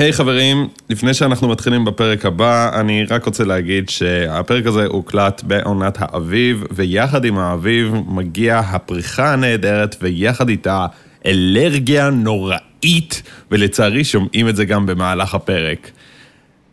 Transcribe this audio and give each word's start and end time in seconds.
היי 0.00 0.10
hey, 0.10 0.12
חברים, 0.12 0.68
לפני 0.90 1.14
שאנחנו 1.14 1.48
מתחילים 1.48 1.84
בפרק 1.84 2.26
הבא, 2.26 2.80
אני 2.80 3.04
רק 3.10 3.24
רוצה 3.24 3.44
להגיד 3.44 3.88
שהפרק 3.88 4.66
הזה 4.66 4.86
הוקלט 4.86 5.42
בעונת 5.42 5.96
האביב, 6.00 6.64
ויחד 6.70 7.24
עם 7.24 7.38
האביב 7.38 7.94
מגיע 8.08 8.58
הפריחה 8.58 9.32
הנהדרת, 9.32 9.96
ויחד 10.02 10.48
איתה 10.48 10.86
אלרגיה 11.26 12.10
נוראית, 12.10 13.22
ולצערי 13.50 14.04
שומעים 14.04 14.48
את 14.48 14.56
זה 14.56 14.64
גם 14.64 14.86
במהלך 14.86 15.34
הפרק. 15.34 15.90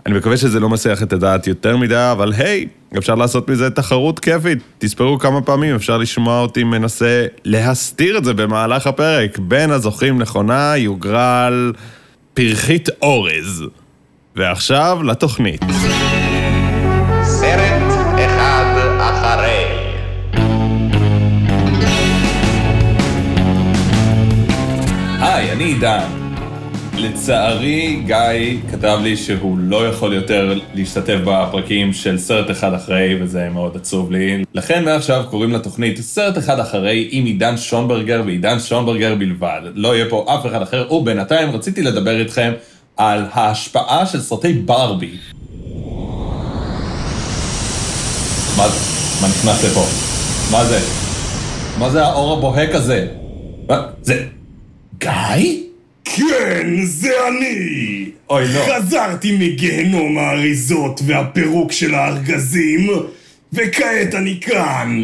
אני 0.05 0.17
מקווה 0.17 0.37
שזה 0.37 0.59
לא 0.59 0.69
מסיח 0.69 1.03
את 1.03 1.13
הדעת 1.13 1.47
יותר 1.47 1.77
מדי, 1.77 2.09
אבל 2.11 2.33
היי, 2.33 2.67
hey, 2.93 2.97
אפשר 2.97 3.15
לעשות 3.15 3.49
מזה 3.49 3.69
תחרות 3.69 4.19
כיפית. 4.19 4.59
תספרו 4.77 5.19
כמה 5.19 5.41
פעמים, 5.41 5.75
אפשר 5.75 5.97
לשמוע 5.97 6.41
אותי 6.41 6.63
מנסה 6.63 7.25
להסתיר 7.45 8.17
את 8.17 8.25
זה 8.25 8.33
במהלך 8.33 8.87
הפרק. 8.87 9.39
בין 9.39 9.71
הזוכים 9.71 10.19
נכונה 10.19 10.73
יוגרל... 10.77 11.71
פרחית 12.37 12.89
אורז. 13.01 13.63
ועכשיו 14.35 14.99
לתוכנית. 15.03 15.61
סרט 17.23 17.83
אחד 18.15 18.75
אחרי. 18.99 19.65
היי, 25.21 25.51
אני 25.51 25.63
עידן. 25.63 26.26
לצערי, 26.97 28.01
גיא 28.05 28.57
כתב 28.71 28.99
לי 29.03 29.17
שהוא 29.17 29.57
לא 29.57 29.87
יכול 29.87 30.13
יותר 30.13 30.59
להשתתף 30.73 31.17
בפרקים 31.25 31.93
של 31.93 32.17
סרט 32.17 32.51
אחד 32.51 32.73
אחרי, 32.73 33.17
וזה 33.21 33.49
מאוד 33.53 33.75
עצוב 33.75 34.11
לי. 34.11 34.43
לכן 34.53 34.85
מעכשיו 34.85 35.23
קוראים 35.29 35.51
לתוכנית 35.51 36.01
סרט 36.01 36.37
אחד 36.37 36.59
אחרי 36.59 37.07
עם 37.11 37.25
עידן 37.25 37.57
שונברגר 37.57 38.21
ועידן 38.25 38.59
שונברגר 38.59 39.15
בלבד. 39.15 39.61
לא 39.75 39.95
יהיה 39.95 40.09
פה 40.09 40.25
אף 40.27 40.45
אחד 40.45 40.61
אחר, 40.61 40.93
ובינתיים 40.93 41.51
רציתי 41.51 41.81
לדבר 41.81 42.19
איתכם 42.19 42.53
על 42.97 43.25
ההשפעה 43.31 44.05
של 44.05 44.21
סרטי 44.21 44.53
ברבי. 44.53 45.11
מה 48.57 48.69
זה? 48.69 48.79
מה 49.21 49.27
נכנס 49.27 49.65
לפה? 49.65 49.85
מה 50.51 50.65
זה? 50.65 50.79
מה 51.79 51.89
זה 51.89 52.05
האור 52.05 52.37
הבוהק 52.37 52.75
הזה? 52.75 53.07
מה? 53.69 53.81
זה... 54.01 54.25
גיא? 54.99 55.66
כן, 56.15 56.67
זה 56.83 57.27
אני! 57.27 58.09
אוי, 58.29 58.43
לא. 58.53 58.59
חזרתי 58.59 59.37
מגיהנום 59.39 60.17
האריזות 60.17 61.01
והפירוק 61.05 61.71
של 61.71 61.95
הארגזים, 61.95 62.89
וכעת 63.53 64.15
אני 64.15 64.39
כאן. 64.41 65.01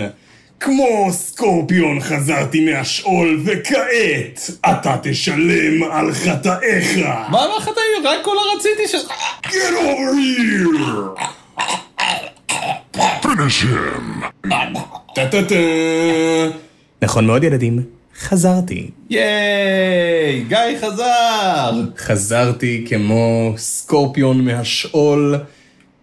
כמו 0.59 1.08
סקורפיון 1.12 2.00
חזרתי 2.00 2.66
מהשאול, 2.66 3.42
וכעת 3.46 4.50
אתה 4.66 4.96
תשלם 5.04 5.84
על 5.92 6.14
חטאיך. 6.14 6.98
מה 7.31 7.44
על 7.44 7.50
החטאים? 7.58 8.04
רק 8.06 8.20
כל 8.24 8.36
הרציתי 8.52 8.88
ש... 8.88 8.96
Get 9.46 9.74
over 9.74 10.14
here! 10.16 11.24
finish 13.22 13.64
him! 13.64 14.50
טה-טה-טה. 15.16 15.56
נכון 17.02 17.26
מאוד 17.28 17.44
ילדים, 17.44 17.80
חזרתי. 18.23 18.89
ייי! 19.09 20.43
גיא 20.47 20.57
חזר! 20.81 21.71
חזרתי 21.97 22.85
כמו 22.89 23.53
סקורפיון 23.57 24.45
מהשאול 24.45 25.35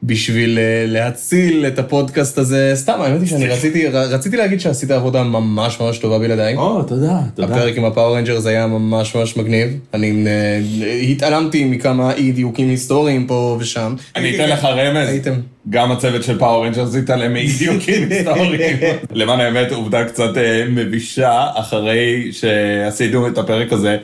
בשביל 0.03 0.59
אה, 0.59 0.85
להציל 0.87 1.67
את 1.67 1.79
הפודקאסט 1.79 2.39
הזה. 2.39 2.73
סתם, 2.75 3.01
האמת 3.01 3.21
היא 3.21 3.29
שאני 3.29 3.49
רציתי, 3.49 3.87
רציתי 3.89 4.37
להגיד 4.37 4.61
שעשית 4.61 4.91
עבודה 4.91 5.23
ממש 5.23 5.81
ממש 5.81 5.99
טובה 5.99 6.19
בלעדיי. 6.19 6.57
או, 6.57 6.83
תודה, 6.83 7.21
תודה. 7.35 7.55
הפרק 7.55 7.77
עם 7.77 7.85
ה 7.85 7.90
Power 7.90 8.17
Rangers 8.17 8.47
היה 8.47 8.67
ממש 8.67 9.15
ממש 9.15 9.37
מגניב. 9.37 9.69
אני 9.95 10.25
אה, 10.27 10.61
התעלמתי 11.09 11.65
מכמה 11.65 12.13
אי 12.13 12.33
דיוקים 12.33 12.69
היסטוריים 12.69 13.27
פה 13.27 13.57
ושם. 13.61 13.95
אני 14.17 14.35
אתן 14.35 14.49
לך 14.49 14.65
רמז. 14.65 15.09
הייתם. 15.09 15.35
גם 15.71 15.93
הצוות 15.93 16.23
של 16.23 16.39
Power 16.39 16.67
Rangers 16.67 16.95
התעלם 16.95 17.33
מאי 17.33 17.58
דיוקים 17.58 18.09
היסטוריים. 18.11 18.61
למען 19.13 19.41
האמת, 19.41 19.73
עובדה 19.73 20.05
קצת 20.05 20.37
אה, 20.37 20.65
מבישה, 20.69 21.47
אחרי 21.55 22.29
שעשינו 22.33 23.29
את 23.29 23.39
הפרק 23.39 23.73
הזה. 23.73 23.97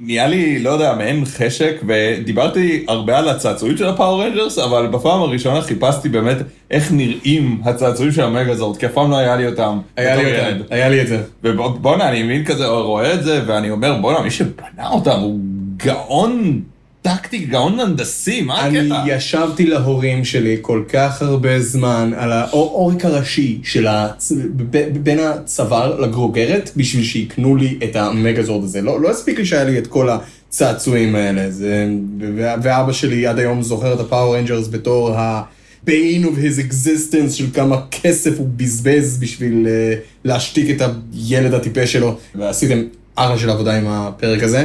נהיה 0.00 0.26
לי, 0.26 0.58
לא 0.58 0.70
יודע, 0.70 0.94
מעין 0.94 1.24
חשק, 1.24 1.76
ודיברתי 1.86 2.84
הרבה 2.88 3.18
על 3.18 3.28
הצעצועים 3.28 3.76
של 3.76 3.86
ה 3.86 3.92
Power 3.92 4.22
Rangers, 4.24 4.58
אבל 4.58 4.86
בפעם 4.86 5.22
הראשונה 5.22 5.62
חיפשתי 5.62 6.08
באמת 6.08 6.36
איך 6.70 6.92
נראים 6.92 7.60
הצעצועים 7.64 8.12
של 8.12 8.22
ה 8.22 8.27
Megazord, 8.27 8.76
כי 8.76 8.86
אף 8.86 8.92
פעם 8.92 9.10
לא 9.10 9.16
היה 9.16 9.36
לי 9.36 9.46
אותם. 9.46 9.78
היה 9.96 10.16
לי 10.16 10.24
אותם, 10.24 10.46
ילד. 10.46 10.62
היה 10.70 10.88
לי 10.88 11.02
את 11.02 11.06
זה. 11.06 11.22
ובואנה, 11.44 12.08
אני 12.08 12.22
מבין 12.22 12.44
כזה, 12.44 12.66
רואה 12.66 13.14
את 13.14 13.22
זה, 13.22 13.42
ואני 13.46 13.70
אומר, 13.70 13.96
בואנה, 14.00 14.20
מי 14.20 14.30
שבנה 14.30 14.88
אותם 14.90 15.20
הוא 15.20 15.38
גאון 15.76 16.60
טקטי, 17.16 17.38
גאון 17.38 17.80
הנדסי, 17.80 18.40
מה 18.40 18.66
אני 18.66 18.78
הקטע? 18.78 19.02
ישבתי 19.06 19.66
להורים 19.66 20.24
שלי 20.24 20.56
כל 20.60 20.82
כך 20.88 21.22
הרבה 21.22 21.60
זמן 21.60 22.12
על 22.16 22.32
העורק 22.32 23.04
הראשי 23.04 23.60
של 23.62 23.86
הצ... 23.86 24.32
ב- 24.56 24.98
בין 25.02 25.18
הצוואר 25.18 26.00
לגרוגרת, 26.00 26.70
בשביל 26.76 27.04
שיקנו 27.04 27.56
לי 27.56 27.78
את 27.84 27.96
ה 27.96 28.04
Megazord 28.04 28.64
הזה. 28.64 28.82
לא, 28.82 29.00
לא 29.00 29.10
הספיק 29.10 29.38
לי 29.38 29.46
שהיה 29.46 29.64
לי 29.64 29.78
את 29.78 29.86
כל 29.86 30.08
הצעצועים 30.08 31.14
האלה. 31.14 31.50
זה... 31.50 31.88
ואבא 32.36 32.92
שלי 32.92 33.26
עד 33.26 33.38
היום 33.38 33.62
זוכר 33.62 33.94
את 33.94 34.00
ה 34.00 34.06
Power 34.06 34.36
Rangers 34.36 34.68
בתור 34.68 35.10
ה... 35.10 35.42
bane 35.86 36.24
of 36.24 36.38
his 36.38 36.70
existence 36.70 37.32
של 37.32 37.46
כמה 37.54 37.76
כסף 37.90 38.38
הוא 38.38 38.48
בזבז 38.56 39.18
בשביל 39.20 39.66
uh, 39.66 39.98
להשתיק 40.24 40.70
את 40.70 40.88
הילד 41.12 41.54
הטיפש 41.54 41.92
שלו. 41.92 42.18
ועשיתם 42.34 42.82
אחלה 43.14 43.38
של 43.38 43.50
עבודה 43.50 43.76
עם 43.76 43.84
הפרק 43.88 44.42
הזה. 44.42 44.64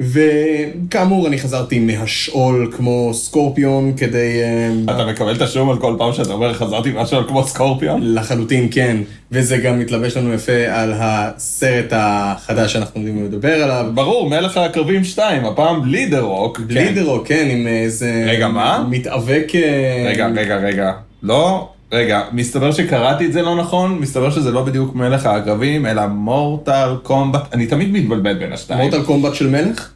וכאמור, 0.00 1.26
אני 1.26 1.38
חזרתי 1.38 1.78
מהשאול 1.78 2.72
כמו 2.76 3.10
סקורפיון 3.14 3.92
כדי... 3.96 4.42
אה, 4.42 4.94
אתה 4.94 5.06
מקבל 5.06 5.36
את 5.36 5.42
השום 5.42 5.70
על 5.70 5.78
כל 5.78 5.94
פעם 5.98 6.12
שאתה 6.12 6.32
אומר 6.32 6.54
חזרתי 6.54 6.90
משהו 6.94 7.18
על 7.18 7.28
כמו 7.28 7.44
סקורפיון? 7.44 8.14
לחלוטין 8.14 8.68
כן, 8.70 8.96
וזה 9.32 9.56
גם 9.56 9.78
מתלבש 9.78 10.16
לנו 10.16 10.32
יפה 10.32 10.66
על 10.68 10.92
הסרט 10.96 11.92
החדש 11.92 12.72
שאנחנו 12.72 13.00
עומדים 13.00 13.24
לדבר 13.24 13.62
עליו. 13.62 13.90
ברור, 13.94 14.30
מלך 14.30 14.56
הקרבים 14.56 15.04
2, 15.04 15.44
הפעם 15.44 15.82
בלי 15.82 16.06
דה 16.06 16.20
רוק. 16.20 16.60
בלי 16.60 16.92
דירו, 16.92 17.22
כן, 17.24 17.48
עם 17.50 17.66
איזה... 17.66 18.24
רגע, 18.26 18.48
מה? 18.48 18.86
מתאבק... 18.90 19.52
אה, 19.54 20.04
רגע, 20.08 20.28
רגע, 20.36 20.56
רגע. 20.56 20.92
לא, 21.22 21.68
רגע, 21.92 22.22
מסתבר 22.32 22.72
שקראתי 22.72 23.26
את 23.26 23.32
זה 23.32 23.42
לא 23.42 23.56
נכון, 23.56 23.98
מסתבר 23.98 24.30
שזה 24.30 24.50
לא 24.50 24.64
בדיוק 24.64 24.94
מלך 24.94 25.26
העקרבים, 25.26 25.86
אלא 25.86 26.06
מורטל 26.06 26.96
קומבט, 27.02 27.54
אני 27.54 27.66
תמיד 27.66 27.92
מתבלבל 27.92 28.34
בין 28.34 28.52
השתיים. 28.52 28.80
מורטל 28.80 29.02
קומבט 29.02 29.34
של 29.34 29.50
מלך? 29.50 29.90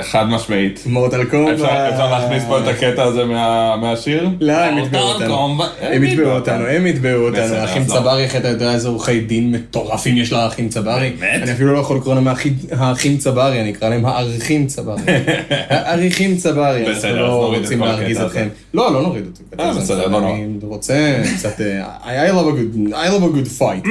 חד 0.00 0.24
משמעית. 0.28 0.80
מורטל 0.86 1.24
קומבט. 1.24 1.52
אפשר 1.54 1.88
אפשר 1.92 2.10
להכניס 2.10 2.42
פה 2.48 2.58
את 2.60 2.68
הקטע 2.68 3.02
הזה 3.02 3.24
מה- 3.24 3.76
מהשיר? 3.76 4.28
לא, 4.40 4.52
הם 4.52 4.78
יתבעו 4.78 5.02
אותנו. 5.12 5.62
הם 5.80 6.04
יתבעו 6.04 6.30
אותנו, 6.30 6.66
הם 6.66 6.86
יתבעו 6.86 7.22
אותנו. 7.26 7.42
אז 7.42 7.52
לא. 7.52 7.84
צברי, 7.84 8.24
איך 8.24 8.36
אתה 8.36 8.48
יודע 8.48 8.72
איזה 8.74 8.88
עורכי 8.88 9.20
דין 9.20 9.52
מטורפים 9.52 10.16
יש 10.16 10.32
לאחים 10.32 10.68
צברי? 10.68 11.12
באמת? 11.20 11.42
אני 11.42 11.52
אפילו 11.52 11.72
לא 11.72 11.78
יכול 11.78 11.96
לקרוא 11.96 12.14
להם 12.14 12.28
האחים- 12.70 13.18
צברי, 13.18 13.60
אני 13.60 13.70
אקרא 13.70 13.88
להם 13.88 14.06
האריכים 14.06 14.66
צברי. 14.66 15.02
האריכים 15.70 16.36
צברי, 16.36 16.80
אנחנו 16.80 16.94
בסדר, 16.94 17.10
אז 17.12 17.18
לא 17.18 17.28
נוריד 17.28 17.58
את 17.58 17.64
רוצים 17.64 17.78
כל 17.78 17.86
להרגיז 17.86 18.16
הקטע 18.16 18.26
אתכם. 18.28 18.40
הזה. 18.40 18.48
לא, 18.74 18.92
לא 18.92 19.02
נוריד 19.02 19.24
אותו. 19.26 19.62
אה, 19.62 19.74
בסדר, 19.74 20.06
לא 20.08 20.20
נורא. 20.20 20.32
אני 20.34 20.46
רוצה 20.62 20.94
קצת... 21.36 21.60
אה, 21.60 22.26
I 22.28 22.32
love 22.32 22.46
a 22.46 22.56
good- 22.58 22.92
I 22.92 23.08
love 23.08 23.24
a 23.24 23.36
good 23.36 23.60
fight. 23.62 23.88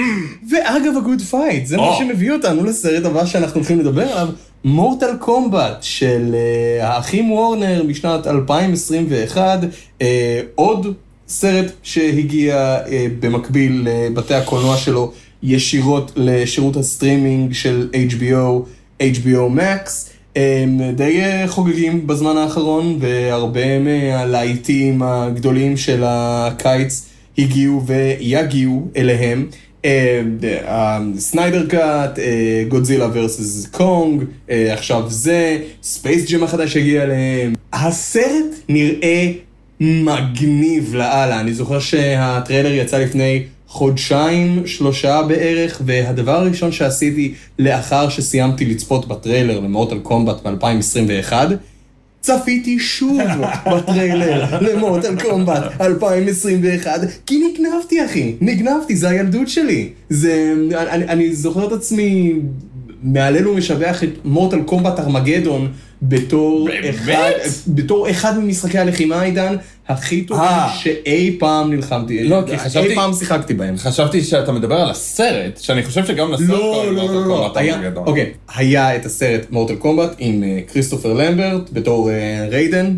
ואגב, 0.52 0.94
a 1.04 1.18
good 1.18 1.34
fight, 1.34 1.66
זה 1.66 1.78
מה. 1.78 1.96
שמביא 2.00 2.32
אותנו 2.32 2.64
לסרט 2.66 3.06
הבא 3.06 3.26
שאנחנו 3.26 3.56
הולכים 3.60 3.80
לדבר 3.80 4.02
עליו, 4.04 4.28
Mortal 4.66 5.18
Kombat 5.20 5.78
של 5.82 6.36
אה, 6.36 6.88
האחים 6.88 7.32
וורנר 7.32 7.84
משנת 7.84 8.28
2021, 8.28 9.60
אה, 10.02 10.42
עוד 10.56 10.94
סרט 11.28 11.72
שהגיע 11.84 12.56
אה, 12.56 13.08
במקביל 13.20 13.88
לבתי 13.88 14.34
הקולנוע 14.34 14.78
שלו 14.78 15.12
ישירות 15.44 16.12
לשירות 16.16 16.76
הסטרימינג 16.76 17.54
של 17.54 17.90
HBO, 17.94 18.66
HBO 19.02 19.58
Max. 19.58 19.90
הם 20.36 20.82
די 20.96 21.22
חוגגים 21.48 22.08
בזמן 22.08 22.38
האחרון, 22.38 22.98
והרבה 23.00 23.80
מהלהיטים 23.80 25.02
הגדולים 25.04 25.78
של 25.78 26.04
הקיץ 26.06 27.06
הגיעו 27.38 27.86
ויגיעו 27.86 28.88
אליהם. 28.98 29.48
Snyder 31.18 31.66
Cut, 31.68 32.20
Godzilla 32.68 33.08
versus 33.14 33.66
Kong, 33.66 34.24
עכשיו 34.50 35.04
זה, 35.08 35.58
Space 35.84 36.32
Jam 36.32 36.44
החדש 36.44 36.78
הגיע 36.78 37.04
אליהם. 37.04 37.54
הסרט 37.74 38.46
נראה 38.70 39.32
מגניב 39.80 40.96
לאללה, 40.96 41.40
אני 41.40 41.54
זוכר 41.54 41.80
שהטריילר 41.80 42.74
יצא 42.74 42.98
לפני 42.98 43.44
חודשיים, 43.68 44.68
שלושה 44.68 45.22
בערך, 45.28 45.82
והדבר 45.86 46.32
הראשון 46.32 46.72
שעשיתי 46.72 47.34
לאחר 47.60 48.10
שסיימתי 48.10 48.66
לצפות 48.66 49.08
בטריילר 49.08 49.60
ל 49.60 49.66
Mortal 49.66 50.00
Kombat 50.00 50.48
מ-2021, 50.48 51.34
צפיתי 52.26 52.80
שוב 52.80 53.20
בטריילר 53.74 54.46
ל 54.62 54.70
Mortal 54.70 55.22
Kombat 55.22 55.82
2021, 55.82 56.92
כי 57.26 57.38
נגנבתי 57.38 58.06
אחי, 58.06 58.36
נגנבתי, 58.42 58.96
זה 58.96 59.10
הילדות 59.10 59.48
שלי. 59.48 59.90
זה, 60.10 60.54
אני, 60.72 61.06
אני 61.06 61.36
זוכר 61.36 61.68
את 61.68 61.72
עצמי 61.72 62.34
מהלל 63.04 63.48
ומשבח 63.48 64.04
את 64.04 64.10
מורטל 64.26 64.62
קומבט 64.62 65.00
ארמגדון 65.00 65.72
בתור 66.02 66.68
באמת? 66.68 66.96
אחד, 66.96 67.32
בתור 67.68 68.10
אחד 68.10 68.40
ממשחקי 68.40 68.78
הלחימה, 68.80 69.22
עידן, 69.22 69.56
הכי 69.88 70.22
טובים 70.22 70.44
אה. 70.44 70.70
שאי 70.80 71.36
פעם 71.40 71.74
נלחמתי, 71.74 72.24
לא, 72.24 72.42
כי 72.48 72.58
חשבתי- 72.58 72.88
אי 72.90 72.96
פעם 72.96 73.14
שיחקתי 73.14 73.54
בהם. 73.54 73.78
חשבי 73.78 74.22
שאתה 74.24 74.52
מדבר 74.52 74.76
על 74.76 74.90
הסרט, 74.90 75.58
שאני 75.62 75.84
חושב 75.84 76.06
שגם 76.06 76.32
לסרט 76.32 76.50
לא, 76.50 76.58
לא, 76.94 77.02
מורטל 77.02 77.14
לא, 77.14 77.28
לא, 77.28 77.36
קומבט 77.36 77.58
היה. 77.58 77.80
אוקיי, 77.96 78.32
היה 78.56 78.96
את 78.96 79.06
הסרט 79.06 79.46
מורטל 79.52 79.76
קומבט 79.76 80.16
עם 80.20 80.44
אה, 80.44 80.60
כריסטופר 80.74 81.14
למברט 81.14 81.70
בתור 81.74 82.10
אה, 82.10 82.48
ריידן, 82.50 82.98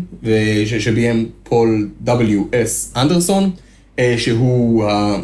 שביים 0.78 1.26
פול 1.42 1.88
W.S. 2.06 2.98
אנדרסון, 3.00 3.50
שהוא, 4.16 4.84
ה- 4.84 5.16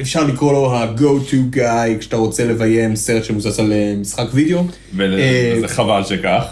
אפשר 0.00 0.24
לקרוא 0.24 0.52
לו 0.52 0.74
ה-go 0.74 1.00
to 1.30 1.56
guy 1.56 1.98
כשאתה 2.00 2.16
רוצה 2.16 2.44
לביים 2.44 2.96
סרט 2.96 3.24
שמבוסס 3.24 3.60
על 3.60 3.72
משחק 4.00 4.26
וידאו. 4.32 4.62
וזה 4.96 5.68
חבל 5.68 6.04
שכך, 6.04 6.44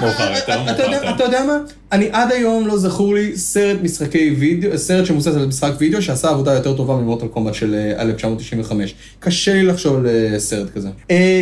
מאוחר 0.00 0.32
יותר, 0.36 0.70
אתה 1.14 1.24
יודע- 1.24 1.44
מה? 1.46 1.58
אני 1.92 2.08
עד 2.12 2.32
היום 2.32 2.66
לא 2.66 2.78
זכור 2.78 3.14
לי 3.14 3.36
סרט 3.36 3.78
משחקי 3.82 4.34
וידאו, 4.38 4.78
סרט 4.78 5.06
שמבוסס 5.06 5.26
על 5.36 5.46
משחק 5.46 5.72
וידאו 5.78 6.02
שעשה 6.02 6.28
עבודה 6.28 6.52
יותר 6.52 6.76
טובה 6.76 6.96
מ 6.96 7.00
Mortal 7.00 7.26
Kombat 7.26 7.54
של 7.54 7.74
אה, 7.74 8.02
1995. 8.02 8.94
קשה 9.20 9.52
לי 9.52 9.62
לחשוב 9.62 9.96
על 9.96 10.06
אה, 10.06 10.38
סרט 10.38 10.70
כזה. 10.74 10.88
אה, 11.10 11.40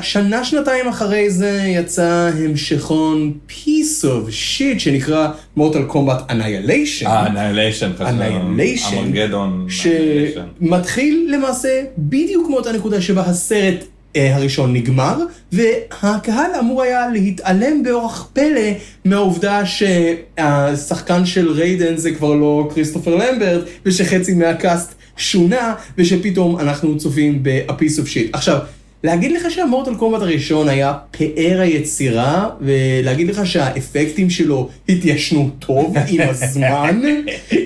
שנה, 0.00 0.44
שנתיים 0.44 0.88
אחרי 0.88 1.30
זה 1.30 1.62
יצא 1.66 2.30
המשכון 2.34 3.32
piece 3.48 4.04
of 4.04 4.28
shit 4.30 4.78
שנקרא 4.78 5.28
מורטל 5.56 5.82
קומבט 5.82 6.30
Annihilation. 6.30 7.06
אה, 7.06 7.90
Annihilation, 7.98 8.46
Annihilation, 8.46 8.94
ארמגדון, 8.98 9.66
שמתחיל 9.68 11.28
למעשה 11.34 11.68
בדיוק 11.98 12.50
מאותה 12.50 12.72
נקודה 12.72 13.00
שבה 13.00 13.22
הסרט 13.22 13.74
אה, 13.80 13.86
הראשון 14.14 14.72
נגמר, 14.72 15.18
והקהל 15.52 16.50
אמור 16.60 16.82
היה 16.82 17.08
להתעלם 17.08 17.82
באורח 17.82 18.30
פלא 18.32 18.70
מהעובדה 19.04 19.62
שהשחקן 19.66 21.26
של 21.26 21.50
ריידן 21.52 21.96
זה 21.96 22.10
כבר 22.10 22.34
לא 22.34 22.68
כריסטופר 22.74 23.14
למברט, 23.14 23.64
ושחצי 23.86 24.34
מהקאסט 24.34 24.94
שונה, 25.16 25.74
ושפתאום 25.98 26.58
אנחנו 26.58 26.98
צופים 26.98 27.42
ב-a 27.42 27.70
piece 27.70 27.98
of 27.98 28.06
shit. 28.14 28.28
עכשיו, 28.32 28.58
להגיד 29.04 29.32
לך 29.32 29.50
שהמורטל 29.50 29.94
קומבט 29.94 30.22
הראשון 30.22 30.68
היה 30.68 30.94
פאר 31.10 31.60
היצירה, 31.60 32.48
ולהגיד 32.60 33.28
לך 33.30 33.46
שהאפקטים 33.46 34.30
שלו 34.30 34.68
התיישנו 34.88 35.50
טוב 35.58 35.94
עם 36.08 36.20
הזמן, 36.30 37.00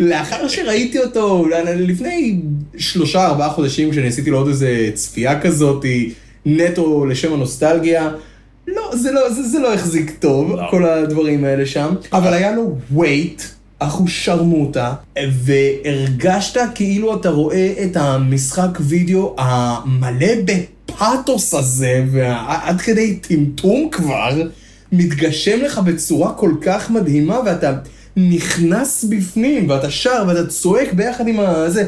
לאחר 0.00 0.48
שראיתי 0.48 0.98
אותו 0.98 1.46
לפני 1.76 2.40
שלושה 2.78 3.26
ארבעה 3.26 3.50
חודשים 3.50 3.90
כשניסיתי 3.90 4.30
לו 4.30 4.38
עוד 4.38 4.48
איזה 4.48 4.90
צפייה 4.94 5.40
כזאת, 5.40 5.84
נטו 6.46 7.06
לשם 7.06 7.32
הנוסטלגיה, 7.32 8.10
לא, 8.66 8.90
זה 8.96 9.12
לא, 9.12 9.32
זה, 9.32 9.42
זה 9.42 9.58
לא 9.58 9.74
החזיק 9.74 10.10
טוב, 10.18 10.50
לא. 10.50 10.62
כל 10.70 10.84
הדברים 10.84 11.44
האלה 11.44 11.66
שם, 11.66 11.94
אבל 12.12 12.32
היה 12.34 12.52
לו 12.52 12.76
weight. 12.96 13.42
אחו 13.78 14.08
שרמוטה, 14.08 14.94
והרגשת 15.32 16.60
כאילו 16.74 17.16
אתה 17.16 17.30
רואה 17.30 17.74
את 17.84 17.96
המשחק 17.96 18.78
וידאו 18.80 19.34
המלא 19.38 20.32
בפאתוס 20.44 21.54
הזה, 21.54 22.04
ועד 22.10 22.80
כדי 22.80 23.16
טמטום 23.16 23.88
כבר, 23.92 24.42
מתגשם 24.92 25.60
לך 25.60 25.78
בצורה 25.78 26.32
כל 26.32 26.52
כך 26.60 26.90
מדהימה, 26.90 27.40
ואתה 27.46 27.72
נכנס 28.16 29.04
בפנים, 29.04 29.70
ואתה 29.70 29.90
שר, 29.90 30.24
ואתה 30.28 30.46
צועק 30.46 30.92
ביחד 30.92 31.28
עם 31.28 31.40
הזה. 31.40 31.84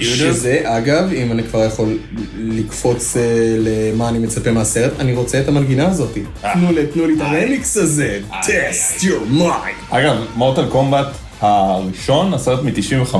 שזה, 0.00 0.60
אגב, 0.64 1.12
אם 1.12 1.32
אני 1.32 1.42
כבר 1.42 1.64
יכול 1.64 1.98
לקפוץ 2.38 3.16
אה, 3.16 3.22
למה 3.58 4.08
אני 4.08 4.18
מצפה 4.18 4.52
מהסרט, 4.52 4.92
אני 5.00 5.12
רוצה 5.14 5.40
את 5.40 5.48
המנגינה 5.48 5.88
הזאת. 5.88 6.18
תנו 6.52 6.72
לי, 6.72 6.86
תנו 6.86 7.06
לי 7.06 7.14
את 7.14 7.20
הרמיקס 7.20 7.76
הזה. 7.76 8.20
test 8.30 9.02
your 9.02 9.40
mind. 9.40 9.94
אגב, 9.96 10.16
מורטל 10.34 10.66
קומבט 10.66 11.06
הראשון, 11.40 12.34
הסרט 12.34 12.60
מ-95, 12.62 13.14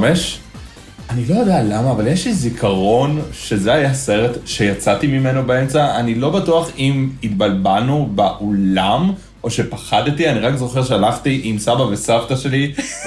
אני 1.11 1.25
לא 1.29 1.35
יודע 1.35 1.63
למה, 1.63 1.91
אבל 1.91 2.07
יש 2.07 2.27
לי 2.27 2.33
זיכרון 2.35 3.23
שזה 3.33 3.73
היה 3.73 3.95
סרט 3.95 4.39
שיצאתי 4.47 5.07
ממנו 5.07 5.47
באמצע, 5.47 5.97
אני 5.97 6.15
לא 6.15 6.31
בטוח 6.31 6.71
אם 6.79 7.09
התבלבלנו 7.25 8.09
באולם. 8.15 9.13
או 9.45 9.51
שפחדתי, 9.51 10.29
אני 10.29 10.39
רק 10.41 10.55
זוכר 10.57 10.85
שהלכתי 10.85 11.41
עם 11.45 11.59
סבא 11.59 11.83
וסבתא 11.83 12.37
שלי, 12.37 12.73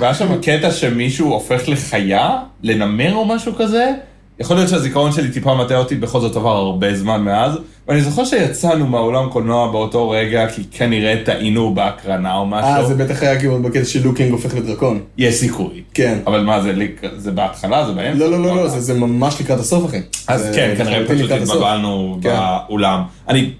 והיה 0.00 0.14
שם, 0.14 0.40
קטע 0.42 0.70
שמישהו 0.70 1.32
הופך 1.32 1.68
לחיה, 1.68 2.30
לנמר 2.62 3.14
או 3.14 3.24
משהו 3.24 3.52
כזה. 3.58 3.90
יכול 4.40 4.56
להיות 4.56 4.68
שהזיכרון 4.68 5.12
שלי 5.12 5.28
טיפה 5.30 5.54
מטעה 5.54 5.78
אותי, 5.78 5.94
בכל 5.94 6.20
זאת 6.20 6.36
עבר 6.36 6.56
הרבה 6.56 6.94
זמן 6.94 7.20
מאז. 7.22 7.52
ואני 7.88 8.00
זוכר 8.02 8.24
שיצאנו 8.24 8.86
מהאולם 8.86 9.28
קולנוע 9.28 9.72
באותו 9.72 10.10
רגע, 10.10 10.46
כי 10.48 10.62
כנראה 10.72 11.14
טעינו 11.24 11.74
בהקרנה 11.74 12.34
או 12.36 12.46
משהו. 12.46 12.68
אה, 12.70 12.84
זה 12.84 12.94
בטח 12.94 13.22
היה 13.22 13.38
כאילו 13.38 13.62
בקטע 13.62 13.84
של 13.84 14.04
לוקינג 14.04 14.32
הופך 14.32 14.54
לדרקון. 14.54 15.00
יש 15.18 15.34
סיכוי. 15.34 15.82
כן. 15.94 16.18
אבל 16.26 16.40
מה, 16.40 16.60
זה, 16.60 16.72
זה 17.16 17.30
בהתחלה? 17.30 17.86
זה 17.86 17.92
באמצע? 17.92 18.18
לא, 18.18 18.30
לא, 18.30 18.42
לא, 18.42 18.56
לא, 18.56 18.68
זה- 18.68 18.80
זה 18.80 18.94
ממש 18.94 19.40
לקראת 19.40 19.60
הסוף, 19.60 19.86
אחי. 19.86 20.00
אז 20.28 20.48
כן, 20.54 20.74
כנראה 20.78 21.08
פשוט. 21.08 21.30
התבלבלנו 21.30 22.18
כן. 22.22 22.36
באולם. 22.68 23.02
אני, 23.28 23.50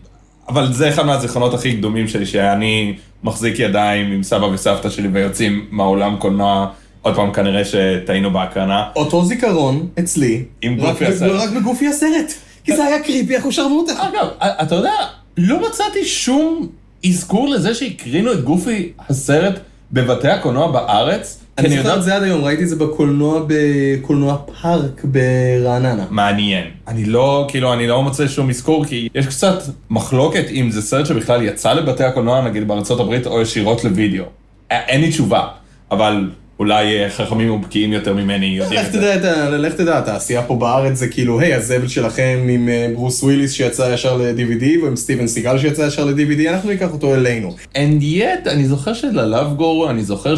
אבל 0.51 0.73
זה 0.73 0.89
אחד 0.89 1.07
מהזיכרונות 1.07 1.55
הכי 1.55 1.77
קדומים 1.77 2.09
שלי, 2.09 2.27
שאני 2.27 2.95
מחזיק 3.25 3.59
ידיים 3.59 4.13
עם 4.13 4.23
סבא 4.23 4.45
וסבתא 4.45 4.91
שלי 4.91 5.09
ויוצאים 5.13 5.67
מהאולם 5.71 6.17
קולנוע, 6.17 6.67
עוד 7.03 7.15
פעם 7.17 7.33
כנראה 7.33 7.63
שטעינו 7.65 8.31
בהקרנה. 8.31 8.85
אותו 8.97 9.25
זיכרון 9.25 9.89
אצלי, 9.99 10.45
עם 10.63 10.81
רק 10.81 10.91
גופי 10.91 11.07
הסרט. 11.07 11.31
רק 11.41 11.51
בגופי 11.51 11.89
הסרט. 11.89 12.33
כי 12.65 12.77
זה 12.77 12.85
היה 12.85 13.03
קריפי, 13.03 13.39
אחו 13.39 13.53
שרמוטה. 13.53 13.93
אגב, 13.93 14.29
אתה 14.41 14.75
יודע, 14.75 14.93
לא 15.37 15.69
מצאתי 15.69 16.05
שום 16.05 16.67
אזכור 17.07 17.49
לזה 17.49 17.75
שהקרינו 17.75 18.33
את 18.33 18.45
גופי 18.45 18.93
הסרט 19.09 19.61
בבתי 19.93 20.29
הקולנוע 20.29 20.71
בארץ. 20.71 21.41
אני 21.67 21.77
זוכר 21.77 21.97
את 21.97 22.03
זה 22.03 22.17
עד 22.17 22.23
היום, 22.23 22.45
ראיתי 22.45 22.63
את 22.63 22.69
זה 22.69 22.77
בקולנוע 22.77 23.43
בקולנוע 23.47 24.37
פארק 24.63 25.05
ברעננה. 25.05 26.05
מעניין. 26.11 26.65
אני 26.89 27.05
לא, 27.05 27.45
כאילו, 27.49 27.73
אני 27.73 27.87
לא 27.87 28.03
מוצא 28.03 28.29
שום 28.29 28.51
אזכור, 28.51 28.85
כי 28.85 29.09
יש 29.15 29.27
קצת 29.27 29.59
מחלוקת 29.91 30.45
אם 30.51 30.71
זה 30.71 30.83
סרט 30.83 31.07
שבכלל 31.07 31.43
יצא 31.43 31.73
לבתי 31.73 32.05
הקולנוע, 32.05 32.43
נגיד 32.49 32.69
בארצות 32.69 33.01
הברית, 33.01 33.27
או 33.27 33.41
ישירות 33.43 33.85
לוידאו. 33.85 34.25
א- 34.25 34.75
אין 34.89 35.01
לי 35.01 35.11
תשובה, 35.11 35.49
אבל 35.91 36.31
אולי 36.59 37.05
אה, 37.05 37.11
חכמים 37.11 37.51
ובקיאים 37.51 37.93
יותר 37.93 38.15
ממני 38.15 38.47
יודעים 38.47 38.81
את 38.87 38.93
זה. 38.93 39.17
לך 39.59 39.75
תדע, 39.75 39.99
התעשייה 39.99 40.43
פה 40.43 40.55
בארץ 40.57 40.97
זה 40.97 41.09
כאילו, 41.09 41.41
היי, 41.41 41.55
הזבל 41.55 41.89
שלכם 41.89 42.47
עם 42.49 42.69
אה, 42.69 42.89
ברוס 42.95 43.23
וויליס 43.23 43.53
שיצא 43.53 43.91
ישר 43.95 44.17
ל-DVD, 44.17 44.65
ועם 44.85 44.97
סטיבן 44.97 45.27
סיגל 45.27 45.59
שיצא 45.59 45.83
ישר 45.83 46.05
ל-DVD, 46.05 46.49
אנחנו 46.51 46.71
ניקח 46.71 46.93
אותו 46.93 47.15
אלינו. 47.15 47.55
And 47.75 48.03
yet, 48.03 48.49
אני 48.51 48.65
זוכר 48.65 48.95
של 48.95 49.20
Love 49.20 49.55
Guru, 49.57 49.91
אני 49.91 50.03
זוכר 50.05 50.37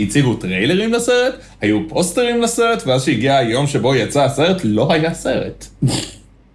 שהציגו 0.00 0.34
טריילרים 0.34 0.92
לסרט, 0.92 1.34
היו 1.60 1.80
פוסטרים 1.88 2.42
לסרט, 2.42 2.82
ואז 2.86 3.04
שהגיע 3.04 3.36
היום 3.36 3.66
שבו 3.66 3.94
יצא 3.94 4.22
הסרט, 4.24 4.60
לא 4.64 4.92
היה 4.92 5.14
סרט. 5.14 5.66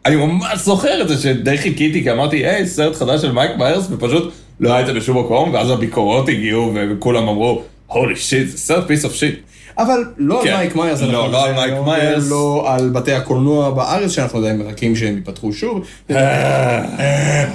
אני 0.05 0.15
ממש 0.15 0.59
זוכר 0.59 1.01
את 1.01 1.07
זה, 1.07 1.17
שדי 1.17 1.57
חיכיתי, 1.57 2.03
כי 2.03 2.11
אמרתי, 2.11 2.37
היי, 2.47 2.67
סרט 2.67 2.95
חדש 2.95 3.21
של 3.21 3.31
מייק 3.31 3.51
מיירס, 3.57 3.87
ופשוט 3.91 4.33
לא 4.59 4.69
היה 4.73 4.81
את 4.81 4.85
זה 4.85 4.93
בשום 4.93 5.17
מקום, 5.19 5.53
ואז 5.53 5.71
הביקורות 5.71 6.29
הגיעו, 6.29 6.71
וכולם 6.75 7.27
אמרו, 7.27 7.61
holy 7.87 8.15
shit, 8.15 8.47
זה 8.47 8.57
סרט 8.57 8.87
piece 8.87 9.05
of 9.05 9.15
shit. 9.15 9.39
אבל 9.77 10.03
לא 10.17 10.41
על 10.41 10.47
כן. 10.47 10.55
מייק 10.57 10.75
מיירס, 10.75 11.01
לא, 11.01 11.31
לא 11.31 11.45
על 11.45 11.53
מייק 11.53 11.73
מיירס. 11.85 12.29
לא 12.29 12.65
על 12.67 12.89
בתי 12.89 13.13
הקולנוע 13.13 13.69
בארץ, 13.71 14.11
שאנחנו 14.11 14.39
עדיין 14.39 14.57
מחכים 14.57 14.95
שהם 14.95 15.15
ייפתחו 15.15 15.53
שוב. 15.53 15.85
אה, 16.11 17.45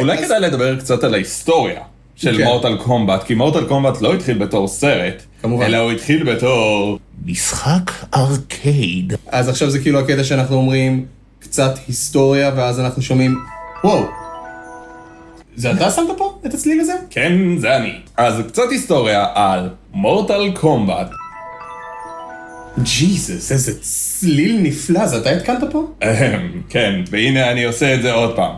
אולי 0.00 0.18
אז- 0.18 0.24
כדאי 0.24 0.40
לדבר 0.40 0.76
קצת 0.78 1.04
על 1.04 1.14
ההיסטוריה 1.14 1.80
של 2.16 2.36
כן. 2.38 2.44
מורטל 2.44 2.76
קומבט, 2.76 3.22
כי 3.22 3.34
מורטל 3.34 3.64
קומבט 3.64 4.00
לא 4.00 4.14
התחיל 4.14 4.38
בתור 4.38 4.68
סרט, 4.68 5.22
כמובן. 5.42 5.64
אלא 5.64 5.76
הוא 5.76 5.92
התחיל 5.92 6.34
בתור 6.34 6.98
משחק 7.26 7.90
ארקייד. 8.14 9.12
אז 9.26 9.48
עכשיו 9.48 9.70
זה 9.70 9.78
כאילו 9.78 9.98
הקטע 9.98 10.24
שאנחנו 10.24 10.56
אומרים 10.56 11.06
קצת 11.38 11.78
היסטוריה, 11.86 12.50
ואז 12.56 12.80
אנחנו 12.80 13.02
שומעים, 13.02 13.38
וואו. 13.84 14.04
זה 15.56 15.72
אתה 15.72 15.90
שמת 15.90 16.06
פה 16.16 16.38
את 16.46 16.54
הצליל 16.54 16.80
הזה? 16.80 16.94
כן, 17.10 17.32
זה 17.58 17.76
אני. 17.76 17.92
אז 18.16 18.34
קצת 18.48 18.70
היסטוריה 18.70 19.26
על 19.34 19.68
מורטל 19.92 20.50
קומבט. 20.54 21.10
ג'יזוס, 22.78 23.52
איזה 23.52 23.80
צליל 23.80 24.58
נפלא, 24.62 25.06
זה 25.06 25.18
אתה 25.18 25.30
התקנת 25.30 25.64
פה? 25.72 25.86
כן, 26.68 27.00
והנה 27.10 27.50
אני 27.50 27.64
עושה 27.64 27.94
את 27.94 28.02
זה 28.02 28.12
עוד 28.12 28.36
פעם. 28.36 28.54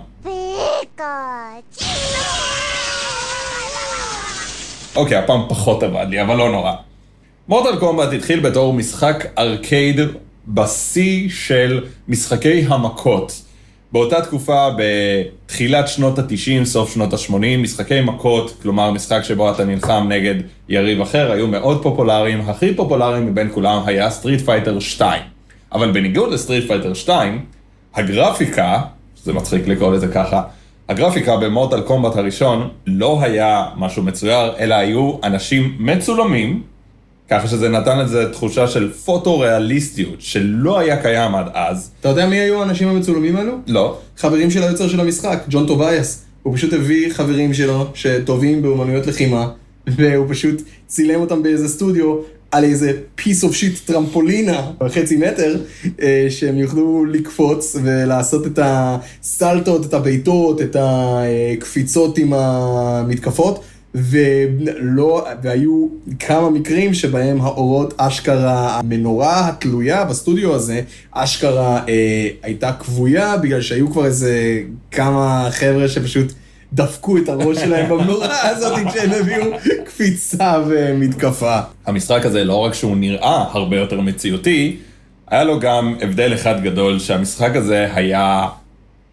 אוקיי, 4.97 5.17
הפעם 5.17 5.41
פחות 5.49 5.83
עבד 5.83 6.07
לי, 6.11 6.23
אבל 6.23 6.37
לא 6.37 6.53
נורא. 6.53 6.73
מורטל 7.49 7.79
קומבט 7.79 8.13
התחיל 8.13 8.41
בתור 8.41 8.73
משחק 8.73 9.27
ארקייד 9.39 10.01
בשיא 10.49 11.29
של 11.31 11.85
משחקי 12.09 12.65
המכות. 12.69 13.43
באותה 13.93 14.21
תקופה, 14.21 14.69
בתחילת 14.77 15.89
שנות 15.89 16.19
ה-90, 16.19 16.65
סוף 16.65 16.95
שנות 16.95 17.13
ה-80, 17.13 17.59
משחקי 17.59 18.01
מכות, 18.01 18.55
כלומר 18.63 18.91
משחק 18.91 19.23
שבו 19.23 19.51
אתה 19.51 19.65
נלחם 19.65 20.07
נגד 20.09 20.35
יריב 20.69 21.01
אחר, 21.01 21.33
היו 21.33 21.47
מאוד 21.47 21.83
פופולריים. 21.83 22.41
הכי 22.41 22.75
פופולרי 22.75 23.21
מבין 23.21 23.51
כולם 23.55 23.83
היה 23.87 24.11
סטריט 24.11 24.41
פייטר 24.41 24.81
2. 24.81 25.23
אבל 25.73 25.91
בניגוד 25.91 26.33
לסטריט 26.33 26.67
פייטר 26.67 26.95
2, 26.95 27.45
הגרפיקה, 27.95 28.81
זה 29.25 29.33
מצחיק 29.33 29.69
לקרוא 29.69 29.93
לזה 29.93 30.09
ככה, 30.09 30.43
הגרפיקה 30.89 31.37
במורטל 31.37 31.81
קומבט 31.81 32.17
הראשון 32.17 32.69
לא 32.87 33.23
היה 33.23 33.67
משהו 33.77 34.03
מצויר, 34.03 34.57
אלא 34.59 34.75
היו 34.75 35.13
אנשים 35.25 35.77
מצולמים, 35.79 36.63
ככה 37.31 37.49
שזה 37.49 37.69
נתן 37.69 37.99
לזה 37.99 38.33
תחושה 38.33 38.69
של 38.69 38.93
פוטו-ריאליסטיות, 38.93 40.17
שלא 40.19 40.79
היה 40.79 41.03
קיים 41.03 41.35
עד 41.35 41.47
אז. 41.55 41.91
אתה 42.01 42.09
יודע 42.09 42.27
מי 42.27 42.37
היו 42.37 42.61
האנשים 42.61 42.89
המצולמים 42.89 43.37
האלו? 43.37 43.53
לא. 43.67 43.99
חברים 44.17 44.51
של 44.51 44.63
היוצר 44.63 44.89
של 44.89 45.01
המשחק, 45.01 45.45
ג'ון 45.49 45.67
טוביאס. 45.67 46.25
הוא 46.43 46.57
פשוט 46.57 46.73
הביא 46.73 47.13
חברים 47.13 47.55
שלו 47.55 47.87
שטובים 47.95 48.63
באומנויות 48.63 49.07
לחימה, 49.07 49.49
והוא 49.87 50.27
פשוט 50.29 50.63
צילם 50.87 51.21
אותם 51.21 51.43
באיזה 51.43 51.69
סטודיו 51.69 52.17
על 52.51 52.65
איזה 52.65 52.93
piece 53.21 53.43
of 53.43 53.53
shit 53.53 53.87
טרמפולינה, 53.87 54.71
חצי 54.89 55.17
מטר, 55.17 55.57
אה, 56.03 56.27
שהם 56.31 56.59
יוכלו 56.59 57.05
לקפוץ 57.05 57.77
ולעשות 57.83 58.47
את 58.47 58.59
הסלטות, 58.63 59.87
את 59.87 59.95
הבעיטות, 59.95 60.63
את 60.63 60.77
הקפיצות 60.79 62.19
עם 62.19 62.33
המתקפות. 62.33 63.65
ולא, 63.99 65.27
והיו 65.43 65.89
כמה 66.19 66.51
מקרים 66.51 66.95
שבהם 66.95 67.41
האורות 67.41 67.95
אשכרה, 67.97 68.79
המנורה 68.79 69.49
התלויה 69.49 70.05
בסטודיו 70.05 70.55
הזה, 70.55 70.81
אשכרה 71.11 71.83
אה, 71.89 72.29
הייתה 72.43 72.73
כבויה 72.73 73.37
בגלל 73.37 73.61
שהיו 73.61 73.91
כבר 73.91 74.07
איזה 74.07 74.63
כמה 74.91 75.49
חבר'ה 75.51 75.89
שפשוט 75.89 76.33
דפקו 76.77 77.17
את 77.17 77.29
הראש 77.29 77.59
שלהם 77.59 77.89
במנורה 77.89 78.49
הזאת 78.49 78.79
כשהם 78.89 79.11
הביאו 79.13 79.47
קפיצה 79.85 80.63
ומתקפה. 80.67 81.59
המשחק 81.87 82.27
הזה, 82.27 82.45
לא 82.45 82.57
רק 82.57 82.75
שהוא 82.75 82.97
נראה 82.97 83.45
הרבה 83.53 83.77
יותר 83.77 84.01
מציאותי, 84.01 84.77
היה 85.31 85.45
לו 85.45 85.61
גם 85.61 85.95
הבדל 86.01 86.35
אחד 86.35 86.63
גדול, 86.63 86.99
שהמשחק 86.99 87.57
הזה 87.57 87.89
היה, 87.95 88.47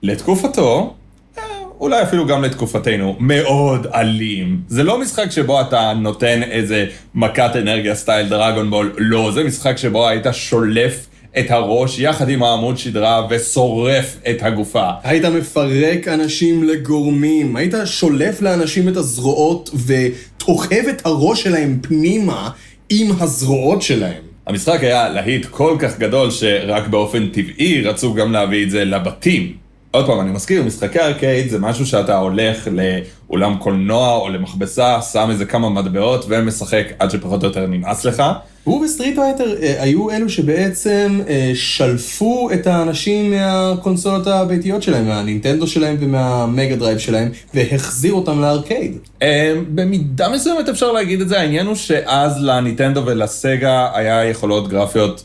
לתקופתו, 0.04 0.94
אה, 1.38 1.44
אולי 1.80 2.04
אפילו 2.04 2.28
גם 2.28 2.44
לתקופתנו, 2.44 3.16
מאוד 3.20 3.88
אלים. 3.94 4.62
זה 4.68 4.84
לא 4.84 5.00
משחק 5.00 5.32
שבו 5.32 5.62
אתה 5.62 5.94
נותן 5.94 6.44
איזה 6.44 6.86
מכת 7.16 7.52
אנרגיה 7.56 7.96
סטייל 7.96 8.30
דרגון 8.30 8.70
בול, 8.70 8.94
לא, 8.98 9.32
זה 9.34 9.44
משחק 9.44 9.78
שבו 9.78 10.08
היית 10.08 10.26
שולף 10.32 11.08
את 11.40 11.52
הראש 11.52 12.00
יחד 12.00 12.30
עם 12.30 12.44
העמוד 12.44 12.78
שדרה 12.78 13.28
ושורף 13.30 14.18
את 14.30 14.38
הגופה. 14.42 14.90
היית 15.04 15.26
מפרק 15.26 16.08
אנשים 16.08 16.64
לגורמים, 16.64 17.56
היית 17.56 17.74
שולף 17.86 18.42
לאנשים 18.42 18.90
את 18.90 18.98
הזרועות 18.98 19.70
ותוחב 19.86 20.88
את 20.90 21.06
הראש 21.06 21.44
שלהם 21.44 21.80
פנימה 21.82 22.50
עם 22.90 23.12
הזרועות 23.20 23.82
שלהם. 23.82 24.22
המשחק 24.48 24.80
היה 24.82 25.10
להיט 25.10 25.46
כל 25.46 25.76
כך 25.80 26.00
גדול 26.00 26.32
שרק 26.32 26.88
באופן 26.88 27.28
טבעי 27.28 27.82
רצו 27.82 28.14
גם 28.14 28.32
להביא 28.32 28.64
את 28.64 28.70
זה 28.70 28.86
לבתים. 28.86 29.54
עוד 29.92 30.06
פעם, 30.06 30.20
אני 30.20 30.32
מזכיר, 30.32 30.64
משחקי 30.64 31.00
ארקייד 31.00 31.50
זה 31.50 31.60
משהו 31.60 31.86
שאתה 31.86 32.18
הולך 32.18 32.68
לאולם 32.72 33.58
קולנוע 33.58 34.16
או 34.16 34.30
למכבסה, 34.30 35.02
שם 35.02 35.30
איזה 35.30 35.46
כמה 35.46 35.70
מטבעות 35.70 36.26
ומשחק 36.30 36.88
עד 37.00 37.12
שפחות 37.12 37.44
או 37.44 37.48
יותר 37.48 37.68
נמאס 37.68 38.06
לך. 38.06 38.24
הוא 38.64 38.86
וסטריט 38.86 39.16
פייטר 39.16 39.56
אה, 39.62 39.84
היו 39.84 40.12
אלו 40.12 40.30
שבעצם 40.30 41.20
אה, 41.28 41.52
שלפו 41.56 42.50
את 42.54 42.68
האנשים 42.68 43.32
מהקונסולות 43.32 44.28
הביתיות 44.28 44.84
שלהם, 44.84 45.08
מהנינטנדו 45.08 45.68
שלהם 45.68 45.98
ומהמגה 46.00 46.76
דרייב 46.76 46.98
שלהם, 46.98 47.30
והחזיר 47.54 48.14
אותם 48.14 48.42
לארקייד. 48.42 48.98
אה, 49.22 49.54
במידה 49.76 50.30
מסוימת 50.30 50.70
אפשר 50.70 50.92
להגיד 50.92 51.22
את 51.22 51.30
זה, 51.30 51.40
העניין 51.40 51.68
הוא 51.68 51.76
שאז 51.76 52.44
לנינטנדו 52.44 53.06
ולסגה 53.06 53.90
היה 53.94 54.26
יכולות 54.26 54.68
גרפיות 54.68 55.24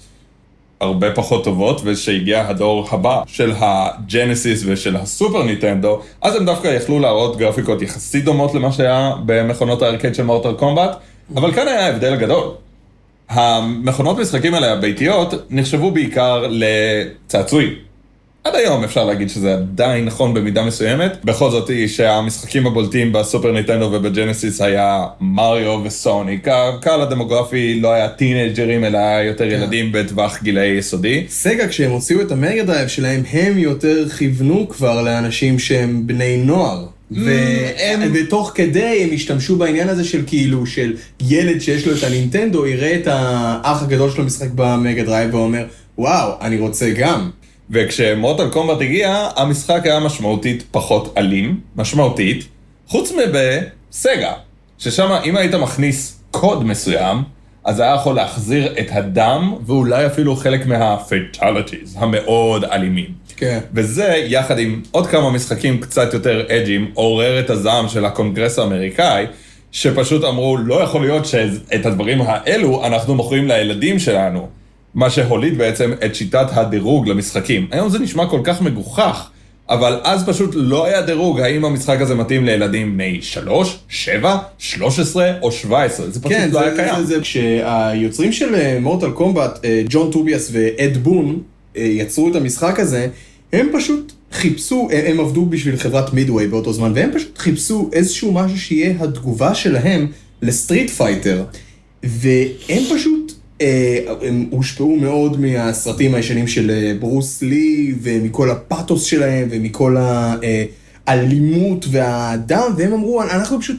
הרבה 0.81 1.11
פחות 1.15 1.45
טובות, 1.45 1.81
ושהגיע 1.85 2.45
הדור 2.49 2.89
הבא 2.91 3.23
של 3.27 3.53
הג'נסיס 3.59 4.63
ושל 4.67 4.97
הסופר 4.97 5.43
ניטנדו, 5.43 6.01
אז 6.23 6.37
הם 6.37 6.45
דווקא 6.45 6.69
יכלו 6.69 6.99
להראות 6.99 7.37
גרפיקות 7.37 7.83
יחסית 7.83 8.25
דומות 8.25 8.55
למה 8.55 8.73
שהיה 8.73 9.13
במכונות 9.27 9.83
הארקייד 9.83 10.15
של 10.15 10.23
מורטל 10.23 10.53
קומבט, 10.53 10.97
אבל 11.35 11.53
כאן 11.53 11.69
היה 11.69 11.87
ההבדל 11.87 12.13
הגדול. 12.13 12.68
המכונות 13.29 14.19
משחקים 14.19 14.55
האלה 14.55 14.73
הביתיות 14.73 15.35
נחשבו 15.51 15.91
בעיקר 15.91 16.47
לצעצועים. 16.51 17.73
עד 18.45 18.55
היום 18.55 18.85
אפשר 18.85 19.05
להגיד 19.05 19.29
שזה 19.29 19.55
עדיין 19.55 20.05
נכון 20.05 20.35
במידה 20.35 20.65
מסוימת. 20.65 21.25
בכל 21.25 21.51
זאת 21.51 21.69
היא 21.69 21.89
שהמשחקים 21.89 22.67
הבולטים 22.67 23.13
בסופר 23.13 23.53
ניטנדו 23.53 23.91
ובג'נסיס 23.93 24.61
היה 24.61 25.07
מריו 25.21 25.81
וסוניק. 25.85 26.49
הקהל 26.49 27.01
הדמוגרפי 27.01 27.81
לא 27.81 27.93
היה 27.93 28.09
טינאייג'רים 28.09 28.85
אלא 28.85 28.99
היה 28.99 29.25
יותר 29.25 29.45
ילדים 29.45 29.93
בטווח 29.93 30.43
גילאי 30.43 30.67
יסודי. 30.67 31.25
סגה, 31.29 31.69
כשהם 31.69 31.91
הוציאו 31.91 32.21
את 32.21 32.33
המגה 32.33 32.63
דרייב 32.63 32.89
שלהם, 32.89 33.23
הם 33.33 33.59
יותר 33.59 34.09
כיוונו 34.09 34.69
כבר 34.69 35.03
לאנשים 35.03 35.59
שהם 35.59 36.07
בני 36.07 36.37
נוער. 36.37 36.98
הם- 37.11 38.13
ותוך 38.15 38.53
כדי 38.55 39.03
הם 39.05 39.11
השתמשו 39.15 39.57
בעניין 39.57 39.89
הזה 39.89 40.05
של 40.05 40.23
כאילו, 40.27 40.67
של 40.67 40.97
ילד 41.21 41.61
שיש 41.61 41.87
לו 41.87 41.97
את 41.97 42.03
הנינטנדו, 42.03 42.67
יראה 42.67 42.97
את 42.97 43.07
האח 43.07 43.83
הגדול 43.83 44.11
שלו 44.11 44.25
משחק 44.25 44.49
במגה 44.55 45.03
דרייב 45.03 45.35
ואומר, 45.35 45.65
וואו, 45.99 46.33
אני 46.41 46.59
רוצה 46.59 46.91
גם. 46.91 47.31
וכשמורטל 47.71 48.49
קומבט 48.49 48.81
הגיע, 48.81 49.29
המשחק 49.37 49.81
היה 49.85 50.01
משמעותית 50.01 50.65
פחות 50.71 51.15
אלים, 51.19 51.61
משמעותית, 51.77 52.45
חוץ 52.87 53.13
מבסגה, 53.13 54.33
ששם 54.79 55.11
אם 55.25 55.37
היית 55.37 55.55
מכניס 55.55 56.21
קוד 56.31 56.65
מסוים, 56.65 57.17
אז 57.65 57.81
היה 57.81 57.95
יכול 57.95 58.15
להחזיר 58.15 58.75
את 58.81 58.87
הדם, 58.91 59.55
ואולי 59.67 60.07
אפילו 60.07 60.37
חלק 60.37 60.67
מה-fatalities 60.67 61.89
המאוד 61.97 62.65
אלימים. 62.65 63.28
כן. 63.39 63.59
וזה, 63.75 64.25
יחד 64.27 64.59
עם 64.59 64.81
עוד 64.91 65.07
כמה 65.07 65.31
משחקים 65.31 65.81
קצת 65.81 66.15
יותר 66.15 66.47
אג'ים, 66.49 66.91
עורר 66.95 67.41
את 67.41 67.51
הזעם 67.51 67.89
של 67.89 68.05
הקונגרס 68.05 68.59
האמריקאי, 68.59 69.27
שפשוט 69.73 70.25
אמרו, 70.25 70.57
לא 70.57 70.83
יכול 70.83 71.01
להיות 71.01 71.27
שאת 71.27 71.87
הדברים 71.87 72.19
האלו 72.25 72.87
אנחנו 72.87 73.15
מוכרים 73.15 73.49
לילדים 73.49 73.99
שלנו. 73.99 74.49
מה 74.95 75.11
שהוליד 75.11 75.59
בעצם 75.59 75.93
את 76.05 76.15
שיטת 76.15 76.47
הדירוג 76.51 77.09
למשחקים. 77.09 77.67
היום 77.71 77.89
זה 77.89 77.99
נשמע 77.99 78.27
כל 78.27 78.41
כך 78.45 78.63
מגוחך, 78.63 79.31
אבל 79.69 80.01
אז 80.03 80.29
פשוט 80.29 80.51
לא 80.55 80.87
היה 80.87 81.03
דירוג 81.03 81.41
האם 81.41 81.65
המשחק 81.65 82.01
הזה 82.01 82.15
מתאים 82.15 82.45
לילדים 82.45 82.95
בני 82.95 83.23
3, 83.23 83.79
7, 83.89 84.39
13 84.59 85.33
או 85.43 85.53
17. 85.53 86.11
זה 86.11 86.21
פשוט 86.21 86.33
כן, 86.33 86.51
לא 86.53 86.61
זה, 86.61 86.67
היה 86.67 86.77
קיים. 86.77 87.05
זה, 87.05 87.15
זה, 87.15 87.21
כשהיוצרים 87.21 88.33
של 88.33 88.79
מורטל 88.81 89.11
קומבט, 89.11 89.59
ג'ון 89.89 90.11
טוביאס 90.11 90.51
ואד 90.53 90.97
בון, 90.97 91.39
אה, 91.77 91.83
יצרו 91.83 92.29
את 92.29 92.37
המשחק 92.37 92.81
הזה, 92.81 93.09
הם 93.53 93.69
פשוט 93.73 94.13
חיפשו, 94.33 94.89
הם, 94.93 95.05
הם 95.07 95.21
עבדו 95.21 95.47
בשביל 95.47 95.77
חברת 95.77 96.15
מידווי 96.15 96.47
באותו 96.47 96.73
זמן, 96.73 96.93
והם 96.95 97.11
פשוט 97.15 97.39
חיפשו 97.39 97.91
איזשהו 97.93 98.33
משהו 98.33 98.59
שיהיה 98.59 98.95
התגובה 99.01 99.55
שלהם 99.55 100.07
לסטריט 100.43 100.91
פייטר, 100.91 101.45
והם 102.03 102.83
פשוט, 102.95 103.33
אה, 103.61 103.99
הם 104.23 104.47
הושפעו 104.51 104.97
מאוד 104.97 105.41
מהסרטים 105.41 106.15
הישנים 106.15 106.47
של 106.49 106.71
אה, 106.71 106.93
ברוס 107.01 107.43
לי, 107.43 107.95
ומכל 108.03 108.51
הפאתוס 108.51 109.03
שלהם, 109.03 109.49
ומכל 109.51 109.97
האלימות 111.07 111.87
והדם, 111.91 112.73
והם 112.77 112.93
אמרו, 112.93 113.23
אנחנו 113.23 113.61
פשוט 113.61 113.77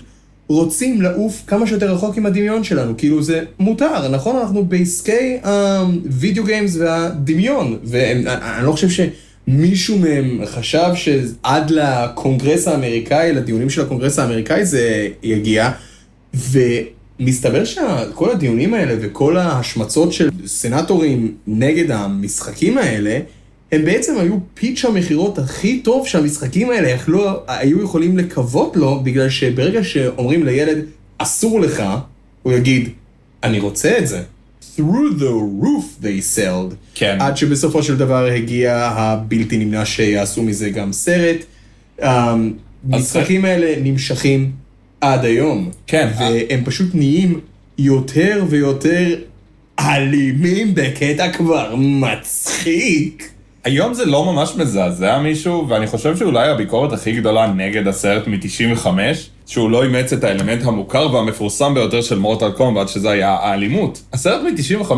רוצים 0.48 1.02
לעוף 1.02 1.44
כמה 1.48 1.68
שיותר 1.68 1.94
רחוק 1.94 2.18
עם 2.18 2.26
הדמיון 2.26 2.64
שלנו, 2.64 2.94
כאילו 2.98 3.24
זה 3.24 3.44
מותר, 3.60 4.08
נכון? 4.12 4.36
אנחנו 4.36 4.66
בעסקי 4.66 5.38
ה 5.44 5.61
video 5.61 6.44
games 6.44 6.76
והדמיון, 6.80 7.78
ואני 7.84 8.66
לא 8.66 8.72
חושב 8.72 8.90
שמישהו 9.50 9.98
מהם 9.98 10.42
חשב 10.46 10.92
שעד 10.96 11.72
לקונגרס 11.72 12.68
האמריקאי, 12.68 13.34
לדיונים 13.34 13.70
של 13.70 13.82
הקונגרס 13.82 14.20
האמריקאי 14.20 14.66
זה 14.66 15.08
יגיע, 15.24 15.72
ומסתבר 16.34 17.66
שכל 17.66 18.32
הדיונים 18.32 18.74
האלה 18.74 18.96
וכל 19.02 19.38
ההשמצות 19.38 20.14
של 20.14 20.30
סנטורים 20.46 21.36
נגד 21.48 21.92
המשחקים 21.92 22.78
האלה, 22.78 23.20
הם 23.72 23.86
בעצם 23.86 24.18
היו 24.18 24.38
פיץ' 24.54 24.86
המכירות 24.86 25.38
הכי 25.38 25.80
טוב 25.80 26.08
שהמשחקים 26.08 26.70
האלה 26.70 26.90
יכלו, 26.90 27.26
היו 27.48 27.84
יכולים 27.84 28.18
לקוות 28.18 28.76
לו, 28.76 29.00
בגלל 29.04 29.30
שברגע 29.30 29.84
שאומרים 29.84 30.46
לילד, 30.46 30.78
אסור 31.18 31.60
לך, 31.60 31.84
הוא 32.44 32.54
יגיד, 32.54 32.90
אני 33.44 33.60
רוצה 33.60 33.98
את 33.98 34.08
זה. 34.08 34.22
Through 34.76 35.20
the 35.20 35.64
roof 35.64 36.04
they 36.04 36.38
sold. 36.38 36.76
כן. 36.96 37.18
עד 37.20 37.38
שבסופו 37.38 37.84
של 37.84 37.98
דבר 37.98 38.26
הגיע 38.26 38.76
הבלתי 38.76 39.58
נמנע 39.58 39.86
שיעשו 39.86 40.44
מזה 40.44 40.70
גם 40.70 40.94
סרט. 40.94 41.46
המשחקים 42.00 43.46
האלה 43.46 43.82
נמשכים 43.82 44.52
עד 45.02 45.26
היום. 45.26 45.70
כן. 45.88 46.10
והם 46.20 46.62
פשוט 46.66 46.88
נהיים 46.94 47.40
יותר 47.78 48.44
ויותר 48.50 49.16
אלימים 49.80 50.76
בקטע 50.76 51.32
כבר 51.32 51.76
מצחיק. 51.78 53.30
היום 53.64 53.94
זה 53.94 54.06
לא 54.06 54.34
ממש 54.34 54.56
מזעזע 54.56 55.20
מישהו, 55.20 55.70
ואני 55.70 55.88
חושב 55.88 56.18
שאולי 56.18 56.50
הביקורת 56.50 56.94
הכי 56.94 57.12
גדולה 57.12 57.54
נגד 57.54 57.88
הסרט 57.88 58.28
מ-95, 58.28 58.88
שהוא 59.50 59.70
לא 59.72 59.84
אימץ 59.84 60.14
את 60.14 60.24
האלמנט 60.24 60.66
המוכר 60.66 61.14
והמפורסם 61.14 61.74
ביותר 61.74 62.02
של 62.02 62.20
מורטל 62.20 62.52
קומבט, 62.52 62.88
שזה 62.88 63.10
היה 63.10 63.30
האלימות. 63.32 64.02
הסרט 64.14 64.42
מ-95 64.42 64.92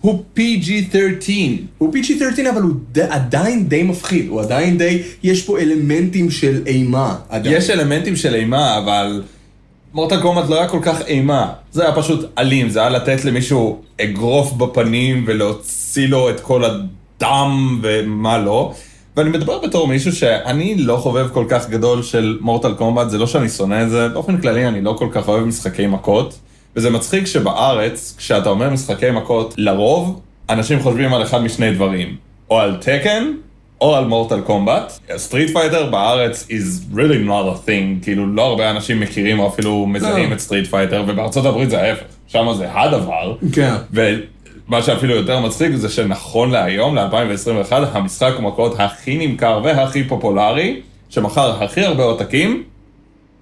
הוא 0.00 0.22
PG-13. 0.36 1.30
הוא 1.78 1.94
PG-13 1.94 2.50
אבל 2.50 2.62
הוא 2.62 2.72
ד... 2.92 2.98
עדיין 2.98 3.68
די 3.68 3.82
מפחיד, 3.82 4.28
הוא 4.28 4.40
עדיין 4.40 4.78
די, 4.78 5.02
יש 5.22 5.42
פה 5.42 5.58
אלמנטים 5.58 6.30
של 6.30 6.62
אימה. 6.66 7.16
עדיין. 7.28 7.56
יש 7.56 7.70
אלמנטים 7.70 8.16
של 8.16 8.34
אימה, 8.34 8.78
אבל 8.78 9.22
מורטל 9.94 10.20
קומבט 10.22 10.48
לא 10.48 10.58
היה 10.58 10.68
כל 10.68 10.80
כך 10.82 11.00
אימה. 11.06 11.52
זה 11.72 11.82
היה 11.82 11.94
פשוט 11.94 12.30
אלים, 12.38 12.68
זה 12.68 12.80
היה 12.80 12.90
לתת 12.90 13.24
למישהו 13.24 13.82
אגרוף 14.00 14.52
בפנים 14.52 15.24
ולהוציא 15.26 16.08
לו 16.08 16.30
את 16.30 16.40
כל 16.40 16.64
הדם 16.64 17.80
ומה 17.82 18.38
לא. 18.38 18.74
ואני 19.16 19.30
מדבר 19.30 19.58
בתור 19.58 19.88
מישהו 19.88 20.12
שאני 20.12 20.74
לא 20.74 20.96
חובב 20.96 21.28
כל 21.32 21.44
כך 21.48 21.68
גדול 21.68 22.02
של 22.02 22.38
מורטל 22.40 22.74
קומבט, 22.74 23.10
זה 23.10 23.18
לא 23.18 23.26
שאני 23.26 23.48
שונא 23.48 23.82
את 23.82 23.90
זה, 23.90 24.08
באופן 24.08 24.40
כללי 24.40 24.68
אני 24.68 24.80
לא 24.80 24.94
כל 24.98 25.08
כך 25.12 25.28
אוהב 25.28 25.44
משחקי 25.44 25.86
מכות. 25.86 26.38
וזה 26.76 26.90
מצחיק 26.90 27.26
שבארץ, 27.26 28.14
כשאתה 28.18 28.48
אומר 28.48 28.70
משחקי 28.70 29.10
מכות, 29.10 29.54
לרוב 29.58 30.20
אנשים 30.48 30.80
חושבים 30.80 31.14
על 31.14 31.22
אחד 31.22 31.42
משני 31.42 31.74
דברים, 31.74 32.16
או 32.50 32.60
על 32.60 32.76
טקן, 32.80 33.32
או 33.80 33.96
על 33.96 34.04
מורטל 34.04 34.40
קומבט. 34.40 34.92
סטריט 35.16 35.50
פייטר 35.52 35.90
בארץ 35.90 36.46
is 36.50 36.94
really 36.94 37.28
not 37.28 37.56
a 37.56 37.66
thing, 37.68 38.04
כאילו 38.04 38.26
לא 38.26 38.42
הרבה 38.42 38.70
אנשים 38.70 39.00
מכירים 39.00 39.38
או 39.38 39.48
אפילו 39.48 39.86
מזהים 39.86 40.30
לא. 40.30 40.34
את 40.34 40.40
סטריט 40.40 40.66
פייטר, 40.66 41.04
ובארצות 41.08 41.46
הברית 41.46 41.70
זה 41.70 41.82
ההפך, 41.82 42.04
שם 42.26 42.46
זה 42.56 42.72
הדבר. 42.72 43.34
כן. 43.52 43.74
ומה 44.70 44.82
שאפילו 44.82 45.14
יותר 45.14 45.40
מצחיק 45.40 45.74
זה 45.74 45.88
שנכון 45.88 46.50
להיום, 46.50 46.94
ל-2021, 46.96 47.72
המשחק 47.72 48.32
מכות 48.40 48.80
הכי 48.80 49.26
נמכר 49.26 49.60
והכי 49.64 50.04
פופולרי, 50.04 50.80
שמכר 51.08 51.64
הכי 51.64 51.80
הרבה 51.80 52.04
עותקים, 52.04 52.62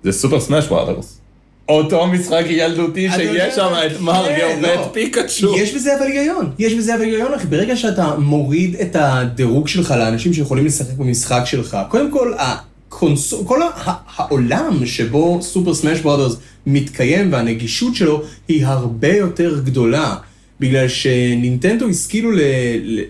זה 0.03 0.13
סופר 0.13 0.41
סמאש 0.41 0.67
בראדרס. 0.67 1.21
אותו 1.69 2.07
משחק 2.07 2.45
ילדותי 2.47 3.09
שיש 3.17 3.55
שם 3.55 3.73
את 3.87 4.01
מריו 4.01 4.37
כן, 4.37 4.59
לא. 4.63 4.69
ואת 4.69 4.93
פיקאצ'ו. 4.93 5.57
יש 5.57 5.75
בזה 5.75 5.97
אבל 5.97 6.07
היגיון, 6.07 6.51
יש 6.59 6.75
בזה 6.75 6.95
אבל 6.95 7.03
היגיון 7.03 7.35
אחי, 7.35 7.47
ברגע 7.47 7.77
שאתה 7.77 8.15
מוריד 8.19 8.77
את 8.77 8.97
הדירוג 8.97 9.69
שלך 9.69 9.91
לאנשים 9.91 10.33
שיכולים 10.33 10.67
לשחק 10.67 10.95
במשחק 10.95 11.43
שלך, 11.45 11.79
קודם 11.89 12.11
כל 12.11 12.33
הקונסול, 12.39 13.41
כל 13.47 13.61
העולם 14.17 14.87
שבו 14.87 15.39
סופר 15.43 15.75
סמאש 15.75 16.01
ברודרס 16.01 16.37
מתקיים 16.67 17.33
והנגישות 17.33 17.95
שלו 17.95 18.23
היא 18.49 18.67
הרבה 18.67 19.17
יותר 19.17 19.61
גדולה. 19.65 20.15
בגלל 20.61 20.89
שנינטנדו 20.89 21.89
השכילו 21.89 22.33
ל- 22.33 22.41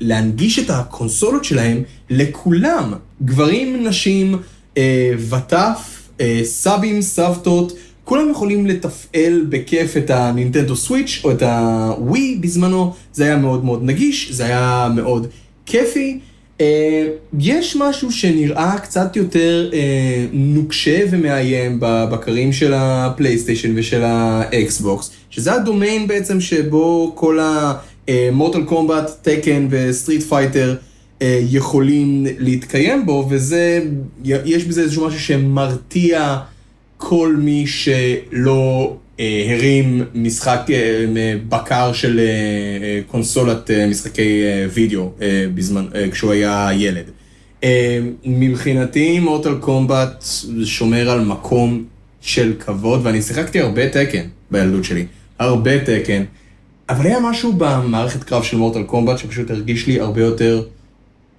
להנגיש 0.01 0.59
את 0.59 0.71
הקונסולות 0.71 1.45
שלהם 1.45 1.83
לכולם, 2.11 2.93
גברים, 3.23 3.87
נשים, 3.87 4.37
אה, 4.77 5.13
וטף, 5.29 6.09
אה, 6.21 6.41
סבים, 6.45 7.03
סבתות, 7.03 7.73
כולם 8.05 8.31
יכולים 8.31 8.67
לתפעל 8.67 9.47
בכיף 9.49 9.97
את 9.97 10.11
הנינטנדו 10.11 10.77
סוויץ' 10.77 11.21
או 11.25 11.31
את 11.33 11.43
הווי 11.43 12.39
בזמנו, 12.41 12.95
זה 13.13 13.25
היה 13.25 13.37
מאוד 13.37 13.65
מאוד 13.65 13.85
נגיש, 13.85 14.33
זה 14.33 14.45
היה 14.45 14.89
מאוד 14.95 15.27
כיפי. 15.67 16.19
אה, 16.61 17.07
יש 17.41 17.77
משהו 17.77 18.13
שנראה 18.13 18.79
קצת 18.79 19.17
יותר 19.17 19.71
אה, 19.73 20.27
נוקשה 20.33 21.05
ומאיים 21.11 21.79
בבקרים 21.81 22.53
של 22.53 22.73
הפלייסטיישן 22.77 23.73
ושל 23.77 24.03
האקסבוקס, 24.05 25.11
שזה 25.31 25.53
הדומיין 25.53 26.07
בעצם 26.07 26.41
שבו 26.41 27.13
כל 27.15 27.39
המורטל 28.09 28.63
קומבט, 28.65 29.11
טקן 29.23 29.67
וסטריט 29.71 30.23
פייטר 30.23 30.77
יכולים 31.41 32.27
להתקיים 32.39 33.07
בו, 33.07 33.27
וזה, 33.31 33.81
יש 34.25 34.65
בזה 34.65 34.83
איזשהו 34.83 35.07
משהו 35.07 35.21
שמרתיע 35.21 36.39
כל 36.99 37.37
מי 37.39 37.67
שלא 37.67 38.97
אה, 39.21 39.47
הרים 39.55 40.03
משחק 40.15 40.61
אה, 40.71 41.05
בקר 41.49 41.93
של 41.93 42.21
אה, 42.21 43.01
קונסולת 43.07 43.71
משחקי 43.91 44.43
וידאו 44.73 45.11
בזמן, 45.55 45.87
כשהוא 46.11 46.33
היה 46.33 46.69
ילד. 46.75 47.05
מבחינתי 48.25 49.19
מורטל 49.19 49.55
קומבט 49.61 50.25
שומר 50.65 51.11
על 51.11 51.21
מקום 51.21 51.85
של 52.21 52.53
כבוד, 52.59 53.01
ואני 53.03 53.23
שיחקתי 53.23 53.61
הרבה 53.61 53.89
טקן 53.89 54.23
בילדות 54.51 54.85
שלי, 54.85 55.07
הרבה 55.39 55.85
תקן, 55.85 56.23
אבל 56.89 57.07
היה 57.07 57.21
משהו 57.21 57.53
במערכת 57.53 58.25
קרב 58.25 58.43
של 58.43 58.57
מוטל 58.57 58.83
קומבט 58.83 59.19
שפשוט 59.19 59.51
הרגיש 59.51 59.87
לי 59.87 60.01
הרבה 60.01 60.21
יותר 60.21 60.63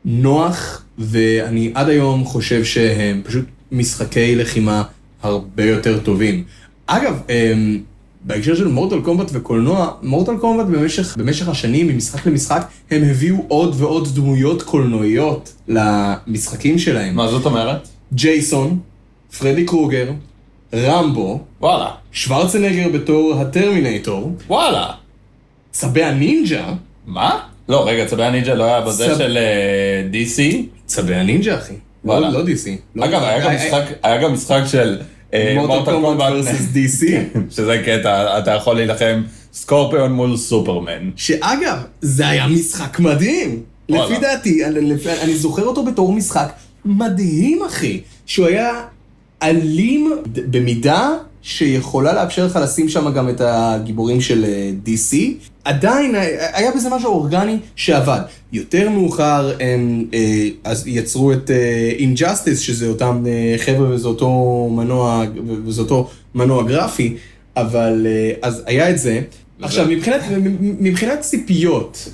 נוח, 0.05 0.83
ואני 0.97 1.71
עד 1.73 1.89
היום 1.89 2.25
חושב 2.25 2.63
שהם 2.63 3.21
פשוט 3.23 3.45
משחקי 3.71 4.35
לחימה 4.35 4.83
הרבה 5.21 5.65
יותר 5.65 5.99
טובים. 5.99 6.43
אגב, 6.87 7.21
אמ, 7.29 7.79
בהקשר 8.21 8.55
של 8.55 8.67
מורטל 8.67 9.01
קומבט 9.01 9.29
וקולנוע, 9.33 9.91
מורטל 10.03 10.37
קומבט 10.37 10.65
במשך, 10.65 11.17
במשך 11.17 11.49
השנים, 11.49 11.87
ממשחק 11.87 12.25
למשחק, 12.25 12.67
הם 12.91 13.03
הביאו 13.03 13.45
עוד 13.47 13.75
ועוד 13.77 14.07
דמויות 14.15 14.63
קולנועיות 14.63 15.53
למשחקים 15.67 16.77
שלהם. 16.79 17.15
מה 17.15 17.27
זאת 17.27 17.45
אומרת? 17.45 17.87
ג'ייסון, 18.13 18.79
פרדי 19.39 19.65
קרוגר, 19.65 20.11
רמבו, 20.75 21.39
וואלה. 21.61 21.89
שוורצנגר 22.11 22.89
בתור 22.93 23.33
הטרמינטור, 23.41 24.31
וואלה. 24.47 24.87
צבי 25.71 26.03
הנינג'ה, 26.03 26.73
מה? 27.05 27.39
לא, 27.69 27.87
רגע, 27.87 28.05
צבי 28.05 28.23
הנינג'ה 28.23 28.53
לא 28.53 28.63
היה 28.63 28.81
בזה 28.81 29.07
צב- 29.07 29.17
של 29.17 29.37
אה, 29.37 30.03
DC? 30.11 30.41
צבי 30.85 31.15
הנינג'ה 31.15 31.55
אחי, 31.57 31.73
לא, 31.73 32.11
וואלה. 32.11 32.29
לא 32.29 32.41
DC. 32.43 32.67
לא- 32.95 33.05
אגב, 33.05 33.23
היה 33.23 33.39
גם 33.39 33.51
אה, 33.51 33.55
משחק- 33.67 33.93
היה 34.03 34.17
גם 34.21 34.33
משחק 34.33 34.61
של 34.67 34.97
אה, 35.33 35.53
מורטל 35.57 35.91
קומבט 35.91 36.29
versus 36.29 36.75
DC. 36.75 37.03
שזה 37.55 37.81
קטע, 37.85 38.39
אתה 38.39 38.51
יכול 38.51 38.75
להילחם 38.75 39.23
סקורפיון 39.53 40.11
מול 40.11 40.37
סופרמן. 40.37 41.09
שאגב, 41.15 41.77
זה 42.01 42.27
היה 42.27 42.47
משחק 42.47 42.99
מדהים. 42.99 43.63
לפי 43.89 44.17
דעתי, 44.21 44.65
אני 45.21 45.35
זוכר 45.35 45.63
אותו 45.63 45.85
בתור 45.85 46.13
משחק 46.13 46.51
מדהים, 46.85 47.59
אחי. 47.67 48.01
שהוא 48.25 48.47
היה 48.47 48.71
אלים 49.43 50.11
במידה 50.35 51.09
שיכולה 51.41 52.13
לאפשר 52.13 52.45
לך 52.45 52.59
לשים 52.63 52.89
שם 52.89 53.13
גם 53.13 53.29
את 53.29 53.41
הגיבורים 53.41 54.21
של 54.21 54.45
אה, 54.45 54.71
DC. 54.85 55.15
עדיין 55.63 56.15
אה, 56.15 56.57
היה 56.57 56.71
בזה 56.71 56.89
משהו 56.89 57.11
אורגני 57.11 57.57
שעבד. 57.75 58.19
יותר 58.53 58.89
מאוחר 58.89 59.51
הם 59.59 60.05
אה, 60.13 60.47
אז 60.63 60.87
יצרו 60.87 61.31
את 61.33 61.51
Injustice, 61.99 62.55
שזה 62.55 62.87
אותם 62.87 63.25
חבר'ה 63.57 63.89
וזה 63.89 64.07
אותו 64.07 64.69
מנוע, 64.71 65.23
וזה 65.65 65.81
אותו 65.81 66.09
מנוע 66.35 66.63
גרפי, 66.63 67.15
אבל 67.57 68.07
אז 68.41 68.63
היה 68.65 68.89
את 68.89 68.99
זה. 68.99 69.21
עכשיו, 69.61 69.85
מבחינת, 69.89 70.21
מבחינת 70.61 71.19
ציפיות, 71.19 72.09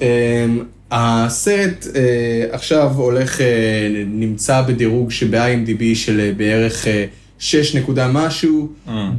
הסרט 0.92 1.88
אה, 1.96 2.46
עכשיו 2.52 2.92
הולך, 2.96 3.42
אה, 3.42 3.48
נמצא 4.08 4.62
בדירוג 4.62 5.12
שב-IMDb 5.12 5.84
של 5.96 6.20
אה, 6.20 6.32
בערך 6.38 6.88
אה, 6.88 7.06
6 7.40 7.76
נקודה 7.76 8.08
משהו, 8.08 8.70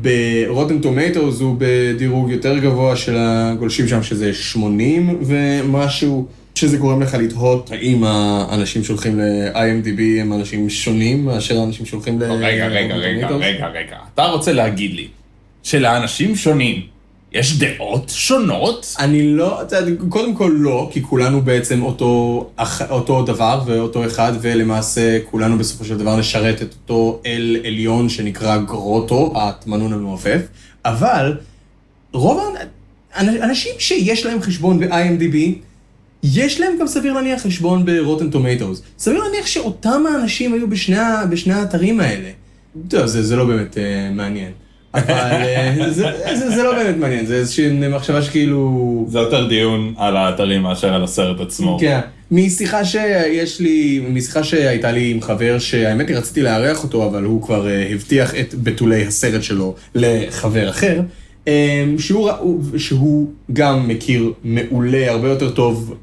ברוטן 0.02 0.78
טומטוס 0.78 1.40
הוא 1.40 1.56
בדירוג 1.58 2.30
יותר 2.30 2.58
גבוה 2.58 2.96
של 2.96 3.14
הגולשים 3.18 3.88
שם, 3.88 4.02
שזה 4.02 4.34
80 4.34 5.18
ומשהו, 5.22 6.26
שזה 6.54 6.76
גורם 6.76 7.02
לך 7.02 7.14
לתהות 7.14 7.70
האם 7.70 8.04
האנשים 8.04 8.84
שהולכים 8.84 9.18
ל-IMDb 9.18 10.20
הם 10.20 10.32
אנשים 10.32 10.70
שונים 10.70 11.24
מאשר 11.24 11.60
האנשים 11.60 11.86
שהולכים 11.86 12.20
ל... 12.20 12.22
רגע, 12.24 12.66
רגע, 12.66 12.94
רגע. 12.94 13.28
רגע, 13.28 13.66
רגע. 13.66 13.96
אתה 14.14 14.24
רוצה 14.24 14.52
להגיד 14.52 14.94
לי 14.94 15.08
שלאנשים 15.62 16.36
שונים 16.36 16.82
יש 17.32 17.58
דעות 17.58 18.12
שונות? 18.14 18.94
אני 18.98 19.34
לא, 19.34 19.60
קודם 20.08 20.34
כל 20.34 20.52
לא, 20.56 20.90
כי 20.92 21.02
כולנו 21.02 21.42
בעצם 21.42 21.82
אותו, 21.82 22.50
אותו 22.90 23.22
דבר 23.22 23.62
ואותו 23.66 24.06
אחד, 24.06 24.32
ולמעשה 24.40 25.18
כולנו 25.30 25.58
בסופו 25.58 25.84
של 25.84 25.98
דבר 25.98 26.16
נשרת 26.16 26.62
את 26.62 26.72
אותו 26.72 27.20
אל 27.26 27.56
עליון 27.64 28.08
שנקרא 28.08 28.56
גרוטו, 28.56 29.32
התמנון 29.36 29.92
המעופף, 29.92 30.40
אבל 30.84 31.36
רוב 32.12 32.40
האנ- 32.40 33.42
אנשים 33.42 33.72
שיש 33.78 34.26
להם 34.26 34.42
חשבון 34.42 34.80
ב-IMDb, 34.80 35.36
יש 36.22 36.60
להם 36.60 36.72
גם 36.80 36.86
סביר 36.86 37.12
להניח 37.12 37.42
חשבון 37.42 37.84
ב-Rotten 37.84 38.34
Tomatoes. 38.34 38.80
סביר 38.98 39.22
להניח 39.24 39.46
שאותם 39.46 40.04
האנשים 40.14 40.52
היו 40.52 40.70
בשני, 40.70 40.96
בשני 41.30 41.54
האתרים 41.54 42.00
האלה. 42.00 42.30
טוב, 42.88 43.06
זה, 43.06 43.22
זה 43.22 43.36
לא 43.36 43.44
באמת 43.44 43.74
uh, 43.74 43.78
מעניין. 44.14 44.52
אבל 44.96 45.42
אה, 46.26 46.34
זה, 46.34 46.62
לא 46.62 46.74
באמת 46.74 46.96
מעניין, 46.96 47.26
זה 47.26 47.34
איזושהי 47.34 47.88
מחשבה 47.88 48.22
שכאילו... 48.22 49.06
זה 49.08 49.18
יותר 49.18 49.48
דיון 49.48 49.94
על 49.96 50.16
האתרים 50.16 50.62
מאשר 50.62 50.94
על 50.94 51.04
הסרט 51.04 51.40
עצמו. 51.40 51.78
כן. 51.80 52.00
משיחה 52.30 52.84
שיש 52.84 53.60
לי, 53.60 54.04
משיחה 54.08 54.44
שהייתה 54.44 54.92
לי 54.92 55.10
עם 55.10 55.20
חבר 55.22 55.58
שהאמת 55.58 56.08
היא 56.08 56.16
רציתי 56.16 56.42
לארח 56.42 56.82
אותו, 56.82 57.06
אבל 57.06 57.24
הוא 57.24 57.42
כבר 57.42 57.68
אה, 57.68 57.88
הבטיח 57.92 58.34
את 58.34 58.54
בתולי 58.54 59.06
הסרט 59.06 59.42
שלו 59.42 59.74
לחבר 59.94 60.70
אחר, 60.70 61.00
אה, 61.48 61.84
שהוא, 61.98 62.30
שהוא 62.76 63.30
גם 63.52 63.88
מכיר 63.88 64.32
מעולה, 64.44 65.10
הרבה 65.10 65.28
יותר 65.28 65.50
טוב 65.50 65.94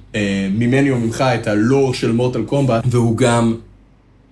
ממני 0.51 0.91
או 0.91 0.97
ממך 0.97 1.23
את 1.35 1.47
הלור 1.47 1.93
של 1.93 2.11
מורטל 2.11 2.43
קומבט, 2.43 2.83
והוא 2.85 3.17
גם 3.17 3.55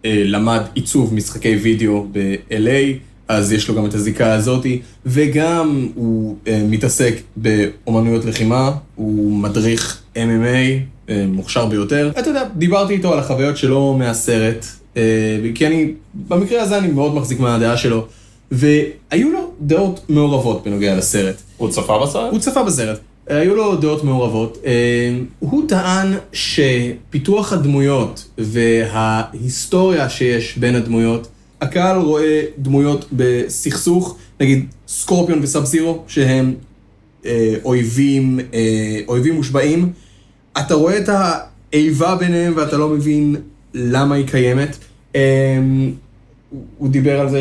למד 0.04 0.62
עיצוב 0.74 1.14
משחקי 1.14 1.56
וידאו 1.56 2.08
ב-LA, 2.12 3.11
אז 3.38 3.52
יש 3.52 3.70
לו 3.70 3.76
גם 3.76 3.86
את 3.86 3.94
הזיקה 3.94 4.34
הזאתי, 4.34 4.82
וגם 5.06 5.88
הוא 5.96 6.36
אה, 6.48 6.64
מתעסק 6.70 7.14
באומנויות 7.36 8.26
לחימה, 8.26 8.72
הוא 8.96 9.32
מדריך 9.32 10.02
MMA, 10.16 10.20
אה, 11.10 11.26
מוכשר 11.28 11.66
ביותר. 11.66 12.12
אתה 12.20 12.30
יודע, 12.30 12.44
דיברתי 12.56 12.94
איתו 12.94 13.14
על 13.14 13.20
החוויות 13.20 13.58
שלו 13.58 13.96
מהסרט, 14.00 14.66
אה, 14.98 15.02
כי 15.56 15.68
אני, 15.68 15.92
במקרה 16.28 16.62
הזה 16.62 16.78
אני 16.78 16.88
מאוד 16.88 17.16
מחזיק 17.16 17.40
מהדעה 17.40 17.78
שלו, 17.78 18.06
והיו 18.52 19.32
לו 19.32 19.52
דעות 19.62 20.02
מעורבות 20.10 20.64
בנוגע 20.64 20.96
לסרט. 20.96 21.36
הוא 21.58 21.70
צפה 21.70 22.00
בסרט? 22.04 22.32
הוא 22.32 22.40
צפה 22.40 22.64
בסרט. 22.64 23.00
היו 23.28 23.56
לו 23.56 23.76
דעות 23.76 24.04
מעורבות. 24.04 24.58
אה, 24.66 24.72
הוא 25.40 25.64
טען 25.68 26.14
שפיתוח 26.34 27.54
הדמויות 27.54 28.26
וההיסטוריה 28.38 30.10
שיש 30.10 30.58
בין 30.58 30.76
הדמויות, 30.76 31.28
הקהל 31.62 31.98
רואה 31.98 32.42
דמויות 32.58 33.06
בסכסוך, 33.14 34.18
נגיד 34.40 34.66
סקורפיון 34.88 35.40
וסאב 35.44 35.66
זירו, 35.66 36.04
שהם 36.08 36.54
אה, 37.26 37.56
אויבים, 37.64 38.40
אה, 38.54 39.00
אויבים 39.08 39.36
מושבעים. 39.36 39.92
אתה 40.60 40.74
רואה 40.74 40.98
את 40.98 41.10
האיבה 41.74 42.16
ביניהם 42.16 42.54
ואתה 42.56 42.78
לא 42.78 42.90
מבין 42.90 43.36
למה 43.74 44.16
היא 44.16 44.28
קיימת. 44.28 44.78
אה, 45.16 45.60
הוא 46.78 46.90
דיבר 46.90 47.20
על 47.20 47.30
זה 47.30 47.40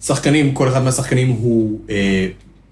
שהשחקנים, 0.00 0.54
כל 0.54 0.68
אחד 0.68 0.82
מהשחקנים 0.82 1.28
הוא 1.28 1.78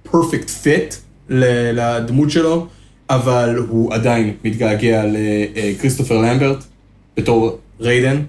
perfect 0.03 0.51
fit 0.51 0.95
לדמות 1.29 2.31
שלו, 2.31 2.67
אבל 3.11 3.57
הוא 3.69 3.95
עדיין 3.95 4.35
מתגעגע 4.45 5.05
לכריסטופר 5.07 6.19
למברט 6.19 6.65
בתור 7.17 7.59
ריידן, 7.81 8.23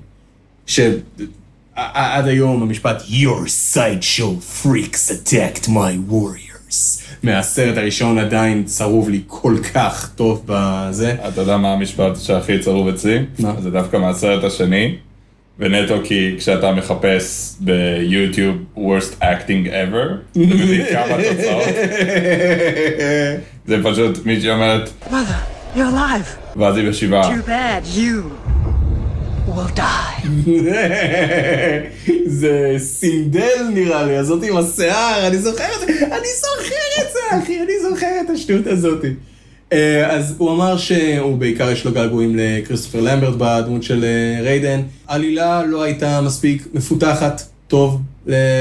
שעד 1.82 2.28
היום 2.28 2.62
המשפט 2.62 3.02
Your 3.10 3.48
sideshow 3.74 4.63
freaks 4.63 5.12
attacked 5.12 5.67
my 5.67 6.12
warriors 6.12 7.02
מהסרט 7.24 7.78
הראשון 7.78 8.17
עדיין 8.17 8.63
צרוב 8.63 9.10
לי 9.10 9.22
כל 9.28 9.56
כך 9.74 10.10
טוב 10.15 10.44
בזה. 10.46 11.15
אתה 11.28 11.41
יודע 11.41 11.58
מה 11.58 11.74
המשפט 11.74 12.15
שהכי 12.22 12.60
צרוב 12.60 12.88
אצלי? 12.88 13.20
מה? 13.39 13.54
זה 13.62 13.70
דווקא 13.70 13.98
מהסרט 13.98 14.44
השני, 14.44 14.96
ונטו 15.60 15.96
כי 16.04 16.36
כשאתה 16.38 16.72
מחפש 16.72 17.56
ביוטיוב 17.60 18.56
worst 18.78 19.22
acting 19.22 19.67
ever, 19.67 20.13
אתה 20.32 20.39
מבין 20.39 20.86
כמה 20.91 21.15
תוצאות, 21.30 21.76
זה 23.67 23.78
פשוט 23.84 24.26
מישהי 24.26 24.52
אומרת, 24.52 24.89
Mother, 25.10 25.76
you're 25.76 25.80
alive. 25.80 26.58
ואז 26.60 26.78
היא 26.78 26.89
בשבעה. 26.89 27.36
Too 27.36 27.48
bad 27.48 27.98
you 27.98 28.52
will 29.55 29.77
die. 29.77 30.27
זה 32.39 32.75
סינדל 32.77 33.67
נראה 33.73 34.03
לי, 34.03 34.17
הזאתי 34.17 34.49
עם 34.49 34.57
השיער, 34.57 35.27
אני 35.27 35.37
זוכר 35.37 35.63
את 35.75 35.79
זה, 35.79 36.05
אני 36.05 36.27
זוכר 36.41 37.01
את 37.01 37.13
זה 37.13 37.19
אחי, 37.43 37.59
אני 37.61 37.73
זוכר 37.89 38.21
את 38.25 38.29
השטות 38.29 38.67
הזאתי. 38.67 39.07
אה, 39.73 40.11
אז 40.11 40.35
הוא 40.37 40.51
אמר 40.51 40.77
שהוא 40.77 41.37
בעיקר 41.37 41.71
יש 41.71 41.85
לו 41.85 41.91
געגועים 41.91 42.35
לכריסטופר 42.35 43.01
למברט 43.01 43.35
בדמות 43.37 43.83
של 43.83 44.03
אה, 44.03 44.41
ריידן. 44.41 44.81
עלילה 45.07 45.65
לא 45.65 45.83
הייתה 45.83 46.21
מספיק 46.21 46.67
מפותחת 46.73 47.41
טוב 47.67 48.01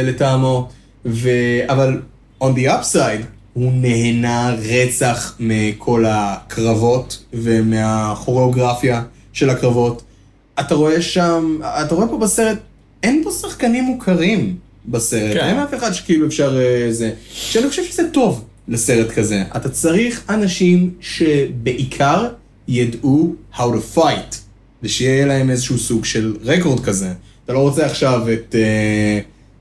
לטעמו, 0.04 0.68
ו... 1.06 1.28
אבל 1.68 2.00
on 2.42 2.46
the 2.46 2.68
upside 2.68 3.24
הוא 3.52 3.72
נהנה 3.74 4.54
רצח 4.70 5.36
מכל 5.40 6.04
הקרבות 6.08 7.24
ומהכוריאוגרפיה 7.32 9.02
של 9.32 9.50
הקרבות. 9.50 10.02
אתה 10.60 10.74
רואה 10.74 11.02
שם, 11.02 11.58
אתה 11.64 11.94
רואה 11.94 12.08
פה 12.08 12.18
בסרט, 12.18 12.58
אין 13.02 13.20
פה 13.24 13.30
שחקנים 13.30 13.84
מוכרים 13.84 14.56
בסרט, 14.88 15.36
כן. 15.36 15.44
אין 15.44 15.58
אף 15.58 15.74
אחד 15.74 15.92
שכאילו 15.92 16.26
אפשר 16.26 16.60
אה, 16.60 16.92
זה, 16.92 17.12
שאני 17.32 17.68
חושב 17.68 17.84
שזה 17.84 18.02
טוב 18.12 18.44
לסרט 18.68 19.10
כזה. 19.10 19.42
אתה 19.56 19.68
צריך 19.68 20.22
אנשים 20.28 20.90
שבעיקר 21.00 22.28
ידעו 22.68 23.34
how 23.54 23.58
to 23.58 23.98
fight, 23.98 24.36
ושיהיה 24.82 25.26
להם 25.26 25.50
איזשהו 25.50 25.78
סוג 25.78 26.04
של 26.04 26.36
רקורד 26.44 26.84
כזה. 26.84 27.12
אתה 27.44 27.52
לא 27.52 27.58
רוצה 27.58 27.86
עכשיו 27.86 28.32
את... 28.32 28.54
אה, 28.58 29.20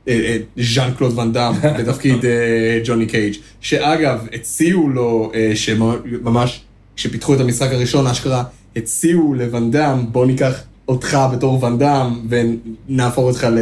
אה, 0.10 0.36
את 0.36 0.64
ז'אן 0.64 0.92
קלוד 0.98 1.18
ואן 1.18 1.34
דאם 1.34 1.54
בתפקיד 1.80 2.26
אה, 2.26 2.80
ג'וני 2.86 3.06
קייג', 3.06 3.34
שאגב, 3.62 4.28
הציעו 4.34 4.90
לו, 4.90 5.32
אה, 5.36 5.52
שממש, 5.56 6.62
כשפיתחו 6.96 7.34
את 7.34 7.40
המשחק 7.40 7.72
הראשון, 7.72 8.08
אשכרה, 8.08 8.44
הציעו 8.76 9.34
לוואן 9.34 9.72
דאם, 9.72 10.12
בוא 10.12 10.26
ניקח 10.26 10.64
אותך 10.90 11.18
בתור 11.34 11.64
ואן 11.64 11.78
דאם 11.78 12.14
ונהפוך 12.30 13.26
אותך 13.26 13.44
ל- 13.44 13.60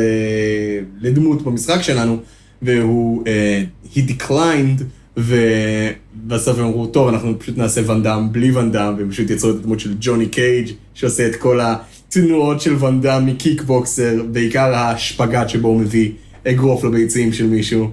לדמות 1.02 1.42
במשחק 1.42 1.82
שלנו, 1.82 2.18
והוא, 2.62 3.24
אה, 3.28 3.64
he 3.94 3.98
declined, 3.98 4.84
ובסוף 5.18 6.60
הם 6.60 6.66
אמרו, 6.66 6.88
טוב, 6.88 7.08
אנחנו 7.08 7.40
פשוט 7.40 7.58
נעשה 7.58 7.82
ואן 7.86 8.04
דאם 8.04 8.32
בלי 8.32 8.52
ואן 8.52 8.72
דאם, 8.72 8.98
והם 8.98 9.12
פשוט 9.12 9.30
יצרו 9.30 9.50
את 9.50 9.56
הדמות 9.56 9.80
של 9.80 9.94
ג'וני 10.00 10.26
קייג', 10.26 10.68
שעושה 10.94 11.28
את 11.28 11.36
כל 11.36 11.60
התנועות 11.62 12.62
של 12.62 12.76
ואן 12.80 13.02
דאם 13.02 13.26
מקיקבוקסר, 13.26 14.24
בעיקר 14.32 14.76
השפגאט 14.76 15.50
שבו 15.50 15.68
הוא 15.68 15.80
מביא 15.80 16.12
אגרוף 16.48 16.84
לביצים 16.84 17.34
של 17.34 17.48
מישהו. 17.48 17.90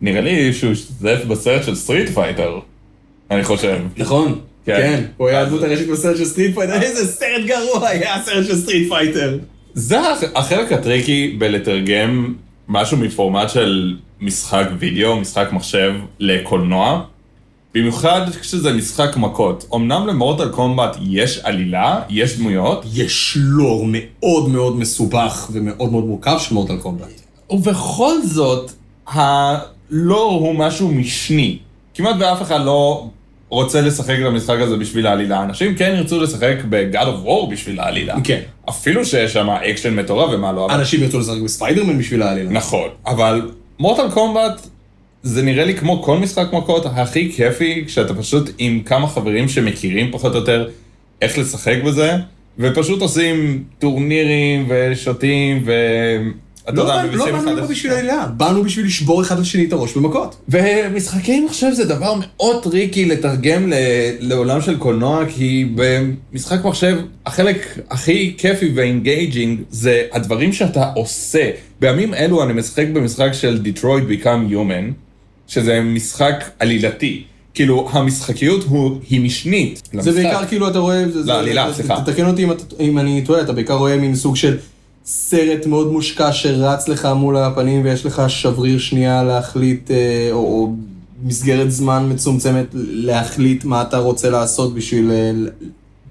נראה 0.00 0.20
לי 0.20 0.52
שהוא 0.52 0.72
השתתף 0.72 1.24
בסרט 1.28 1.64
של 1.64 1.74
סטריט 1.74 2.08
פייטר, 2.08 2.58
אני 3.30 3.44
חושב. 3.44 3.78
נכון, 3.96 4.38
כן. 4.66 4.76
כן, 4.76 5.04
הוא 5.16 5.28
היה 5.28 5.40
הדמות 5.40 5.62
הראשית 5.62 5.88
בסרט 5.88 6.16
של 6.16 6.24
סטריט 6.24 6.54
פייטר, 6.54 6.82
איזה 6.82 7.06
סרט 7.12 7.44
גרוע 7.46 7.88
היה 7.88 8.14
הסרט 8.14 8.46
של 8.46 8.56
סטריט 8.56 8.88
פייטר. 8.88 9.38
זה 9.74 10.00
הח- 10.00 10.22
החלק 10.34 10.72
הטריקי 10.72 11.36
בלתרגם 11.38 12.34
משהו 12.68 12.96
מפורמט 12.96 13.50
של 13.50 13.96
משחק 14.20 14.66
וידאו, 14.78 15.16
משחק 15.20 15.48
מחשב, 15.52 15.92
לקולנוע. 16.18 17.02
במיוחד 17.74 18.20
כשזה 18.40 18.72
משחק 18.72 19.16
מכות. 19.16 19.64
אמנם 19.74 20.06
למורטל 20.06 20.48
קומבט 20.48 20.96
יש 21.02 21.38
עלילה, 21.38 22.02
יש 22.10 22.38
דמויות, 22.38 22.84
יש 22.94 23.38
לור 23.40 23.86
מאוד 23.92 24.48
מאוד 24.48 24.78
מסובך 24.78 25.48
ומאוד 25.52 25.92
מאוד 25.92 26.04
מורכב 26.04 26.36
של 26.38 26.54
מורטל 26.54 26.76
קומבט. 26.76 27.20
ובכל 27.50 28.22
זאת, 28.24 28.72
הלור 29.06 30.32
הוא 30.40 30.54
משהו 30.54 30.88
משני. 30.88 31.58
כמעט 31.94 32.16
ואף 32.20 32.42
אחד 32.42 32.60
לא 32.64 33.06
רוצה 33.52 33.80
לשחק 33.80 34.18
במשחק 34.26 34.56
הזה 34.60 34.76
בשביל 34.76 35.06
העלילה. 35.06 35.42
אנשים 35.42 35.74
כן 35.74 35.94
ירצו 35.96 36.20
לשחק 36.20 36.56
ב-God 36.68 36.96
of 36.96 37.26
War 37.26 37.50
בשביל 37.50 37.80
העלילה. 37.80 38.16
כן. 38.24 38.40
אפילו 38.68 39.04
שיש 39.04 39.32
שם 39.32 39.50
אקשן 39.50 39.94
מטורף 39.94 40.30
ומה 40.34 40.52
לא. 40.52 40.68
אנשים 40.70 41.02
ירצו 41.02 41.18
לשחק 41.18 41.40
בספיידרמן 41.44 41.98
בשביל 41.98 42.22
העלילה. 42.22 42.50
נכון, 42.50 42.88
אבל 43.06 43.50
מורטל 43.78 44.10
קומבט 44.10 44.66
זה 45.22 45.42
נראה 45.42 45.64
לי 45.64 45.74
כמו 45.74 46.02
כל 46.02 46.18
משחק 46.18 46.52
מכות 46.52 46.86
הכי 46.86 47.32
כיפי, 47.32 47.84
כשאתה 47.86 48.14
פשוט 48.14 48.50
עם 48.58 48.80
כמה 48.80 49.06
חברים 49.06 49.48
שמכירים 49.48 50.12
פחות 50.12 50.34
או 50.34 50.38
יותר 50.38 50.68
איך 51.22 51.38
לשחק 51.38 51.76
בזה, 51.84 52.16
ופשוט 52.58 53.02
עושים 53.02 53.64
טורנירים 53.78 54.66
ושותים 54.68 55.62
ו... 55.64 55.72
לא 56.68 56.84
באנו- 56.84 57.12
לא 57.56 57.62
בשביל 57.66 57.92
השני. 57.92 57.94
העלילה, 57.94 58.26
באנו 58.26 58.62
בשביל 58.64 58.86
לשבור 58.86 59.22
אחד 59.22 59.38
לשני 59.38 59.64
את 59.64 59.72
הראש 59.72 59.94
במכות. 59.96 60.36
ומשחקי 60.48 61.40
מחשב 61.40 61.70
זה 61.72 61.84
דבר 61.84 62.14
מאוד 62.20 62.62
טריקי 62.62 63.04
לתרגם 63.04 63.70
ל- 63.70 63.74
לעולם 64.20 64.60
של 64.60 64.76
קולנוע, 64.78 65.24
כי 65.28 65.68
במשחק 65.74 66.64
מחשב 66.64 66.96
החלק 67.26 67.78
הכי 67.90 68.34
כיפי 68.38 68.70
ו 68.74 68.84
engaging 68.84 69.60
זה 69.70 70.02
הדברים 70.12 70.52
שאתה 70.52 70.92
עושה. 70.94 71.50
בימים 71.80 72.14
אלו 72.14 72.42
אני 72.42 72.52
משחק 72.52 72.86
במשחק 72.92 73.32
של 73.32 73.60
Detroit 73.64 73.84
Become 74.22 74.52
Human, 74.52 74.92
שזה 75.48 75.80
משחק 75.80 76.44
עלילתי. 76.58 77.22
כאילו, 77.54 77.88
המשחקיות 77.92 78.64
הוא, 78.64 78.98
היא 79.10 79.20
משנית. 79.20 79.76
זה 79.84 79.96
למשחק. 79.98 80.14
בעיקר 80.14 80.46
כאילו 80.46 80.68
אתה 80.68 80.78
רואה... 80.78 81.04
לעלילה, 81.24 81.70
זה- 81.70 81.74
סליחה. 81.76 82.00
תתקן 82.06 82.26
אותי 82.26 82.44
אם 82.44 82.50
אם 82.80 82.98
אני 82.98 83.22
טועה, 83.26 83.40
אתה 83.40 83.52
בעיקר 83.52 83.74
רואה 83.74 83.96
מין 83.96 84.14
סוג 84.14 84.36
של 84.36 84.56
סרט 85.04 85.66
מאוד 85.66 85.92
מושקע 85.92 86.32
שרץ 86.32 86.88
לך 86.88 87.08
מול 87.16 87.36
הפנים 87.36 87.84
ויש 87.84 88.06
לך 88.06 88.22
שבריר 88.28 88.78
שנייה 88.78 89.22
להחליט, 89.22 89.90
אה, 89.90 90.28
או 90.32 90.38
או 90.38 90.72
מסגרת 91.22 91.70
זמן 91.70 92.06
מצומצמת 92.12 92.66
להחליט 92.74 93.64
מה 93.64 93.82
אתה 93.82 93.98
רוצה 93.98 94.30
לעשות 94.30 94.74
בשביל 94.74 95.10
אה, 95.10 95.30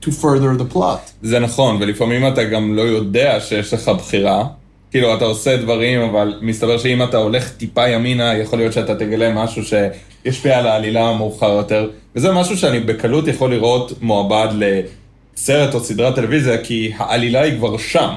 to 0.03 0.07
further 0.07 0.61
the 0.61 0.75
plot. 0.75 1.11
זה 1.21 1.39
נכון, 1.39 1.77
ולפעמים 1.79 2.27
אתה 2.27 2.43
גם 2.43 2.75
לא 2.75 2.81
יודע 2.81 3.39
שיש 3.39 3.73
לך 3.73 3.89
בחירה. 3.89 4.45
כאילו, 4.91 5.15
אתה 5.15 5.25
עושה 5.25 5.57
דברים, 5.57 6.01
אבל 6.01 6.39
מסתבר 6.41 6.77
שאם 6.77 7.03
אתה 7.03 7.17
הולך 7.17 7.49
טיפה 7.49 7.87
ימינה, 7.87 8.37
יכול 8.37 8.59
להיות 8.59 8.73
שאתה 8.73 8.95
תגלה 8.95 9.33
משהו 9.33 9.61
שישפיע 9.63 10.59
על 10.59 10.67
העלילה 10.67 11.13
מאוחר 11.17 11.49
יותר. 11.49 11.89
וזה 12.15 12.31
משהו 12.31 12.57
שאני 12.57 12.79
בקלות 12.79 13.27
יכול 13.27 13.51
לראות 13.51 13.91
מועבד 14.01 14.47
לסרט 14.53 15.73
או 15.73 15.79
סדרת 15.79 16.15
טלוויזיה, 16.15 16.57
כי 16.57 16.91
העלילה 16.97 17.41
היא 17.41 17.57
כבר 17.57 17.77
שם. 17.77 18.11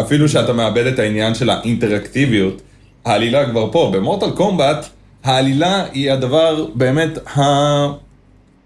אפילו 0.00 0.28
שאתה 0.28 0.52
מאבד 0.52 0.86
את 0.86 0.98
העניין 0.98 1.34
של 1.34 1.50
האינטראקטיביות, 1.50 2.62
העלילה 3.04 3.50
כבר 3.50 3.72
פה. 3.72 3.90
במורטל 3.94 4.30
קומבט, 4.30 4.86
העלילה 5.24 5.84
היא 5.92 6.12
הדבר 6.12 6.66
באמת 6.74 7.38
ה... 7.38 7.42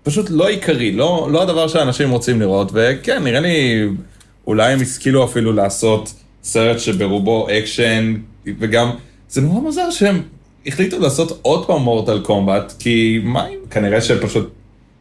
פשוט 0.02 0.26
לא 0.30 0.48
עיקרי, 0.48 0.92
לא, 0.92 1.28
לא 1.32 1.42
הדבר 1.42 1.68
שאנשים 1.68 2.10
רוצים 2.10 2.40
לראות, 2.40 2.70
וכן, 2.74 3.24
נראה 3.24 3.40
לי, 3.40 3.84
אולי 4.46 4.72
הם 4.72 4.80
השכילו 4.80 5.24
אפילו 5.24 5.52
לעשות 5.52 6.14
סרט 6.42 6.78
שברובו 6.78 7.48
אקשן, 7.50 8.14
וגם 8.58 8.90
זה 9.28 9.40
נורא 9.40 9.60
מוזר 9.60 9.90
שהם 9.90 10.22
החליטו 10.66 10.98
לעשות 10.98 11.38
עוד 11.42 11.66
פעם 11.66 11.82
מורטל 11.82 12.20
קומבט, 12.20 12.72
כי 12.78 13.20
מה 13.24 13.48
אם 13.48 13.58
כנראה 13.70 14.00
שפשוט 14.00 14.50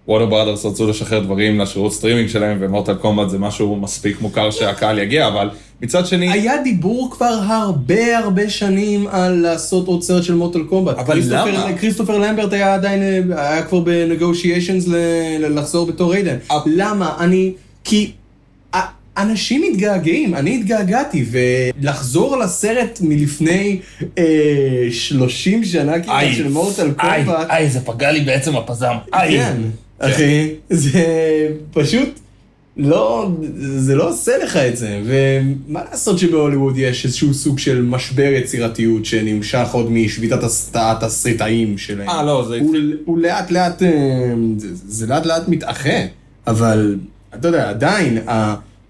וורנר 0.08 0.26
בראדרס 0.26 0.66
רצו 0.66 0.88
לשחרר 0.90 1.20
דברים 1.20 1.60
לשירות 1.60 1.94
סטרימינג 1.94 2.30
שלהם, 2.30 2.58
ומורטל 2.60 2.94
קומבט 2.96 3.30
זה 3.30 3.40
משהו 3.40 3.76
מספיק 3.76 4.22
מוכר 4.22 4.52
שהקהל 4.52 5.00
יגיע, 5.00 5.28
אבל 5.28 5.50
מצד 5.82 6.06
שני... 6.08 6.32
היה 6.32 6.64
דיבור 6.64 7.12
כבר 7.12 7.40
הרבה 7.48 8.18
הרבה 8.18 8.50
שנים 8.50 9.08
על 9.08 9.32
לעשות 9.34 9.88
עוד 9.88 10.04
סרט 10.04 10.24
של 10.24 10.36
מורטל 10.36 10.63
קומבט. 10.64 10.98
אבל 10.98 11.14
כריסטופר- 11.22 11.52
למה? 11.54 11.78
כריסטופר 11.78 12.18
למברט 12.18 12.54
היה 12.54 12.74
עדיין, 12.74 13.02
היה 13.38 13.64
כבר 13.64 13.80
ב 13.80 13.88
negotiations 13.88 14.86
לחזור 15.40 15.86
בתור 15.86 16.12
ריידן. 16.12 16.36
אה. 16.52 16.58
למה? 16.66 17.16
אני... 17.20 17.52
כי... 17.84 18.12
אנשים 19.18 19.62
מתגעגעים, 19.72 20.36
אני 20.36 20.56
התגעגעתי, 20.56 21.26
ולחזור 21.32 22.38
לסרט 22.38 23.00
מלפני 23.02 23.80
אה, 24.18 24.24
30 24.92 25.64
שנה 25.64 26.00
כמעט 26.00 26.26
של 26.34 26.48
מורטל 26.50 26.92
קומבט, 26.92 27.48
איי, 27.50 27.70
זה 27.70 27.80
פגע 27.86 28.12
לי 28.12 28.22
בעצם 28.22 28.56
הפזם. 28.56 28.94
כן, 29.12 29.56
אחי, 30.02 30.54
זה 30.70 31.48
פשוט 31.74 32.10
לא, 32.78 33.32
זה 33.58 33.96
לא 33.96 34.10
עושה 34.10 34.38
לך 34.44 34.58
את 34.58 34.78
זה, 34.78 35.02
ומה 35.06 35.84
לעשות 35.92 36.20
שבהוליווד 36.20 36.78
יש 36.78 37.06
איזשהו 37.06 37.34
סוג 37.34 37.60
של 37.60 37.82
משבר 37.82 38.32
יצירתיות 38.36 39.06
שנמשך 39.06 39.68
עוד 39.72 39.92
משביתת 39.92 40.40
התסריטאים 40.74 41.78
שלהם. 41.78 42.10
אה, 42.10 42.24
לא, 42.24 42.46
זה 42.48 42.60
הוא, 43.06 43.18
לאט 43.18 43.52
לאט, 43.52 43.84
אה, 43.84 44.34
זה, 44.58 44.68
זה 44.74 45.08
לאט 45.08 45.26
לאט 45.26 45.48
מתאחה, 45.48 46.00
אבל 46.48 46.96
אתה 47.36 47.48
יודע, 47.48 47.70
עדיין 47.70 48.18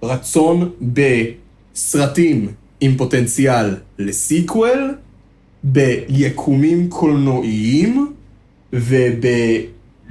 הרצון 0.02 0.70
בסרטים 0.82 2.48
עם 2.82 2.98
פוטנציאל 2.98 3.76
לסיקוול, 4.00 4.94
ביקומים 5.64 6.90
קולנועיים 6.90 8.14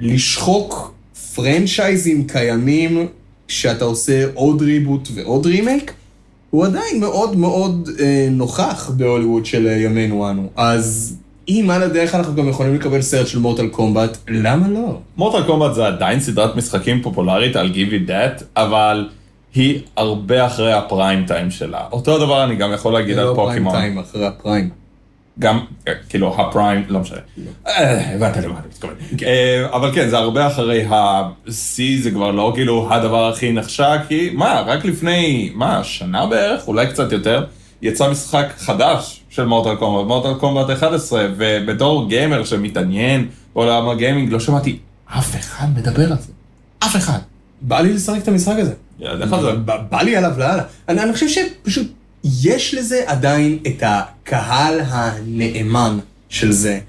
ובלשחוק 0.01 0.93
פרנצ'ייזים 1.35 2.27
קיימים 2.27 3.07
כשאתה 3.47 3.85
עושה 3.85 4.25
עוד 4.33 4.61
ריבוט 4.61 5.07
ועוד 5.13 5.45
רימייק, 5.45 5.93
הוא 6.49 6.65
עדיין 6.65 6.99
מאוד 6.99 7.37
מאוד 7.37 7.89
אה, 7.99 8.27
נוכח 8.31 8.91
בהוליווד 8.97 9.45
של 9.45 9.67
אה, 9.67 9.73
ימינו 9.73 10.29
אנו. 10.29 10.49
אז 10.55 11.17
אם 11.49 11.69
על 11.73 11.83
הדרך 11.83 12.15
אנחנו 12.15 12.35
גם 12.35 12.47
יכולים 12.47 12.75
לקבל 12.75 13.01
סרט 13.01 13.27
של 13.27 13.39
מורטל 13.39 13.67
קומבט, 13.67 14.17
למה 14.27 14.67
לא? 14.67 14.99
מורטל 15.17 15.43
קומבט 15.47 15.75
זה 15.75 15.87
עדיין 15.87 16.19
סדרת 16.19 16.55
משחקים 16.55 17.01
פופולרית 17.01 17.55
על 17.55 17.71
it 17.73 18.09
that, 18.09 18.43
אבל 18.55 19.09
היא 19.55 19.79
הרבה 19.97 20.45
אחרי 20.45 20.73
הפריים 20.73 21.25
טיים 21.27 21.51
שלה. 21.51 21.85
אותו 21.91 22.17
דבר 22.17 22.43
אני 22.43 22.55
גם 22.55 22.73
יכול 22.73 22.93
להגיד 22.93 23.15
זה 23.15 23.21
על 23.21 23.27
לא 23.27 23.33
פריים 23.35 23.63
פוקימון. 23.63 23.75
טיים 23.75 23.99
אחרי 23.99 24.27
הפריים. 24.27 24.80
גם, 25.41 25.59
אה, 25.87 25.93
כאילו, 26.09 26.41
הפריים, 26.41 26.83
לא 26.87 26.99
משנה. 26.99 27.17
אה, 27.67 28.15
הבנת 28.15 28.37
למה 28.37 28.59
אני 28.59 28.67
מתכוון. 28.69 28.93
אה, 29.23 29.65
אבל 29.75 29.91
כן, 29.95 30.09
זה 30.09 30.17
הרבה 30.17 30.47
אחרי 30.47 30.85
ה-C, 30.85 31.81
זה 32.01 32.11
כבר 32.11 32.31
לא 32.31 32.51
כאילו 32.55 32.93
הדבר 32.93 33.29
הכי 33.29 33.51
נחשק, 33.51 33.99
כי 34.07 34.29
מה, 34.33 34.61
רק 34.61 34.85
לפני, 34.85 35.51
מה, 35.55 35.83
שנה 35.83 36.25
בערך, 36.25 36.67
אולי 36.67 36.87
קצת 36.87 37.11
יותר, 37.11 37.45
יצא 37.81 38.11
משחק 38.11 38.45
חדש 38.57 39.21
של 39.29 39.45
מורטל 39.45 39.75
קומבט, 39.75 40.07
מורטל 40.07 40.39
קומבט 40.39 40.69
11, 40.69 41.27
ובתור 41.37 42.09
גיימר 42.09 42.43
שמתעניין 42.43 43.27
בעולם 43.55 43.89
הגיימינג, 43.89 44.31
לא 44.31 44.39
שמעתי 44.39 44.77
אף 45.05 45.35
אחד 45.39 45.67
מדבר 45.77 46.11
על 46.11 46.17
זה. 46.17 46.31
אף 46.79 46.95
אחד. 46.95 47.19
בא 47.61 47.81
לי 47.81 47.93
לשחק 47.93 48.21
את 48.23 48.27
המשחק 48.27 48.55
הזה. 48.57 48.73
בא 49.89 50.01
לי 50.01 50.15
עליו 50.15 50.31
לאללה. 50.37 50.63
אני 50.89 51.13
חושב 51.13 51.27
שפשוט 51.27 51.87
יש 52.23 52.73
לזה 52.73 53.03
עדיין 53.05 53.59
את 53.67 53.83
הקהל 53.85 54.79
הנאמן 54.85 55.97
של 56.29 56.51
זה. 56.51 56.79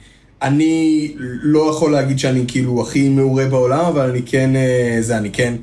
אני 0.42 1.12
לא 1.42 1.70
יכול 1.70 1.92
להגיד 1.92 2.18
שאני 2.18 2.44
כאילו 2.48 2.82
הכי 2.82 3.08
מעורה 3.08 3.46
בעולם, 3.46 3.84
אבל 3.84 4.10
אני 4.10 4.22
כן, 4.26 4.56
אה, 4.56 4.96
זה, 5.00 5.18
אני 5.18 5.30
כן 5.30 5.54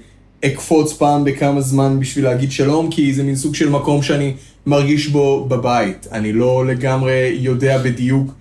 אקפוץ 0.45 0.93
פעם 0.93 1.23
בכמה 1.23 1.61
זמן 1.61 1.99
בשביל 1.99 2.25
להגיד 2.25 2.51
שלום, 2.51 2.91
כי 2.91 3.13
זה 3.13 3.23
מין 3.23 3.35
סוג 3.35 3.55
של 3.55 3.69
מקום 3.69 4.01
שאני 4.01 4.33
מרגיש 4.65 5.07
בו 5.07 5.45
בבית. 5.45 6.07
אני 6.11 6.33
לא 6.33 6.65
לגמרי 6.65 7.37
יודע 7.39 7.77
בדיוק 7.77 8.33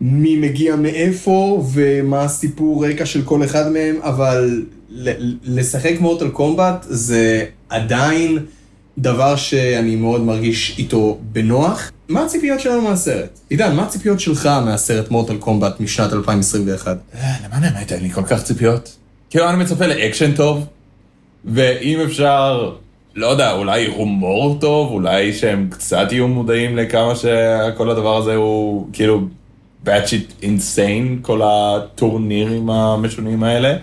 מי 0.00 0.36
מגיע 0.36 0.76
מאיפה 0.76 1.64
ומה 1.72 2.22
הסיפור 2.22 2.86
רקע 2.86 3.06
של 3.06 3.22
כל 3.22 3.44
אחד 3.44 3.72
מהם, 3.72 3.96
אבל 4.02 4.64
לשחק 5.44 5.94
מורטל 6.00 6.28
קומבט 6.28 6.86
זה 6.88 7.44
עדיין 7.68 8.38
דבר 8.98 9.36
שאני 9.36 9.96
מאוד 9.96 10.20
מרגיש 10.20 10.74
איתו 10.78 11.18
בנוח. 11.32 11.90
מה 12.08 12.24
הציפיות 12.24 12.60
שלנו 12.60 12.82
מהסרט? 12.82 13.38
עידן, 13.48 13.76
מה 13.76 13.82
הציפיות 13.82 14.20
שלך 14.20 14.46
מהסרט 14.46 15.10
מורטל 15.10 15.36
קומבט 15.36 15.80
משנת 15.80 16.12
2021? 16.12 16.96
אה, 17.14 17.34
למען 17.46 17.64
האמת, 17.64 17.92
אין 17.92 18.02
לי 18.02 18.10
כל 18.10 18.22
כך 18.22 18.42
ציפיות. 18.42 18.96
כאילו, 19.30 19.50
אני 19.50 19.56
מצפה 19.56 19.86
לאקשן 19.86 20.32
טוב, 20.36 20.66
ואם 21.44 22.00
אפשר, 22.00 22.72
לא 23.14 23.26
יודע, 23.26 23.52
אולי 23.52 23.86
הומור 23.86 24.58
טוב, 24.60 24.90
אולי 24.90 25.32
שהם 25.32 25.68
קצת 25.70 26.08
יהיו 26.10 26.28
מודעים 26.28 26.76
לכמה 26.76 27.16
שכל 27.16 27.90
הדבר 27.90 28.16
הזה 28.16 28.34
הוא 28.34 28.88
כאילו 28.92 29.20
shit 29.84 30.42
insane, 30.42 31.22
כל 31.22 31.40
הטורנירים 31.44 32.70
המשונים 32.70 33.42
האלה. 33.42 33.76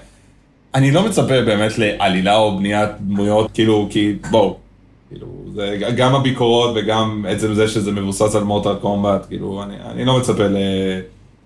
אני 0.76 0.92
לא 0.92 1.04
מצפה 1.04 1.42
באמת 1.42 1.78
לעלילה 1.78 2.36
או 2.36 2.58
בניית 2.58 2.90
דמויות, 3.00 3.52
כאילו, 3.54 3.88
כי 3.90 4.14
בואו, 4.32 4.58
כאילו, 5.14 5.28
זה 5.56 5.78
גם 5.98 6.16
הביקורות 6.16 6.72
וגם 6.76 7.26
עצם 7.30 7.54
זה 7.54 7.68
שזה 7.68 7.92
מבוסס 7.92 8.36
על 8.36 8.44
מורטל 8.44 8.76
קומבט, 8.82 9.26
כאילו, 9.28 9.64
אני, 9.64 9.76
אני 9.92 10.06
לא 10.06 10.20
מצפה 10.20 10.44
ל, 10.44 10.58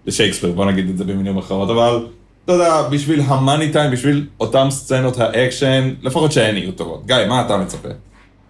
לשייקספיר, 0.06 0.52
בוא 0.52 0.66
נגיד 0.66 0.90
את 0.90 0.98
זה 0.98 1.04
במילים 1.04 1.38
אחרות, 1.38 1.70
אבל, 1.70 2.06
אתה 2.46 2.54
יודע, 2.54 2.82
בשביל 2.92 3.22
המאני 3.26 3.72
טיים, 3.72 3.92
בשביל 3.92 4.26
אותם 4.40 4.68
סצנות 4.70 5.20
האקשן, 5.20 5.94
לפחות 6.02 6.32
שהן 6.32 6.58
יהיו 6.58 6.72
טובות. 6.72 7.06
גיא, 7.06 7.16
מה 7.30 7.46
אתה 7.46 7.58
מצפה? 7.58 7.90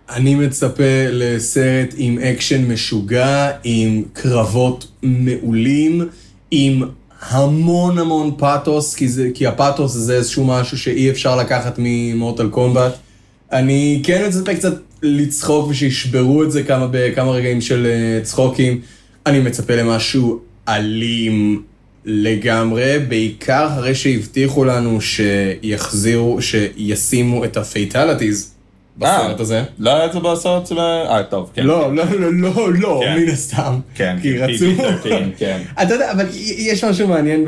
אני 0.09 0.35
מצפה 0.35 1.07
לסרט 1.11 1.93
עם 1.97 2.19
אקשן 2.19 2.71
משוגע, 2.71 3.51
עם 3.63 4.03
קרבות 4.13 4.87
מעולים, 5.03 6.07
עם 6.51 6.83
המון 7.21 7.97
המון 7.97 8.31
פאתוס, 8.37 8.95
כי, 8.95 9.07
זה, 9.07 9.29
כי 9.33 9.47
הפאתוס 9.47 9.91
זה 9.91 10.15
איזשהו 10.15 10.45
משהו 10.45 10.77
שאי 10.77 11.09
אפשר 11.09 11.35
לקחת 11.35 11.75
ממורטל 11.77 12.49
קומבט. 12.49 12.93
אני 13.51 14.01
כן 14.05 14.25
מצפה 14.27 14.55
קצת 14.55 14.73
לצחוק 15.01 15.69
ושישברו 15.69 16.43
את 16.43 16.51
זה 16.51 16.63
כמה, 16.63 16.87
בכמה 16.91 17.31
רגעים 17.31 17.61
של 17.61 17.85
אה, 17.85 18.23
צחוקים. 18.23 18.81
אני 19.25 19.39
מצפה 19.39 19.75
למשהו 19.75 20.39
אלים 20.67 21.63
לגמרי, 22.05 22.99
בעיקר 23.07 23.67
אחרי 23.67 23.95
שהבטיחו 23.95 24.63
לנו 24.63 24.99
שיחזירו, 25.01 26.41
שישימו 26.41 27.45
את 27.45 27.57
ה 27.57 27.66
fatalities 27.66 28.53
בסרט 28.97 29.39
הזה. 29.39 29.63
לא 29.79 29.95
היה 29.95 30.05
את 30.05 30.13
זה 30.13 30.19
בסרט 30.19 30.67
של 30.67 30.79
ה... 30.79 31.05
אה, 31.09 31.23
טוב, 31.23 31.49
כן. 31.53 31.63
לא, 31.63 31.95
לא, 31.95 32.03
לא, 32.19 32.33
לא, 32.33 32.73
לא, 32.73 33.01
כן. 33.03 33.19
מן 33.19 33.29
הסתם. 33.29 33.79
כן, 33.95 34.17
כי 34.21 34.37
כן, 34.37 34.43
רצו... 34.43 34.65
PG-13, 34.65 35.09
כן. 35.37 35.61
אתה 35.81 35.93
יודע, 35.93 36.11
אבל 36.11 36.25
יש 36.57 36.83
משהו 36.83 37.07
מעניין 37.07 37.45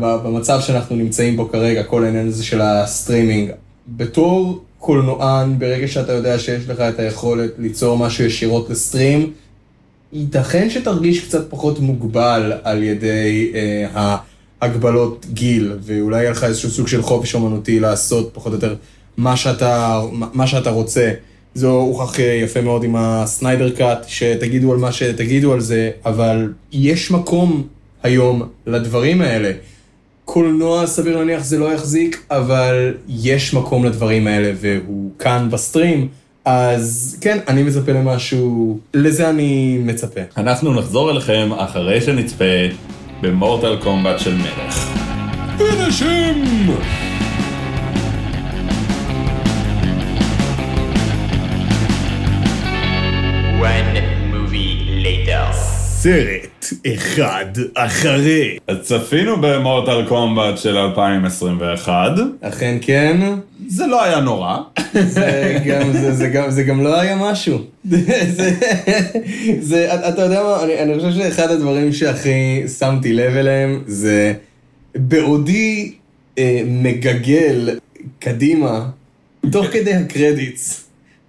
במצב 0.00 0.60
שאנחנו 0.60 0.96
נמצאים 0.96 1.36
בו 1.36 1.48
כרגע, 1.48 1.82
כל 1.82 2.04
העניין 2.04 2.28
הזה 2.28 2.44
של 2.44 2.60
הסטרימינג. 2.60 3.50
בתור 3.88 4.64
קולנוען, 4.84 5.58
ברגע 5.58 5.88
שאתה 5.88 6.12
יודע 6.12 6.38
שיש 6.38 6.68
לך 6.68 6.80
את 6.80 6.98
היכולת 6.98 7.50
ליצור 7.58 7.98
משהו 7.98 8.24
ישירות 8.24 8.70
ל 8.70 8.78
stream, 8.78 9.32
ייתכן 10.12 10.70
שתרגיש 10.70 11.24
קצת 11.24 11.50
פחות 11.50 11.78
מוגבל 11.78 12.52
על 12.62 12.82
ידי 12.82 13.52
אה, 13.54 14.18
ההגבלות 14.60 15.26
גיל, 15.32 15.72
ואולי 15.82 16.20
יהיה 16.20 16.30
לך 16.30 16.44
איזשהו 16.44 16.70
סוג 16.70 16.88
של 16.88 17.02
חופש 17.02 17.34
אומנותי 17.34 17.80
לעשות 17.80 18.30
פחות 18.32 18.52
או 18.52 18.56
יותר 18.56 18.74
מה 19.16 19.36
שאתה, 19.36 20.02
מה 20.12 20.46
שאתה 20.46 20.70
רוצה. 20.70 21.12
זה 21.54 21.66
הוכח 21.66 22.20
אה, 22.20 22.24
יפה 22.24 22.60
מאוד 22.60 22.84
עם 22.84 22.96
ה 22.96 23.07
Snyder 23.07 23.70
Cut, 23.70 24.04
שתגידו 24.08 24.72
על 24.72 24.78
מה 24.78 24.92
שתגידו 24.92 25.52
על 25.52 25.60
זה, 25.60 25.90
אבל 26.04 26.52
יש 26.72 27.10
מקום 27.10 27.66
היום 28.02 28.42
לדברים 28.66 29.20
האלה. 29.22 29.52
קולנוע, 30.24 30.86
סביר 30.86 31.16
להניח 31.16 31.44
זה 31.44 31.58
לא 31.58 31.72
יחזיק, 31.72 32.26
אבל 32.30 32.94
יש 33.08 33.54
מקום 33.54 33.84
לדברים 33.84 34.26
האלה, 34.26 34.52
והוא 34.60 35.10
כאן 35.18 35.48
בסטרים, 35.50 36.08
אז 36.44 37.16
כן, 37.20 37.38
אני 37.48 37.62
מצפה 37.62 37.92
למשהו, 37.92 38.78
לזה 38.94 39.30
אני 39.30 39.78
מצפה. 39.84 40.20
אנחנו 40.36 40.74
נחזור 40.74 41.10
אליכם 41.10 41.50
אחרי 41.56 42.00
שנצפה 42.00 42.44
במורטל 43.22 43.76
קומבט 43.82 44.18
של 44.18 44.34
מלך. 44.34 44.88
פינישים! 45.58 47.03
הסרט 56.04 56.72
אחד 56.94 57.46
אחרי. 57.74 58.58
אז 58.68 58.76
צפינו 58.82 59.40
במורטל 59.40 60.04
קומבט 60.08 60.58
של 60.58 60.76
2021, 60.76 62.12
אכן 62.40 62.78
כן, 62.80 63.20
זה 63.66 63.86
לא 63.86 64.04
היה 64.04 64.20
נורא. 64.20 64.58
זה 65.06 65.58
גם, 65.66 65.92
זה, 65.92 66.14
זה, 66.14 66.28
גם, 66.28 66.50
זה 66.50 66.62
גם 66.62 66.84
לא 66.84 67.00
היה 67.00 67.16
משהו. 67.16 67.58
זה, 68.36 68.50
זה, 69.60 70.08
אתה 70.08 70.22
יודע 70.22 70.42
מה, 70.42 70.64
אני, 70.64 70.78
אני 70.78 70.94
חושב 70.94 71.12
שאחד 71.12 71.50
הדברים 71.50 71.92
שהכי 71.92 72.68
שמתי 72.78 73.12
לב 73.12 73.36
אליהם 73.36 73.82
זה 73.86 74.34
בעודי 74.94 75.92
אה, 76.38 76.62
מגגל 76.66 77.78
קדימה, 78.18 78.88
תוך 79.52 79.66
כדי 79.66 79.94
הקרדיטס, 79.94 80.83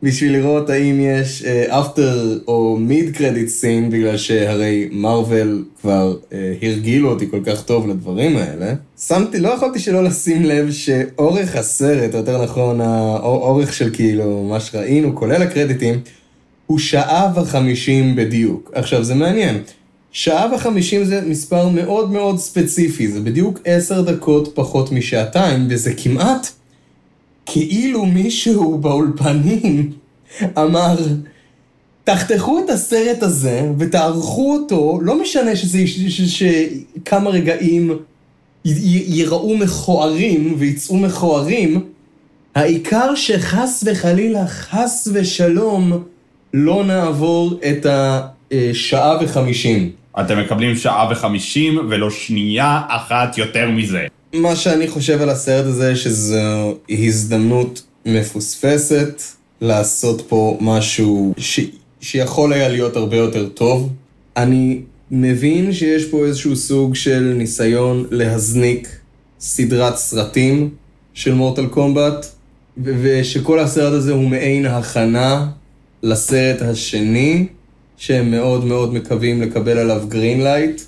בשביל 0.06 0.34
לראות 0.34 0.70
האם 0.70 1.00
יש 1.02 1.44
אפטר 1.68 2.39
או 2.48 2.78
מיד 2.80 3.15
קרדיט 3.15 3.48
סין, 3.50 3.89
בגלל 3.89 4.18
שהרי 4.18 4.89
מארוול 4.91 5.65
כבר 5.82 6.18
אה, 6.34 6.54
הרגילו 6.62 7.10
אותי 7.10 7.32
כל 7.32 7.39
כך 7.46 7.63
טוב 7.63 7.88
לדברים 7.88 8.38
האלה. 8.38 8.74
שמתי, 9.08 9.39
לא 9.39 9.50
יכולתי 9.50 9.80
שלא 9.80 10.04
לשים 10.04 10.46
לב 10.46 10.72
שאורך 10.72 11.56
הסרט, 11.56 12.13
או 12.13 12.20
יותר 12.20 12.44
נכון, 12.44 12.82
האורך 12.82 13.74
של 13.74 13.89
כאילו 13.94 14.44
מה 14.44 14.60
שראינו, 14.60 15.15
כולל 15.15 15.41
הקרדיטים, 15.41 16.00
הוא 16.68 16.80
שעה 16.80 17.32
וחמישים 17.36 18.15
בדיוק. 18.15 18.72
עכשיו, 18.74 19.04
זה 19.04 19.15
מעניין. 19.15 19.58
שעה 20.12 20.54
וחמישים 20.56 21.06
זה 21.06 21.22
מספר 21.26 21.70
מאוד 21.70 22.12
מאוד 22.12 22.39
ספציפי, 22.39 23.08
זה 23.08 23.20
בדיוק 23.20 23.60
עשר 23.65 24.02
דקות 24.02 24.52
פחות 24.56 24.91
משעתיים, 24.91 25.68
וזה 25.70 25.94
כמעט 25.98 26.48
כאילו 27.45 28.05
מישהו 28.05 28.77
באולפנים 28.77 29.91
אמר, 30.58 30.95
תחתכו 32.03 32.60
את 32.60 32.69
הסרט 32.69 33.23
הזה 33.23 33.71
ותערכו 33.77 34.53
אותו, 34.53 34.99
לא 35.01 35.21
משנה 35.21 35.55
שזה, 35.55 35.79
שכמה 36.27 37.29
רגעים 37.29 37.91
י, 38.65 38.71
ייראו 39.08 39.58
מכוערים 39.58 40.55
ויצאו 40.58 40.97
מכוערים, 40.97 41.86
העיקר 42.55 43.15
שחס 43.15 43.84
וחלילה, 43.88 44.47
חס 44.47 45.08
ושלום, 45.13 46.03
לא 46.53 46.84
נעבור 46.84 47.60
את 47.69 47.86
השעה 47.89 49.17
וחמישים. 49.21 49.91
אתם 50.19 50.39
מקבלים 50.39 50.75
שעה 50.75 51.08
וחמישים 51.12 51.79
ולא 51.89 52.10
שנייה 52.10 52.81
אחת 52.88 53.38
יותר 53.38 53.69
מזה. 53.69 54.08
מה 54.36 54.56
שאני 54.56 54.88
חושב 54.88 55.21
על 55.21 55.30
הסרט 55.30 55.65
הזה, 55.65 55.95
שזו 55.95 56.78
הזדמנות 56.89 57.84
מפוספסת 58.06 59.21
לעשות 59.62 60.21
פה 60.28 60.58
משהו 60.62 61.34
ש... 61.38 61.60
שיכול 62.02 62.54
היה 62.54 62.69
להיות 62.69 62.95
הרבה 62.95 63.17
יותר 63.17 63.50
טוב. 63.50 63.93
אני 64.38 64.82
מבין 65.12 65.74
שיש 65.74 66.06
פה 66.06 66.26
איזשהו 66.26 66.56
סוג 66.56 66.95
של 66.95 67.34
ניסיון 67.38 68.06
להזניק 68.12 68.89
סדרת 69.39 69.95
סרטים 69.95 70.69
של 71.13 71.34
מורטל 71.34 71.67
קומבט, 71.67 72.26
ו- 72.78 72.93
ושכל 73.02 73.60
הסרט 73.60 73.93
הזה 73.93 74.12
הוא 74.12 74.30
מעין 74.30 74.65
הכנה 74.65 75.48
לסרט 76.04 76.62
השני, 76.62 77.48
שהם 77.98 78.32
מאוד 78.32 78.65
מאוד 78.65 78.93
מקווים 78.93 79.41
לקבל 79.41 79.78
עליו 79.78 80.04
green 80.08 80.43
light, 80.43 80.82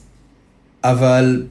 אבל 0.83 1.43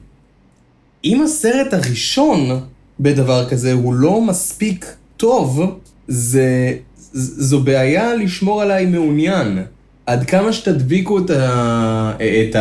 אם 1.03 1.23
הסרט 1.23 1.73
הראשון 1.73 2.59
בדבר 2.99 3.49
כזה 3.49 3.73
הוא 3.73 3.93
לא 3.93 4.21
מספיק 4.21 4.85
טוב, 5.17 5.79
זה, 6.07 6.73
זו 7.13 7.59
בעיה 7.59 8.15
לשמור 8.15 8.61
עליי 8.61 8.85
מעוניין. 8.85 9.63
עד 10.05 10.25
כמה 10.25 10.53
שתדביקו 10.53 11.19
את, 11.19 11.29
ה, 11.29 12.11
את 12.19 12.55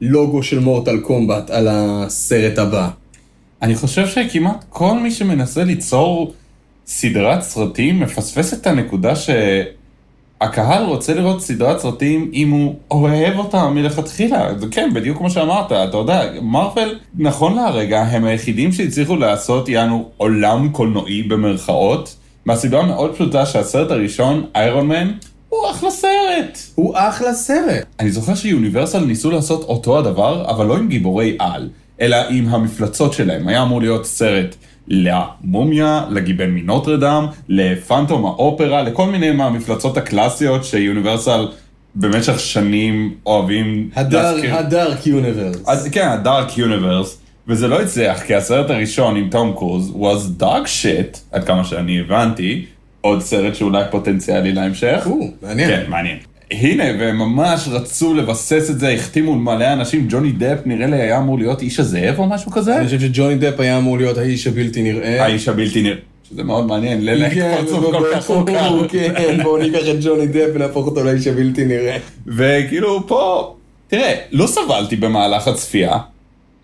הלוגו 0.00 0.42
של 0.42 0.58
מורטל 0.58 1.00
קומבט 1.00 1.50
על 1.50 1.68
הסרט 1.70 2.58
הבא. 2.58 2.88
אני 3.62 3.74
חושב 3.74 4.06
שכמעט 4.06 4.64
כל 4.68 4.98
מי 4.98 5.10
שמנסה 5.10 5.64
ליצור 5.64 6.34
סדרת 6.86 7.42
סרטים 7.42 8.00
מפספס 8.00 8.54
את 8.54 8.66
הנקודה 8.66 9.12
שהקהל 10.42 10.84
רוצה 10.84 11.14
לראות 11.14 11.42
סדרת 11.42 11.78
סרטים 11.78 12.30
אם 12.34 12.50
הוא 12.50 12.74
אוהב 12.90 13.38
אותה 13.38 13.68
מלכתחילה. 13.68 14.58
זה 14.58 14.66
כן, 14.70 14.90
בדיוק 14.94 15.18
כמו 15.18 15.30
שאמרת, 15.30 15.72
אתה 15.72 15.96
יודע, 15.96 16.30
מרוויל, 16.42 16.98
נכון 17.18 17.54
להרגע, 17.54 18.02
הם 18.02 18.24
היחידים 18.24 18.72
שהצליחו 18.72 19.16
לעשות, 19.16 19.68
יענו, 19.68 20.08
עולם 20.16 20.68
קולנועי 20.68 21.22
במרכאות, 21.22 22.16
מהסיבה 22.44 22.80
המאוד 22.80 23.14
פשוטה 23.14 23.46
שהסרט 23.46 23.90
הראשון, 23.90 24.46
איירון 24.54 24.88
מן, 24.88 25.10
הוא 25.48 25.70
אחלה 25.70 25.90
סרט. 25.90 26.58
הוא 26.74 26.94
אחלה 26.96 27.34
סרט. 27.34 27.86
אני 28.00 28.10
זוכר 28.10 28.34
שיוניברסל 28.34 29.04
ניסו 29.04 29.30
לעשות 29.30 29.62
אותו 29.62 29.98
הדבר, 29.98 30.50
אבל 30.50 30.66
לא 30.66 30.76
עם 30.76 30.88
גיבורי 30.88 31.36
על, 31.38 31.68
אלא 32.00 32.16
עם 32.30 32.48
המפלצות 32.48 33.12
שלהם. 33.12 33.48
היה 33.48 33.62
אמור 33.62 33.80
להיות 33.80 34.06
סרט 34.06 34.56
למומיה, 34.90 36.04
לגיבן 36.10 36.50
מנוטרדם, 36.50 37.26
לפנטום 37.48 38.24
האופרה, 38.26 38.82
לכל 38.82 39.06
מיני 39.06 39.30
מהמפלצות 39.30 39.96
הקלאסיות 39.96 40.64
שיוניברסל 40.64 41.48
במשך 41.94 42.40
שנים 42.40 43.14
אוהבים 43.26 43.90
הדארק, 43.96 44.44
הדארק 44.44 45.06
יוניברס. 45.06 45.88
כן, 45.92 46.08
הדארק 46.08 46.58
יוניברס, 46.58 47.18
וזה 47.48 47.68
לא 47.68 47.82
הצליח, 47.82 48.22
כי 48.22 48.34
הסרט 48.34 48.70
הראשון 48.70 49.16
עם 49.16 49.28
תום 49.30 49.52
קרוז 49.56 49.92
was 49.96 50.42
dog 50.42 50.64
shit, 50.64 51.18
עד 51.32 51.44
כמה 51.44 51.64
שאני 51.64 52.00
הבנתי, 52.00 52.64
עוד 53.00 53.20
סרט 53.20 53.54
שאולי 53.54 53.84
פוטנציאלי 53.90 54.52
להמשך. 54.52 55.02
או, 55.06 55.30
מעניין. 55.42 55.70
כן, 55.70 55.84
מעניין. 55.88 56.18
הנה, 56.50 56.84
והם 56.98 57.18
ממש 57.18 57.68
רצו 57.70 58.14
לבסס 58.14 58.70
את 58.70 58.80
זה, 58.80 58.88
החתימו 58.88 59.34
מלא 59.34 59.72
אנשים, 59.72 60.06
ג'וני 60.10 60.32
דפ 60.32 60.58
נראה 60.66 60.86
לי 60.86 60.96
היה 60.96 61.18
אמור 61.18 61.38
להיות 61.38 61.62
איש 61.62 61.80
הזאב 61.80 62.18
או 62.18 62.26
משהו 62.26 62.50
כזה? 62.52 62.76
אני 62.76 62.84
חושב 62.84 63.00
שג'וני 63.00 63.34
דפ 63.34 63.60
היה 63.60 63.78
אמור 63.78 63.98
להיות 63.98 64.18
האיש 64.18 64.46
הבלתי 64.46 64.82
נראה. 64.82 65.24
האיש 65.24 65.48
הבלתי 65.48 65.82
נראה. 65.82 65.96
שזה 66.30 66.44
מאוד 66.44 66.66
מעניין, 66.66 67.04
ללק 67.04 67.32
כן, 67.32 67.54
פרצוף 67.58 67.80
בוא- 67.80 67.92
כל 67.92 68.04
כך 68.14 68.30
מוכר. 68.30 68.88
כן, 69.16 69.40
בואו 69.42 69.56
ניקח 69.62 69.78
את 69.90 70.04
ג'וני 70.04 70.26
דפ 70.26 70.48
ונהפוך 70.54 70.86
אותו 70.86 71.04
לאיש 71.04 71.26
הבלתי 71.26 71.64
נראה. 71.64 71.96
וכאילו 72.26 73.06
פה, 73.06 73.54
תראה, 73.88 74.14
לא 74.32 74.46
סבלתי 74.46 74.96
במהלך 74.96 75.48
הצפייה. 75.48 75.96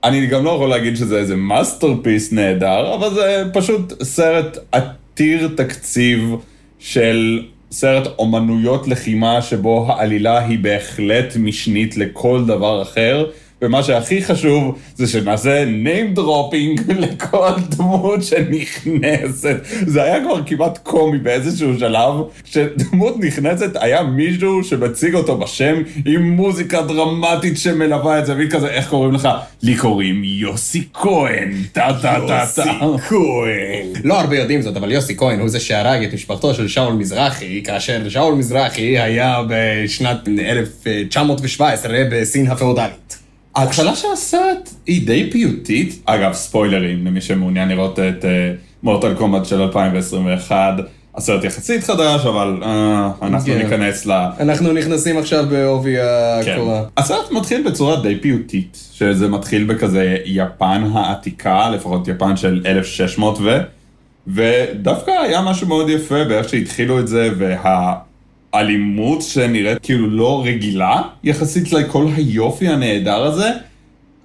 אני 0.04 0.26
גם 0.26 0.44
לא 0.44 0.50
יכול 0.50 0.68
להגיד 0.68 0.96
שזה 0.96 1.18
איזה 1.18 1.36
masterpiece 1.36 2.32
נהדר, 2.32 2.94
אבל 2.94 3.14
זה 3.14 3.44
פשוט 3.52 4.02
סרט 4.02 4.58
עתיר 4.72 5.48
תקציב 5.56 6.34
של 6.78 7.42
סרט 7.74 8.06
אומנויות 8.18 8.88
לחימה 8.88 9.42
שבו 9.42 9.86
העלילה 9.88 10.38
היא 10.38 10.58
בהחלט 10.58 11.36
משנית 11.36 11.96
לכל 11.96 12.44
דבר 12.46 12.82
אחר. 12.82 13.26
ומה 13.62 13.82
שהכי 13.82 14.22
חשוב 14.24 14.78
זה 14.96 15.06
שנעשה 15.06 15.64
name 15.64 16.18
dropping 16.18 16.82
לכל 17.02 17.50
דמות 17.68 18.22
שנכנסת. 18.22 19.56
זה 19.86 20.02
היה 20.02 20.24
כבר 20.24 20.42
כמעט 20.46 20.78
קומי 20.78 21.18
באיזשהו 21.18 21.78
שלב, 21.78 22.14
כשדמות 22.44 23.14
נכנסת 23.20 23.70
היה 23.74 24.02
מישהו 24.02 24.64
שמציג 24.64 25.14
אותו 25.14 25.38
בשם 25.38 25.82
עם 26.06 26.30
מוזיקה 26.30 26.82
דרמטית 26.82 27.58
שמלווה 27.58 28.18
את 28.18 28.26
זה, 28.26 28.34
והיא 28.34 28.50
כזה, 28.50 28.68
איך 28.68 28.88
קוראים 28.88 29.14
לך? 29.14 29.28
לי 29.62 29.76
קוראים 29.76 30.24
יוסי 30.24 30.84
כהן, 30.94 31.52
טה 31.72 31.88
טה 32.02 32.20
טה 32.28 32.46
טה. 32.54 32.64
כהן. 33.08 33.86
לא 34.04 34.20
הרבה 34.20 34.36
יודעים 34.36 34.62
זאת, 34.62 34.76
אבל 34.76 34.92
יוסי 34.92 35.16
כהן 35.16 35.40
הוא 35.40 35.48
זה 35.48 35.60
שהרג 35.60 36.04
את 36.04 36.14
משפחתו 36.14 36.54
של 36.54 36.68
שאול 36.68 36.92
מזרחי, 36.92 37.62
כאשר 37.62 38.08
שאול 38.08 38.34
מזרחי 38.34 38.98
היה 38.98 39.42
בשנת 39.48 40.28
1917 40.28 41.98
בסין 42.10 42.46
הפאודלית. 42.46 43.23
ההתחלה 43.56 43.96
של 43.96 44.08
הסרט 44.12 44.70
היא 44.86 45.06
די 45.06 45.30
פיוטית. 45.32 46.02
אגב, 46.04 46.32
ספוילרים 46.32 47.06
למי 47.06 47.20
שמעוניין 47.20 47.68
לראות 47.68 47.98
את 47.98 48.24
מורטל 48.82 49.14
קומבט 49.14 49.44
של 49.44 49.60
2021. 49.60 50.74
הסרט 51.16 51.44
יחסית 51.44 51.84
חדש, 51.84 52.26
אבל 52.26 52.60
אה, 52.62 53.10
אנחנו 53.22 53.52
כן. 53.52 53.58
ניכנס 53.58 54.06
ל... 54.06 54.12
אנחנו 54.40 54.72
נכנסים 54.72 55.18
עכשיו 55.18 55.46
בעובי 55.50 55.96
כן. 56.44 56.52
הקורה. 56.52 56.82
הסרט 56.96 57.30
מתחיל 57.30 57.68
בצורה 57.68 58.02
די 58.02 58.18
פיוטית, 58.20 58.78
שזה 58.92 59.28
מתחיל 59.28 59.64
בכזה 59.64 60.16
יפן 60.24 60.84
העתיקה, 60.92 61.70
לפחות 61.70 62.08
יפן 62.08 62.36
של 62.36 62.62
1600 62.66 63.38
ו... 63.40 63.58
ודווקא 64.26 65.10
היה 65.10 65.42
משהו 65.42 65.68
מאוד 65.68 65.88
יפה 65.88 66.24
באיך 66.24 66.48
שהתחילו 66.48 67.00
את 67.00 67.08
זה, 67.08 67.30
והאלימות 68.54 69.22
שנראית 69.22 69.78
כאילו 69.82 70.10
לא 70.10 70.42
רגילה, 70.46 71.02
יחסית 71.24 71.72
לכל 71.72 72.06
היופי 72.16 72.68
הנהדר 72.68 73.24
הזה, 73.24 73.50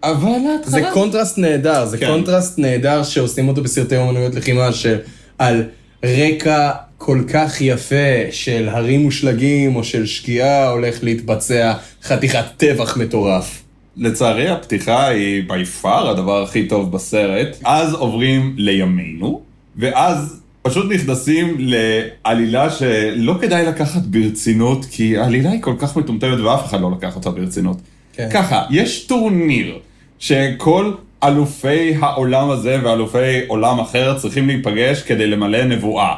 אבל 0.04 0.40
זה 0.64 0.78
ההתחלה... 0.78 0.94
קונטרסט 0.94 1.38
נהדר, 1.38 1.86
זה 1.86 1.98
כן. 1.98 2.08
קונטרסט 2.08 2.60
נהדר 2.60 3.04
שעושים 3.04 3.48
אותו 3.48 3.64
בסרטי 3.64 3.98
אומנויות 3.98 4.36
לחימה 4.36 4.70
שעל 4.72 5.64
רקע 6.06 6.72
כל 6.98 7.24
כך 7.34 7.62
יפה 7.62 8.32
של 8.32 8.70
הרים 8.72 9.06
ושלגים 9.06 9.76
או 9.76 9.84
של 9.84 10.06
שקיעה 10.06 10.70
הולך 10.70 11.04
להתבצע 11.04 11.74
חתיכת 12.04 12.46
טבח 12.58 12.98
מטורף. 12.98 13.64
לצערי 13.98 14.50
הפתיחה 14.50 15.08
היא 15.08 15.44
by 15.48 15.66
far 15.66 16.10
הדבר 16.10 16.44
הכי 16.44 16.68
טוב 16.68 16.92
בסרט. 16.92 17.58
אז 17.64 17.94
עוברים 17.94 18.54
לימינו, 18.58 19.42
ואז 19.76 20.42
פשוט 20.70 20.92
נכנסים 20.92 21.58
לעלילה 21.60 22.70
שלא 22.70 23.36
כדאי 23.42 23.66
לקחת 23.66 24.02
ברצינות, 24.02 24.86
כי 24.92 25.18
העלילה 25.18 25.52
היא 25.52 25.62
כל 25.62 25.74
כך 25.80 25.98
מטומטמת 25.98 26.40
ואף 26.40 26.66
אחד 26.66 26.82
לא 26.82 26.92
לקח 26.98 27.16
אותה 27.16 27.30
ברצינות. 27.30 27.78
כן. 28.14 28.30
ככה, 28.34 28.64
יש 28.70 29.06
טורניר 29.06 29.80
שכל 30.20 30.92
אלופי 31.24 31.94
העולם 32.00 32.50
הזה 32.50 32.78
ואלופי 32.84 33.40
עולם 33.48 33.80
אחר 33.80 34.18
צריכים 34.18 34.48
להיפגש 34.48 35.02
כדי 35.02 35.28
למלא 35.28 35.64
נבואה. 35.64 36.16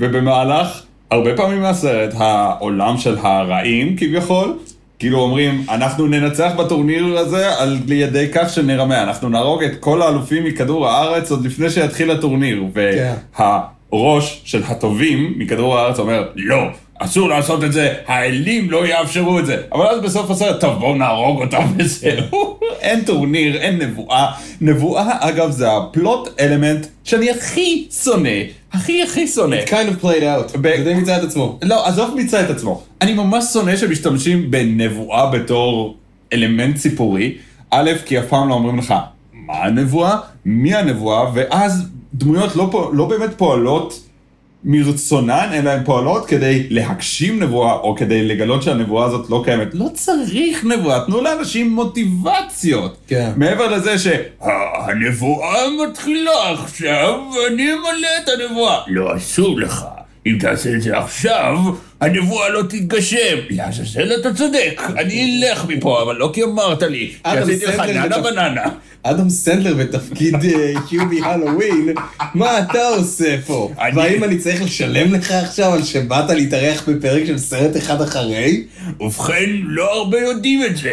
ובמהלך 0.00 0.82
הרבה 1.10 1.36
פעמים 1.36 1.62
מהסרט, 1.62 2.14
העולם 2.16 2.98
של 2.98 3.16
הרעים 3.18 3.96
כביכול, 3.96 4.58
כאילו 4.98 5.20
אומרים, 5.20 5.64
אנחנו 5.68 6.06
ננצח 6.06 6.52
בטורניר 6.58 7.18
הזה 7.18 7.58
על 7.58 7.78
ידי 7.88 8.28
כך 8.34 8.50
שנרמה, 8.50 9.02
אנחנו 9.02 9.28
נהרוג 9.28 9.62
את 9.62 9.72
כל 9.80 10.02
האלופים 10.02 10.44
מכדור 10.44 10.88
הארץ 10.88 11.30
עוד 11.30 11.46
לפני 11.46 11.70
שיתחיל 11.70 12.10
הטורניר. 12.10 12.62
כן. 12.74 13.14
והראש 13.94 14.40
של 14.44 14.62
הטובים 14.66 15.34
מכדור 15.36 15.78
הארץ 15.78 15.98
אומר, 15.98 16.28
לא, 16.36 16.62
אסור 16.98 17.28
לעשות 17.28 17.64
את 17.64 17.72
זה, 17.72 17.94
האלים 18.06 18.70
לא 18.70 18.86
יאפשרו 18.86 19.38
את 19.38 19.46
זה. 19.46 19.56
אבל 19.72 19.86
אז 19.86 20.00
בסוף 20.00 20.30
הסרט, 20.30 20.60
טוב, 20.60 20.78
בואו 20.78 20.94
נהרוג 20.94 21.40
אותם 21.40 21.62
וזהו. 21.76 22.58
אין 22.80 23.04
טורניר, 23.04 23.56
אין 23.56 23.78
נבואה. 23.78 24.26
נבואה, 24.60 25.08
אגב, 25.20 25.50
זה 25.50 25.72
הפלוט 25.72 26.40
אלמנט 26.40 26.86
שאני 27.04 27.30
הכי 27.30 27.86
שונא, 28.04 28.28
הכי 28.72 29.02
הכי 29.02 29.26
שונא. 29.26 29.56
kind 29.66 30.00
of 30.00 30.04
played 30.04 30.22
out. 30.22 30.58
ב- 30.60 30.76
זה 30.76 30.84
די 30.84 30.94
מיצה 30.94 31.16
את 31.16 31.22
עצמו. 31.22 31.58
לא, 31.62 31.86
עזוב 31.86 32.14
מיצה 32.14 32.40
את 32.40 32.50
עצמו. 32.50 32.82
אני 33.00 33.14
ממש 33.14 33.44
שונא 33.52 33.76
שמשתמשים 33.76 34.50
בנבואה 34.50 35.30
בתור 35.30 35.96
אלמנט 36.32 36.76
סיפורי. 36.76 37.34
א', 37.70 37.90
כי 38.06 38.18
אף 38.18 38.24
פעם 38.24 38.48
לא 38.48 38.54
אומרים 38.54 38.78
לך 38.78 38.94
מה 39.32 39.54
הנבואה, 39.54 40.16
מי 40.44 40.74
הנבואה, 40.74 41.24
ואז 41.34 41.88
דמויות 42.14 42.56
לא, 42.56 42.90
לא 42.94 43.04
באמת 43.06 43.30
פועלות 43.36 44.00
מרצונן, 44.64 45.48
אלא 45.52 45.70
הן 45.70 45.84
פועלות 45.84 46.26
כדי 46.26 46.66
להגשים 46.70 47.42
נבואה, 47.42 47.72
או 47.72 47.96
כדי 47.96 48.28
לגלות 48.28 48.62
שהנבואה 48.62 49.06
הזאת 49.06 49.30
לא 49.30 49.42
קיימת. 49.44 49.68
לא 49.72 49.88
צריך 49.94 50.64
נבואה, 50.64 51.00
תנו 51.06 51.20
לאנשים 51.20 51.70
מוטיבציות. 51.70 52.96
כן. 53.08 53.30
מעבר 53.36 53.66
לזה 53.66 53.98
שהנבואה 53.98 55.58
מתחילה 55.88 56.52
עכשיו, 56.52 57.20
ואני 57.34 57.72
אמלא 57.72 58.08
את 58.22 58.28
הנבואה. 58.28 58.80
לא, 58.86 59.16
אסור 59.16 59.60
לך. 59.60 59.84
אם 60.26 60.36
תעשה 60.40 60.74
את 60.74 60.82
זה 60.82 60.98
עכשיו, 60.98 61.56
הנבואה 62.00 62.48
לא 62.48 62.62
תתגשם. 62.62 63.36
לעזאזל 63.50 64.12
אתה 64.20 64.34
צודק, 64.34 64.82
אני 64.96 65.42
אלך 65.42 65.64
מפה, 65.68 66.02
אבל 66.02 66.16
לא 66.16 66.30
כי 66.34 66.42
אמרת 66.42 66.82
לי. 66.82 67.06
כי 67.06 67.18
אדם 67.22 67.42
עשיתי 67.42 67.66
לך 67.66 67.80
ננה 67.80 68.18
בננה. 68.18 68.64
אדם 69.06 69.30
סנדלר 69.30 69.74
בתפקיד 69.74 70.34
אה, 70.34 70.72
היובי 70.88 71.20
הלואוין, 71.22 71.94
מה 72.34 72.58
אתה 72.58 72.88
עושה 72.88 73.36
פה? 73.46 73.70
והאם 73.94 74.24
אני 74.24 74.38
צריך 74.38 74.62
לשלם 74.62 75.14
לך 75.14 75.30
עכשיו 75.30 75.72
על 75.72 75.82
שבאת 75.82 76.30
להתארח 76.30 76.88
בפרק 76.88 77.26
של 77.26 77.38
סרט 77.38 77.76
אחד 77.76 78.02
אחרי? 78.02 78.64
ובכן, 79.00 79.50
לא 79.62 79.92
הרבה 79.94 80.20
יודעים 80.20 80.64
את 80.64 80.76
זה, 80.76 80.92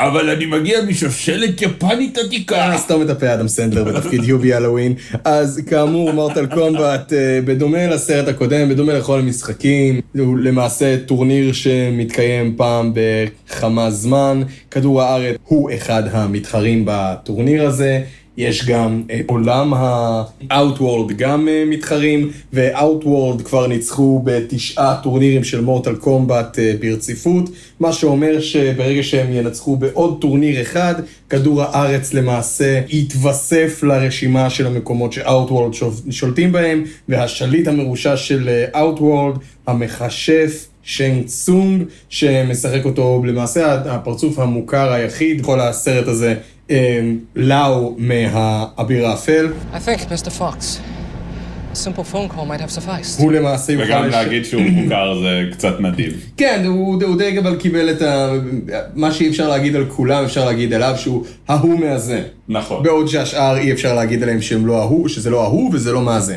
אבל 0.00 0.30
אני 0.30 0.46
מגיע 0.46 0.82
משושלת 0.82 1.62
יפנית 1.62 2.18
עתיקה. 2.18 2.56
אה, 2.56 2.78
סתום 2.78 3.02
את 3.02 3.10
הפה 3.10 3.34
אדם 3.34 3.48
סנדלר 3.48 3.84
בתפקיד 3.84 4.24
היובי 4.24 4.54
הלואוין. 4.54 4.94
אז 5.24 5.62
כאמור, 5.66 6.12
מורטל 6.12 6.46
קומבט, 6.46 7.12
אה, 7.12 7.40
בדומה 7.44 7.86
לסרט 7.86 8.28
הקודם, 8.28 8.68
בדומה 8.68 8.92
לכל 8.92 9.18
המשחקים, 9.18 10.00
הוא 10.18 10.38
למעשה 10.38 10.96
טורניר 11.06 11.52
שמתקיים 11.52 12.54
פעם 12.56 12.92
בכמה 12.94 13.90
זמן. 13.90 14.42
כדור 14.70 15.02
הארץ 15.02 15.36
הוא 15.44 15.70
אחד 15.74 16.02
המתחרים 16.12 16.82
בטורניר 16.86 17.66
הזה. 17.66 18.02
יש 18.36 18.66
גם 18.66 19.02
את 19.20 19.24
עולם 19.26 19.74
ה-Outworld 19.74 21.12
גם 21.16 21.48
אה, 21.48 21.64
מתחרים, 21.66 22.30
ו-Outworld 22.52 23.42
כבר 23.44 23.66
ניצחו 23.66 24.22
בתשעה 24.24 25.00
טורנירים 25.02 25.44
של 25.44 25.60
מורטל 25.60 25.94
קומבט 25.94 26.58
אה, 26.58 26.72
ברציפות, 26.80 27.50
מה 27.80 27.92
שאומר 27.92 28.40
שברגע 28.40 29.02
שהם 29.02 29.32
ינצחו 29.32 29.76
בעוד 29.76 30.18
טורניר 30.20 30.62
אחד, 30.62 30.94
כדור 31.30 31.62
הארץ 31.62 32.14
למעשה 32.14 32.80
יתווסף 32.88 33.82
לרשימה 33.82 34.50
של 34.50 34.66
המקומות 34.66 35.12
ש-Outworld 35.12 35.72
שול- 35.72 36.10
שולטים 36.10 36.52
בהם, 36.52 36.84
והשליט 37.08 37.68
המרושע 37.68 38.16
של 38.16 38.48
אה, 38.48 38.82
Outworld, 38.82 39.38
המכשף, 39.66 40.66
שיין 40.82 41.24
צונג, 41.24 41.82
שמשחק 42.08 42.84
אותו 42.84 43.22
למעשה 43.24 43.74
הפרצוף 43.74 44.38
המוכר 44.38 44.92
היחיד 44.92 45.42
בכל 45.42 45.60
הסרט 45.60 46.08
הזה, 46.08 46.28
אה, 46.30 46.34
לאו 47.36 47.94
מהאביר 47.98 49.06
האפל. 49.06 49.48
I 49.74 49.88
think, 49.88 50.00
Mr. 50.00 50.28
Fox, 50.40 50.62
a 51.72 51.76
simple 51.76 52.04
phone 52.12 52.28
call 52.28 52.44
might 52.48 52.60
have 52.60 52.78
sufficed. 52.78 53.22
הוא 53.22 53.32
למעשה 53.32 53.72
יוכל... 53.72 53.84
וגם 53.84 54.08
להגיד 54.08 54.44
שהוא 54.44 54.62
מוכר 54.70 55.20
זה 55.20 55.42
קצת 55.52 55.80
נדיב. 55.80 56.26
כן, 56.36 56.62
הוא, 56.66 56.98
די 57.18 57.38
אבל 57.38 57.56
קיבל 57.56 57.90
את 57.90 58.02
ה... 58.02 58.32
מה 58.94 59.12
שאי 59.12 59.28
אפשר 59.28 59.48
להגיד 59.48 59.76
על 59.76 59.84
כולם, 59.88 60.24
אפשר 60.24 60.44
להגיד 60.44 60.72
עליו 60.72 60.94
שהוא 60.96 61.24
ההוא 61.48 61.78
מהזה. 61.80 62.22
נכון. 62.48 62.82
בעוד 62.82 63.08
שהשאר 63.08 63.56
אי 63.56 63.72
אפשר 63.72 63.94
להגיד 63.94 64.22
עליהם 64.22 64.42
שהם 64.42 64.66
לא 64.66 64.78
ההוא, 64.82 65.08
שזה 65.08 65.30
לא 65.30 65.42
ההוא 65.42 65.70
וזה 65.72 65.92
לא 65.92 66.00
מה 66.02 66.20
זה. 66.20 66.36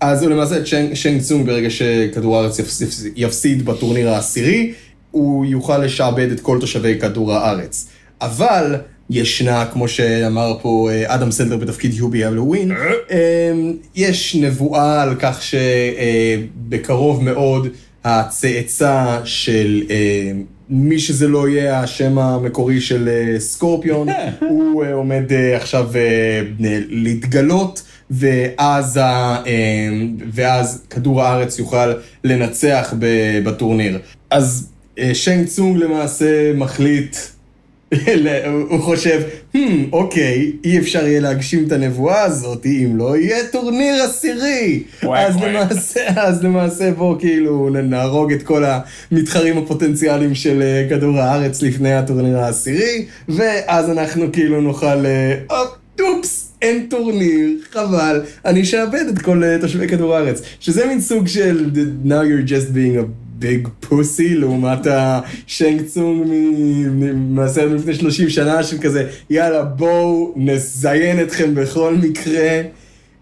אז 0.00 0.22
הוא 0.22 0.30
למעשה, 0.30 0.54
צ'נג- 0.64 0.94
שנג 0.94 1.20
צונג, 1.20 1.46
ברגע 1.46 1.70
שכדור 1.70 2.36
הארץ 2.36 2.58
יפס- 2.60 3.04
יפסיד 3.16 3.64
בטורניר 3.64 4.08
העשירי, 4.10 4.72
הוא 5.10 5.46
יוכל 5.46 5.78
לשעבד 5.78 6.30
את 6.30 6.40
כל 6.40 6.58
תושבי 6.60 6.98
כדור 7.00 7.32
הארץ. 7.32 7.88
אבל 8.20 8.74
ישנה, 9.10 9.66
כמו 9.72 9.88
שאמר 9.88 10.58
פה 10.62 10.88
אה, 10.92 11.14
אדם 11.14 11.30
סנדלר 11.30 11.56
בתפקיד 11.56 11.94
יובי 11.94 12.24
הלואוין, 12.24 12.72
אה, 13.10 13.52
יש 13.94 14.34
נבואה 14.34 15.02
על 15.02 15.14
כך 15.18 15.42
שבקרוב 15.42 17.24
מאוד 17.24 17.68
הצאצא 18.04 19.20
של 19.24 19.82
אה, 19.90 20.32
מי 20.68 20.98
שזה 20.98 21.28
לא 21.28 21.48
יהיה 21.48 21.80
השם 21.80 22.18
המקורי 22.18 22.80
של 22.80 23.08
אה, 23.08 23.40
סקורפיון, 23.40 24.08
הוא 24.48 24.84
אה, 24.84 24.92
עומד 24.92 25.32
אה, 25.32 25.56
עכשיו 25.56 25.90
אה, 25.96 26.42
להתגלות, 26.88 27.82
ואז, 28.10 28.96
ה, 28.96 29.02
אה, 29.46 29.88
ואז 30.32 30.82
כדור 30.90 31.22
הארץ 31.22 31.58
יוכל 31.58 31.92
לנצח 32.24 32.94
בטורניר. 33.44 33.98
אז 34.30 34.68
אה, 34.98 35.14
שיין 35.14 35.44
צונג 35.44 35.76
למעשה 35.76 36.52
מחליט 36.54 37.16
הוא- 38.70 38.80
חושב, 38.80 39.20
hmm, 39.56 39.58
אוקיי, 39.92 40.52
אי 40.64 40.78
אפשר 40.78 41.06
יהיה 41.06 41.20
להגשים 41.20 41.64
את 41.66 41.72
הנבואה 41.72 42.22
הזאת 42.22 42.66
אם 42.66 42.96
לא 42.96 43.16
יהיה 43.16 43.46
טורניר 43.52 44.02
עשירי. 44.02 44.82
אז. 45.02 45.36
למעשה, 45.42 46.00
אז 46.16 46.44
למעשה 46.44 46.90
בוא 46.90 47.18
כאילו 47.18 47.68
נהרוג 47.82 48.32
את 48.32 48.42
כל 48.42 48.64
המתחרים 49.12 49.58
הפוטנציאליים 49.58 50.34
של 50.34 50.62
אה, 50.62 50.86
כדור 50.90 51.18
הארץ 51.18 51.62
לפני 51.62 51.92
הטורניר 51.92 52.38
העשירי, 52.38 53.04
ואז 53.28 53.90
אנחנו 53.90 54.32
כאילו 54.32 54.60
נוכל, 54.60 55.06
אה, 55.06 55.34
"אופ, 55.50 55.68
אופס, 56.00 56.52
אין 56.62 56.86
טורניר, 56.90 57.48
חבל, 57.72 58.20
אני 58.44 58.62
אשעבד 58.62 59.04
את 59.14 59.18
כל 59.22 59.44
אה, 59.44 59.56
תושבי 59.60 59.88
כדור 59.88 60.14
הארץ. 60.16 60.42
שזה 60.60 60.86
מין 60.86 61.00
סוג 61.00 61.26
של 61.28 61.70
now 62.04 62.10
you're 62.10 62.48
just 62.48 62.74
being 62.74 62.98
a 63.00 63.04
big 63.42 63.86
pussy 63.86 64.34
לעומת 64.34 64.86
השנג 64.86 65.82
צונג 65.82 66.26
מהסרט 67.14 67.70
מלפני 67.70 67.94
30 67.94 68.28
שנה 68.28 68.62
של 68.62 68.78
כזה, 68.78 69.08
יאללה 69.30 69.64
בואו 69.64 70.32
נזיין 70.36 71.22
אתכם 71.22 71.54
בכל 71.54 71.94
מקרה. 71.94 72.60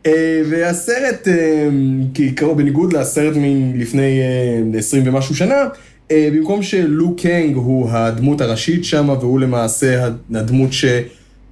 אה, 0.07 0.43
והסרט, 0.51 1.29
אה, 1.29 1.69
כעיקרו, 2.15 2.55
בניגוד 2.55 2.93
לסרט 2.93 3.37
מלפני 3.37 4.21
אה, 4.21 4.79
20 4.79 5.03
ומשהו 5.07 5.35
שנה, 5.35 5.65
אה, 6.11 6.29
במקום 6.33 6.63
שלו 6.63 7.17
קנג 7.17 7.55
הוא 7.55 7.91
הדמות 7.91 8.41
הראשית 8.41 8.85
שם, 8.85 9.09
והוא 9.21 9.41
למעשה 9.41 10.09
הדמות 10.35 10.71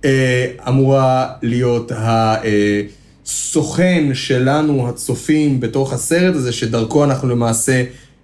שאמורה 0.04 1.28
להיות 1.42 1.92
הסוכן 3.24 4.14
שלנו, 4.14 4.88
הצופים, 4.88 5.60
בתוך 5.60 5.92
הסרט 5.92 6.34
הזה, 6.34 6.52
שדרכו 6.52 7.04
אנחנו 7.04 7.28
למעשה 7.28 7.82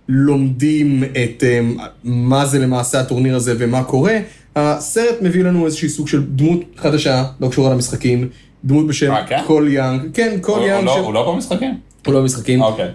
לומדים 0.09 1.05
את 1.05 1.45
אה, 1.45 1.61
מה 2.05 2.47
זה 2.47 2.59
למעשה 2.59 3.01
הטורניר 3.01 3.37
הזה 3.37 3.55
ומה 3.59 3.85
קורה. 3.85 4.17
הסרט 4.57 5.17
מביא 5.23 5.45
לנו 5.45 5.67
איזשהי 5.67 5.89
סוג 5.89 6.09
של 6.09 6.23
דמות 6.29 6.61
חדשה, 6.77 7.25
לא 7.41 7.49
קשורה 7.49 7.73
למשחקים, 7.75 8.29
דמות 8.65 8.87
בשם 8.87 9.13
אה, 9.13 9.27
כן? 9.27 9.39
קול 9.47 9.69
יאנג, 9.69 10.01
כן, 10.15 10.37
קול 10.41 10.63
יאנג, 10.63 10.77
הוא 10.89 10.97
לא- 10.97 10.99
הוא 10.99 11.15
לא 11.15 11.33
במשחקים? 11.33 11.75
הוא 12.07 12.15
לא 12.15 12.21
במשחקים. 12.21 12.63
אוקיי. 12.63 12.89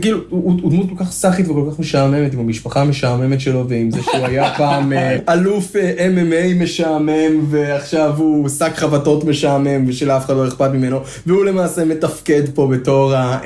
כאילו- 0.00 0.20
הוא 0.28 0.58
הוא 0.62 0.70
דמות 0.70 0.86
כל 0.88 1.04
כך 1.04 1.10
סאחית 1.12 1.48
וכל 1.48 1.68
כך 1.72 1.78
משעממת, 1.78 2.34
עם 2.34 2.40
המשפחה 2.40 2.80
המשעממת 2.80 3.40
שלו, 3.40 3.68
ועם 3.68 3.90
זה 3.90 4.02
שהוא 4.02 4.26
היה 4.26 4.54
פעם 4.58 4.92
אה, 4.92 5.16
אלוף 5.32 5.76
אה, 5.76 6.06
MMA 6.08 6.62
משעמם, 6.62 7.44
ועכשיו 7.50 8.14
הוא 8.16 8.48
שק 8.48 8.72
חבטות 8.76 9.24
משעמם, 9.24 9.84
ושלאף 9.88 10.24
אחד 10.24 10.34
לא 10.36 10.48
אכפת 10.48 10.70
ממנו, 10.72 10.96
והוא 11.26 11.44
למעשה 11.44 11.84
מתפקד 11.84 12.42
פה 12.54 12.68
בתור 12.72 13.14
ה... 13.14 13.38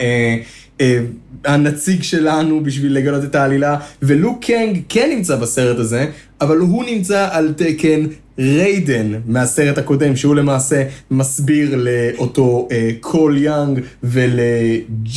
אה, 0.81 1.01
אה, 1.47 1.55
הנציג 1.55 2.03
שלנו 2.03 2.65
בשביל 2.65 2.97
לגלות 2.97 3.25
את 3.25 3.35
העלילה, 3.35 3.77
ולו 4.03 4.45
קנג 4.45 4.81
כן 4.89 5.11
נמצא 5.17 5.37
בסרט 5.37 5.79
הזה, 5.79 6.07
אבל 6.41 6.57
הוא 6.57 6.85
נמצא 6.85 7.29
על 7.31 7.53
תקן 7.57 8.07
ריידן 8.39 9.13
מהסרט 9.27 9.79
הקודם, 9.79 10.17
שהוא 10.17 10.35
למעשה 10.35 10.83
מסביר 11.11 11.77
לאותו 11.77 12.69
אה, 12.73 12.91
קול 13.01 13.37
יאנג 13.39 13.81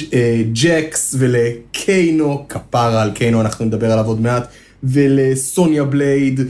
ולג'קס 0.05 1.15
ולקיינו, 1.19 2.45
כפרה 2.49 3.01
על 3.01 3.11
קיינו, 3.11 3.41
אנחנו 3.41 3.65
נדבר 3.65 3.91
עליו 3.91 4.05
עוד 4.05 4.21
מעט, 4.21 4.47
ולסוניה 4.83 5.83
בלייד, 5.83 6.39
אה, 6.39 6.45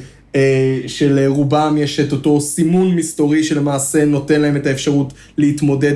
שלרובם 0.87 1.75
יש 1.79 1.99
את 1.99 2.11
אותו 2.11 2.41
סימון 2.41 2.95
מסתורי 2.95 3.43
שלמעשה 3.43 4.05
נותן 4.05 4.41
להם 4.41 4.55
את 4.55 4.67
האפשרות 4.67 5.13
להתמודד 5.37 5.93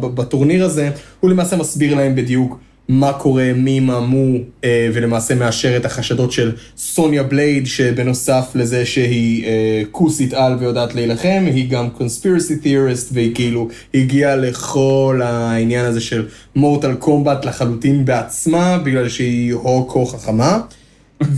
בטורניר 0.00 0.64
הזה, 0.64 0.90
הוא 1.20 1.30
למעשה 1.30 1.56
מסביר 1.56 1.94
להם 1.94 2.14
בדיוק 2.14 2.58
מה 2.88 3.12
קורה, 3.12 3.52
מי 3.54 3.80
מה 3.80 4.00
מו, 4.00 4.38
אה, 4.64 4.88
ולמעשה 4.94 5.34
מאשר 5.34 5.76
את 5.76 5.84
החשדות 5.84 6.32
של 6.32 6.52
סוניה 6.76 7.22
בלייד, 7.22 7.66
שבנוסף 7.66 8.50
לזה 8.54 8.86
שהיא 8.86 9.44
אה, 9.44 9.82
כוסית 9.90 10.32
על 10.32 10.56
ויודעת 10.58 10.94
להילחם, 10.94 11.44
היא 11.46 11.70
גם 11.70 11.90
קונספירסי 11.90 12.56
תיאוריסט, 12.56 13.10
והיא 13.12 13.34
כאילו 13.34 13.68
הגיעה 13.94 14.36
לכל 14.36 15.20
העניין 15.24 15.84
הזה 15.84 16.00
של 16.00 16.26
מורטל 16.56 16.94
קומבט 16.94 17.44
לחלוטין 17.44 18.04
בעצמה, 18.04 18.78
בגלל 18.78 19.08
שהיא 19.08 19.54
הוקו 19.54 20.06
חכמה. 20.06 20.60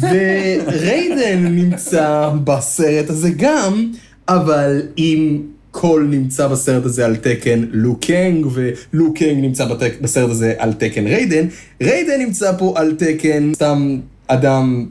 וריידן 0.00 1.44
נמצא 1.44 2.30
בסרט 2.44 3.10
הזה 3.10 3.30
גם, 3.36 3.92
אבל 4.28 4.82
אם 4.98 5.42
קול 5.70 6.06
נמצא 6.10 6.48
בסרט 6.48 6.84
הזה 6.84 7.04
על 7.04 7.16
תקן 7.16 7.64
לו 7.72 7.96
קנג, 8.00 8.46
ולו 8.52 9.14
קנג 9.14 9.38
נמצא 9.44 9.64
בתק, 9.64 9.92
בסרט 10.00 10.30
הזה 10.30 10.54
על 10.58 10.72
תקן 10.72 11.06
ריידן, 11.06 11.46
ריידן 11.82 12.20
נמצא 12.20 12.52
פה 12.58 12.74
על 12.76 12.94
תקן 12.98 13.54
סתם 13.54 13.98
אדם 14.26 14.86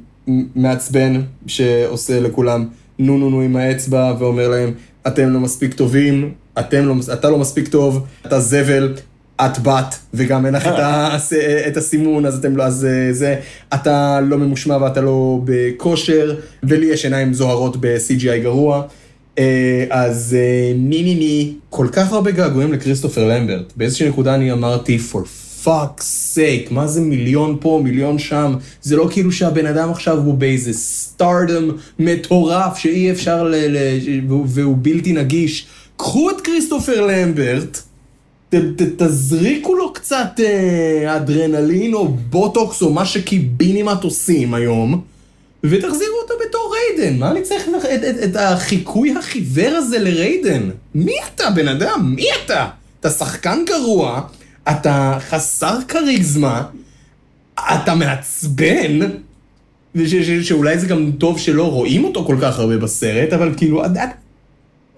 מעצבן 0.55 1.21
שעושה 1.47 2.19
לכולם 2.19 2.65
נו 2.99 3.17
נו 3.17 3.29
נו 3.29 3.41
עם 3.41 3.55
האצבע 3.55 4.13
ואומר 4.19 4.47
להם, 4.49 4.71
אתם 5.07 5.29
לא 5.29 5.39
מספיק 5.39 5.73
טובים, 5.73 6.31
אתם 6.59 6.85
לא, 6.85 6.95
אתה 7.13 7.29
לא 7.29 7.37
מספיק 7.37 7.67
טוב, 7.67 8.05
אתה 8.25 8.39
זבל, 8.39 8.93
את 9.41 9.59
בת, 9.63 9.95
וגם 10.13 10.45
אין 10.45 10.53
לך 10.53 10.67
את, 10.67 10.73
הס- 10.77 11.33
את 11.67 11.77
הסימון, 11.77 12.25
אז 12.25 12.37
אתם 12.37 12.57
לא, 12.57 12.63
אז 12.63 12.85
אה, 12.85 13.13
זה, 13.13 13.35
אתה 13.73 14.19
לא 14.21 14.37
ממושמע 14.37 14.77
ואתה 14.81 15.01
לא 15.01 15.39
בכושר, 15.45 16.35
ולי 16.63 16.85
יש 16.85 17.03
עיניים 17.05 17.33
זוהרות 17.33 17.77
ב-CGI 17.79 18.37
גרוע. 18.43 18.81
אה, 19.39 19.85
אז 19.89 20.35
אה, 20.39 20.73
ני 20.75 21.03
ני 21.03 21.15
ני, 21.15 21.53
כל 21.69 21.87
כך 21.91 22.11
הרבה 22.13 22.31
געגועים 22.31 22.73
לכריסטופר 22.73 23.27
למברט. 23.27 23.73
באיזושהי 23.75 24.09
נקודה 24.09 24.35
אני 24.35 24.51
אמרתי, 24.51 24.99
for 25.11 25.17
fuck's 25.65 26.03
sake, 26.35 26.73
מה 26.73 26.87
זה 26.87 27.01
מיליון 27.01 27.57
פה, 27.61 27.81
מיליון 27.83 28.19
שם? 28.19 28.53
זה 28.81 28.95
לא 28.95 29.07
כאילו 29.11 29.31
שהבן 29.31 29.65
אדם 29.65 29.89
עכשיו 29.91 30.17
הוא 30.17 30.33
באיזה 30.33 30.73
stardom 30.73 31.69
מטורף 31.99 32.77
שאי 32.77 33.11
אפשר 33.11 33.43
ל... 33.43 33.55
ל 33.55 33.77
והוא- 34.27 34.45
והוא 34.49 34.77
בלתי 34.81 35.13
נגיש. 35.13 35.67
קחו 35.97 36.29
את 36.29 36.41
כריסטופר 36.41 37.01
למברט, 37.07 37.81
תזריקו 38.97 39.75
לו 39.75 39.93
קצת 39.93 40.39
אה, 40.39 41.15
אדרנלין 41.15 41.93
או 41.93 42.07
בוטוקס 42.07 42.81
או 42.81 42.93
מה 42.93 43.05
שקיבינימט 43.05 44.03
עושים 44.03 44.53
היום, 44.53 45.01
ותחזירו 45.63 46.15
אותו 46.21 46.33
בתור 46.47 46.75
ריידן. 46.75 47.19
מה 47.19 47.31
אני 47.31 47.41
צריך 47.41 47.69
את, 47.93 48.03
את, 48.03 48.23
את, 48.23 48.35
החיקוי 48.35 49.15
החיוור 49.17 49.75
הזה 49.75 49.99
לריידן? 49.99 50.69
מי 50.95 51.15
אתה, 51.35 51.49
בן 51.49 51.67
אדם? 51.67 52.13
מי 52.15 52.27
אתה? 52.45 52.67
אתה 52.99 53.09
שחקן 53.09 53.59
גרוע, 53.65 54.21
אתה 54.69 55.17
חסר 55.29 55.77
כריזמה, 55.87 56.63
אתה 57.59 57.95
מעצבן, 57.95 58.99
וש, 59.95 60.15
ש, 60.15 60.47
שאולי 60.47 60.79
זה 60.79 60.87
גם 60.87 61.11
טוב 61.17 61.39
שלא 61.39 61.71
רואים 61.71 62.03
אותו 62.03 62.25
כל 62.25 62.37
כך 62.41 62.59
הרבה 62.59 62.77
בסרט, 62.77 63.33
אבל 63.33 63.53
כאילו, 63.57 63.83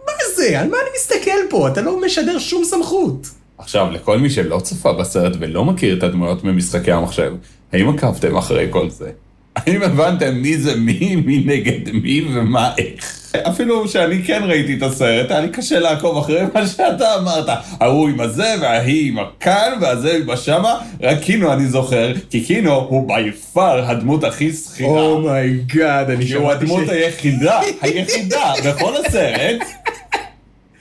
מה 0.05 0.13
זה? 0.35 0.59
על 0.59 0.69
מה 0.69 0.77
אני 0.81 0.89
מסתכל 0.95 1.49
פה? 1.49 1.67
אתה 1.67 1.81
לא 1.81 2.01
משדר 2.01 2.39
שום 2.39 2.63
סמכות. 2.63 3.27
עכשיו, 3.57 3.87
לכל 3.91 4.17
מי 4.17 4.29
שלא 4.29 4.59
צפה 4.59 4.93
בסרט 4.93 5.33
ולא 5.39 5.65
מכיר 5.65 5.97
את 5.97 6.03
הדמויות 6.03 6.43
ממשחקי 6.43 6.91
המחשב, 6.91 7.33
האם 7.73 7.89
עקבתם 7.89 8.37
אחרי 8.37 8.67
כל 8.69 8.89
זה? 8.89 9.09
האם 9.55 9.83
הבנתם 9.83 10.35
מי 10.35 10.57
זה 10.57 10.75
מי, 10.75 11.15
מי 11.15 11.43
נגד 11.45 11.91
מי 11.91 12.25
ומה 12.33 12.73
איך? 12.77 13.31
אפילו 13.47 13.87
שאני 13.87 14.23
כן 14.23 14.41
ראיתי 14.43 14.73
את 14.73 14.81
הסרט, 14.83 15.31
היה 15.31 15.39
לי 15.39 15.49
קשה 15.49 15.79
לעקוב 15.79 16.17
אחרי 16.17 16.41
מה 16.53 16.67
שאתה 16.67 17.15
אמרת. 17.15 17.45
ההוא 17.79 18.09
עם 18.09 18.19
הזה, 18.19 18.55
וההיא 18.61 19.07
עם 19.11 19.19
הכאן, 19.19 19.71
והזה 19.81 20.17
עם 20.17 20.29
השמה, 20.29 20.79
רק 21.01 21.19
קינו 21.19 21.53
אני 21.53 21.65
זוכר, 21.65 22.13
כי 22.29 22.45
קינו 22.45 22.73
הוא 22.73 23.07
by 23.07 23.31
far 23.31 23.91
הדמות 23.91 24.23
הכי 24.23 24.53
זכירה. 24.53 25.01
oh 25.01 25.28
my 25.28 25.55
God, 25.55 26.09
אני 26.09 26.25
כי 26.25 26.33
הוא 26.33 26.43
שמעתי 26.43 26.63
הדמות 26.63 26.85
ש... 26.85 26.89
היחידה, 26.89 27.59
היחידה, 27.81 28.53
בכל 28.65 28.93
הסרט, 29.05 29.61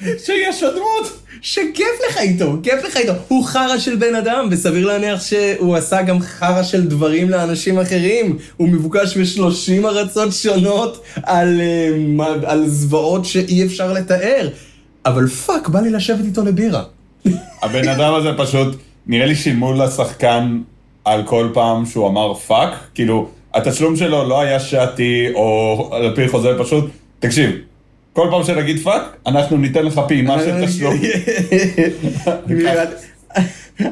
שיש 0.00 0.62
לו 0.62 0.70
דמות. 0.70 1.25
שכיף 1.42 1.86
לך 2.10 2.18
איתו, 2.18 2.56
כיף 2.62 2.84
לך 2.84 2.96
איתו. 2.96 3.12
הוא 3.28 3.44
חרא 3.44 3.78
של 3.78 3.96
בן 3.96 4.14
אדם, 4.14 4.48
וסביר 4.50 4.86
להניח 4.86 5.22
שהוא 5.22 5.76
עשה 5.76 6.02
גם 6.02 6.20
חרא 6.20 6.62
של 6.62 6.86
דברים 6.86 7.30
לאנשים 7.30 7.78
אחרים. 7.78 8.36
הוא 8.56 8.68
מבוקש 8.68 9.16
ב-30 9.16 9.86
ארצות 9.86 10.32
שונות 10.32 11.02
על, 11.22 11.60
מה- 11.98 12.34
על 12.46 12.66
זוועות 12.68 13.24
שאי 13.24 13.64
אפשר 13.66 13.92
לתאר. 13.92 14.48
אבל 15.06 15.26
fuck, 15.28 15.68
בא 15.68 15.80
לי 15.80 15.90
לשבת 15.90 16.24
איתו 16.24 16.44
לבירה. 16.44 16.82
הבן 17.62 17.88
אדם 17.88 18.14
הזה 18.14 18.30
פשוט, 18.36 18.76
נראה 19.06 19.26
לי 19.26 19.34
שילמו 19.34 19.72
לשחקן 19.72 20.58
על 21.04 21.22
כל 21.22 21.48
פעם 21.54 21.86
שהוא 21.86 22.08
אמר 22.08 22.34
fuck, 22.34 22.70
כאילו, 22.94 23.28
התשלום 23.54 23.96
שלו 23.96 24.28
לא 24.28 24.40
היה 24.40 24.60
שעתי 24.60 25.26
או 25.34 25.90
על 25.92 26.12
פי 26.14 26.28
חוזה, 26.28 26.48
פשוט, 26.58 26.84
תקשיב, 27.20 27.50
כל 28.16 28.28
פעם 28.30 28.44
שנגיד 28.44 28.78
fuck, 28.78 29.02
אנחנו 29.26 29.56
ניתן 29.56 29.84
לך 29.84 30.00
פעימה 30.08 30.38
של 30.38 30.66
תשלום. 30.66 30.94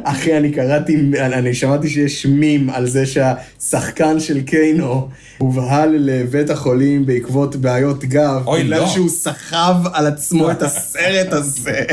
אחי, 0.05 0.37
אני 0.37 0.53
קראתי, 0.53 0.97
אני 1.21 1.55
שמעתי 1.55 1.89
שיש 1.89 2.27
מימים 2.27 2.71
על 2.71 2.87
זה 2.87 3.05
שהשחקן 3.07 4.21
של 4.21 4.41
קיינו 4.41 5.09
הובהל 5.39 5.97
לבית 5.99 6.51
החולים 6.51 7.07
בעקבות 7.07 7.57
בעיות 7.57 8.05
גב, 8.05 8.43
אוי, 8.47 8.63
בגלל 8.65 8.81
לא. 8.81 8.87
שהוא 8.87 9.09
סחב 9.09 9.77
על 9.93 10.07
עצמו 10.07 10.51
את 10.51 10.63
הסרט 10.63 11.33
הזה. 11.33 11.85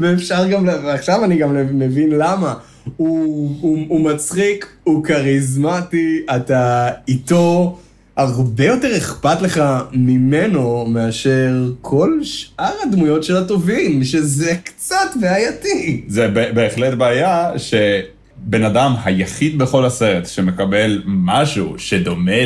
ואפשר 0.00 0.48
גם, 0.48 0.68
ועכשיו 0.84 1.24
אני 1.24 1.36
גם 1.36 1.78
מבין 1.78 2.10
למה. 2.10 2.54
הוא, 2.96 3.56
הוא, 3.60 3.78
הוא 3.88 4.00
מצחיק, 4.00 4.66
הוא 4.84 5.04
כריזמטי, 5.04 6.22
אתה 6.36 6.90
איתו, 7.08 7.78
הרבה 8.16 8.64
יותר 8.64 8.96
אכפת 8.96 9.42
לך 9.42 9.62
ממנו 9.92 10.86
מאשר 10.88 11.70
כל 11.80 12.18
שאר 12.22 12.72
הדמויות 12.82 13.24
של 13.24 13.36
הטובים, 13.36 14.04
שזה 14.04 14.56
קצת 14.64 15.10
בעייתי. 15.20 16.04
זה 16.08 16.28
בהחלט 16.28 16.94
בעיה 16.94 17.50
שבן 17.56 18.64
אדם 18.64 18.94
היחיד 19.04 19.58
בכל 19.58 19.84
הסרט 19.84 20.26
שמקבל 20.26 21.02
משהו 21.06 21.74
שדומה 21.78 22.40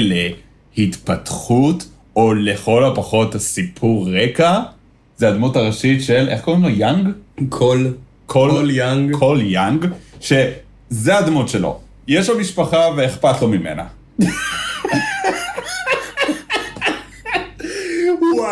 להתפתחות, 0.76 1.86
או 2.16 2.34
לכל 2.34 2.84
הפחות 2.84 3.36
סיפור 3.36 4.08
רקע, 4.10 4.60
זה 5.16 5.28
הדמות 5.28 5.56
הראשית 5.56 6.02
של, 6.02 6.28
איך 6.28 6.40
קוראים 6.40 6.62
לו? 6.62 6.68
יאנג? 6.68 7.08
קול, 7.48 8.50
קול, 8.50 8.61
קול 8.61 8.68
יאנג. 8.70 9.16
קול 9.16 9.40
יאנג, 9.40 9.86
שזה 10.20 11.18
הדמות 11.18 11.48
שלו. 11.48 11.80
יש 12.08 12.28
לו 12.28 12.38
משפחה 12.38 12.80
ואכפת 12.96 13.42
לו 13.42 13.48
ממנה. 13.48 13.84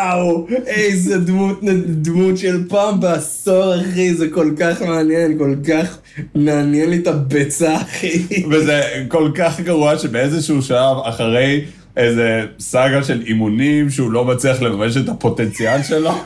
וואו, 0.04 0.46
איזה 0.66 1.18
דמות, 1.18 1.60
דמות 1.86 2.38
של 2.38 2.68
פעם 2.68 3.00
בעשור, 3.00 3.74
אחי, 3.80 4.14
זה 4.14 4.28
כל 4.30 4.50
כך 4.58 4.82
מעניין, 4.82 5.38
כל 5.38 5.54
כך 5.68 5.98
מעניין 6.34 6.90
לי 6.90 6.96
את 6.96 7.06
הביצה, 7.06 7.76
אחי. 7.76 8.22
וזה 8.50 8.82
כל 9.08 9.30
כך 9.34 9.60
גרוע 9.60 9.98
שבאיזשהו 9.98 10.62
שלב, 10.62 10.96
אחרי 11.04 11.64
איזה 11.96 12.40
סאגה 12.58 13.04
של 13.04 13.22
אימונים, 13.26 13.90
שהוא 13.90 14.12
לא 14.12 14.24
מצליח 14.24 14.62
לממש 14.62 14.96
את 14.96 15.08
הפוטנציאל 15.08 15.82
שלו, 15.82 16.10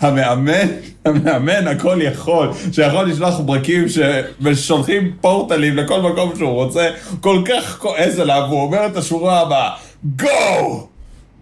המאמן, 0.00 0.66
המאמן 1.04 1.66
הכל 1.68 1.98
יכול, 2.02 2.48
שיכול 2.72 3.04
לשלוח 3.04 3.40
ברקים 3.40 3.88
ש- 3.88 3.98
ושולחים 4.42 5.12
פורטלים 5.20 5.76
לכל 5.76 6.00
מקום 6.00 6.32
שהוא 6.36 6.50
רוצה, 6.50 6.90
כל 7.20 7.42
כך 7.48 7.78
כועס 7.78 8.18
עליו, 8.18 8.42
והוא 8.48 8.62
אומר 8.62 8.86
את 8.86 8.96
השורה 8.96 9.40
הבאה, 9.40 9.70
Go! 10.18 10.87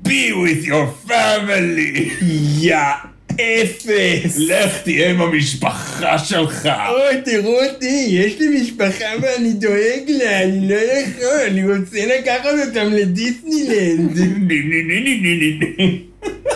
Be 0.02 0.32
with 0.32 0.64
your 0.64 0.86
family! 1.08 2.12
יא 2.60 2.76
אפס. 3.40 4.38
לך 4.38 4.82
תהיה 4.84 5.10
עם 5.10 5.20
המשפחה 5.20 6.18
שלך! 6.18 6.68
אוי, 6.88 7.20
תראו 7.24 7.64
אותי, 7.64 8.06
יש 8.10 8.40
לי 8.40 8.60
משפחה 8.60 9.04
ואני 9.22 9.52
דואג 9.52 10.02
לה, 10.08 10.42
אני 10.42 10.68
לא 10.68 10.74
יכול, 10.74 11.40
אני 11.46 11.78
רוצה 11.78 12.06
לקחת 12.06 12.54
אותם 12.68 12.92
לדיסנילנד. 12.92 14.18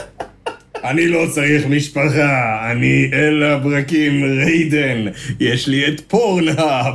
אני 0.85 1.09
לא 1.09 1.27
צריך 1.31 1.67
משפחה, 1.67 2.71
אני 2.73 3.11
אל 3.13 3.43
הברקים 3.43 4.25
ריידן, 4.25 5.07
יש 5.41 5.69
לי 5.69 5.89
את 5.89 6.01
פורנהאב, 6.01 6.95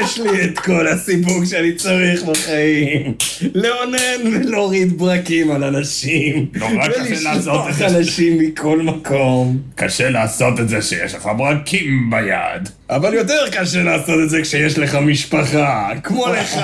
יש 0.00 0.18
לי 0.18 0.44
את 0.44 0.58
כל 0.58 0.88
הסיפוק 0.88 1.44
שאני 1.44 1.72
צריך 1.72 2.22
בחיים. 2.22 3.14
לאונן 3.54 4.32
ולהוריד 4.32 4.98
ברקים 4.98 5.50
על 5.50 5.64
אנשים. 5.64 6.46
נורא 6.54 6.88
קשה 6.88 7.20
לעשות 7.22 7.68
את 7.68 7.74
זה. 7.74 7.84
ולשלוח 7.84 7.96
אנשים 7.98 8.38
מכל 8.38 8.82
מקום. 8.82 9.58
קשה 9.74 10.10
לעשות 10.10 10.60
את 10.60 10.68
זה 10.68 10.82
שיש 10.82 11.14
לך 11.14 11.28
ברקים 11.38 12.10
ביד. 12.10 12.68
אבל 12.90 13.14
יותר 13.14 13.50
קשה 13.52 13.82
לעשות 13.82 14.20
את 14.24 14.30
זה 14.30 14.42
כשיש 14.42 14.78
לך 14.78 14.94
משפחה, 14.94 15.90
כמו 16.02 16.26
לך, 16.26 16.60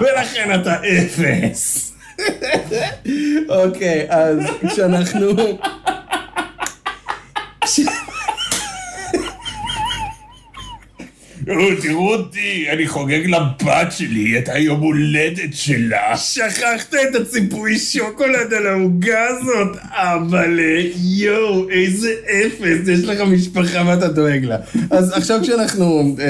ולכן 0.00 0.60
אתה 0.60 0.74
אפס. 0.74 1.93
אוקיי, 3.48 4.06
אז 4.08 4.38
כשאנחנו... 4.68 5.26
כש- 7.64 7.80
תראו 11.82 12.14
אותי, 12.14 12.66
אני 12.72 12.88
חוגג 12.88 13.20
לבת 13.26 13.92
שלי 13.92 14.38
את 14.38 14.48
היום 14.48 14.80
הולדת 14.80 15.52
שלה. 15.54 16.16
שכחת 16.16 16.94
את 16.94 17.20
הציפוי 17.20 17.78
שוקולד 17.78 18.54
על 18.56 18.66
העוגה 18.66 19.24
הזאת? 19.28 19.76
אבל 19.92 20.60
יואו, 21.16 21.70
איזה 21.70 22.12
אפס, 22.24 22.88
יש 22.88 23.04
לך 23.04 23.20
משפחה 23.20 23.82
ואתה 23.86 24.08
דואג 24.08 24.44
לה. 24.44 24.56
אז 24.90 25.12
עכשיו 25.12 25.38
כשאנחנו 25.42 26.16
אה, 26.20 26.24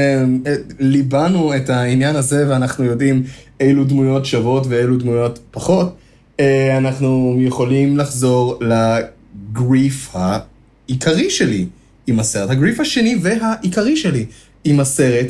אה, 0.46 0.54
ליבנו 0.80 1.56
את 1.56 1.70
העניין 1.70 2.16
הזה 2.16 2.44
ואנחנו 2.48 2.84
יודעים 2.84 3.22
אילו 3.64 3.84
דמויות 3.84 4.26
שוות 4.26 4.66
ואילו 4.68 4.96
דמויות 4.96 5.38
פחות, 5.50 5.94
אה, 6.40 6.78
אנחנו 6.78 7.36
יכולים 7.40 7.96
לחזור 7.96 8.58
לגריף 8.60 10.10
העיקרי 10.14 11.30
שלי 11.30 11.66
עם 12.06 12.20
הסרט. 12.20 12.50
הגריף 12.50 12.80
השני 12.80 13.16
והעיקרי 13.22 13.96
שלי 13.96 14.26
עם 14.64 14.80
הסרט, 14.80 15.26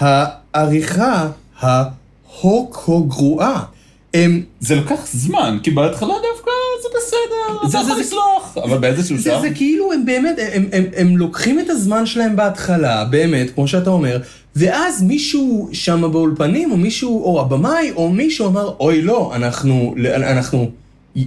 העריכה 0.00 1.28
ההוקו 1.60 3.04
גרועה. 3.04 3.64
הם- 4.14 4.42
זה 4.60 4.74
לקח 4.76 5.06
זמן, 5.12 5.58
כי 5.62 5.70
בהתחלה 5.70 6.14
זה 6.82 6.88
בסדר, 6.96 7.68
זה- 7.68 7.78
אתה 7.78 7.86
יכול 7.86 7.96
זה- 7.96 8.00
לסלוח, 8.00 8.58
אבל 8.64 8.78
באיזשהו 8.78 9.16
זה, 9.16 9.22
שלב... 9.22 9.40
זה 9.40 9.50
כאילו 9.50 9.92
הם 9.92 10.06
באמת, 10.06 10.36
הם, 10.52 10.68
הם, 10.72 10.84
הם 10.96 11.16
לוקחים 11.16 11.60
את 11.60 11.70
הזמן 11.70 12.06
שלהם 12.06 12.36
בהתחלה, 12.36 13.04
באמת, 13.04 13.50
כמו 13.54 13.68
שאתה 13.68 13.90
אומר, 13.90 14.18
ואז 14.56 15.02
מישהו 15.02 15.68
שם 15.72 16.04
באולפנים, 16.12 16.70
או 16.72 16.76
מישהו, 16.76 17.24
או 17.24 17.40
הבמאי, 17.40 17.92
או 17.96 18.08
מישהו 18.10 18.46
אמר, 18.46 18.72
אוי 18.80 19.02
לא, 19.02 19.32
אנחנו, 19.34 19.94
אנחנו 20.16 20.70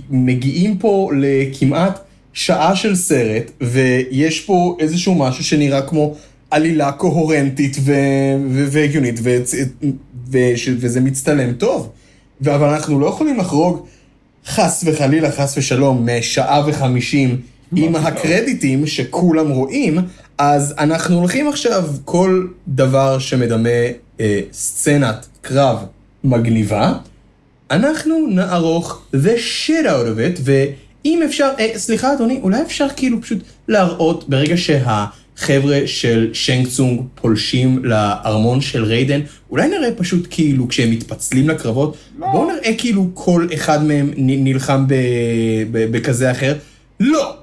מגיעים 0.10 0.78
פה 0.78 1.10
לכמעט 1.20 1.99
שעה 2.34 2.76
של 2.76 2.95
סרט, 2.95 3.52
ויש 3.62 4.39
פה 4.41 4.78
איזשהו 4.80 5.16
משהו 5.16 5.43
שנראה 5.43 5.82
כמו 5.82 6.16
עלילה 6.52 6.91
קוהרנטית 6.91 7.78
ו- 7.82 7.91
ו- 8.49 8.68
והגיונית, 8.72 9.20
ו- 9.24 9.38
ו- 10.32 10.52
ש- 10.58 10.70
וזה 10.80 11.02
מצטלם 11.02 11.54
טוב. 11.54 11.89
אבל 12.45 12.68
אנחנו 12.70 12.99
לא 12.99 13.06
יכולים 13.06 13.38
לחרוג 13.39 13.86
חס 14.46 14.84
וחלילה, 14.88 15.32
חס 15.32 15.58
ושלום, 15.58 16.10
משעה 16.10 16.64
וחמישים 16.68 17.42
עם 17.76 17.96
הקרדיטים 17.96 18.88
שכולם 18.88 19.50
רואים, 19.50 20.00
אז 20.38 20.74
אנחנו 20.78 21.18
הולכים 21.18 21.48
עכשיו 21.48 21.84
כל 22.06 22.48
דבר 22.68 23.20
שמדמה 23.20 23.70
אה, 24.20 24.39
סצנת 24.54 25.28
קרב 25.42 25.78
מגניבה, 26.24 26.94
אנחנו 27.72 28.28
נערוך 28.30 29.02
the 29.16 29.38
shit 29.38 29.86
out 29.86 30.08
of 30.08 30.39
it, 30.39 30.42
ואם 30.44 31.22
אפשר, 31.26 31.52
אה, 31.60 31.72
סליחה 31.76 32.14
אדוני, 32.14 32.39
אולי 32.44 32.62
אפשר 32.62 32.88
כאילו 32.96 33.22
פשוט 33.22 33.39
להראות 33.68 34.30
ברגע 34.30 34.58
שהחבר'ה 35.36 35.80
של 35.86 36.30
שנג 36.34 36.68
צונג 36.68 37.02
פולשים 37.16 37.86
לארמון 37.86 38.62
של 38.62 38.84
ריידן, 38.84 39.22
אולי 39.52 39.68
נראה 39.68 39.92
פשוט 39.98 40.28
כאילו 40.30 40.68
כשהם 40.68 40.92
מתפצלים 40.92 41.50
לקרבות, 41.50 41.98
בואו 42.20 42.52
נראה 42.52 42.74
כאילו 42.78 43.10
כל 43.14 43.48
אחד 43.54 43.84
מהם 43.84 44.12
נלחם 44.18 44.86
בכזה 45.72 46.32
אחר. 46.32 46.56
לא! 47.00 47.41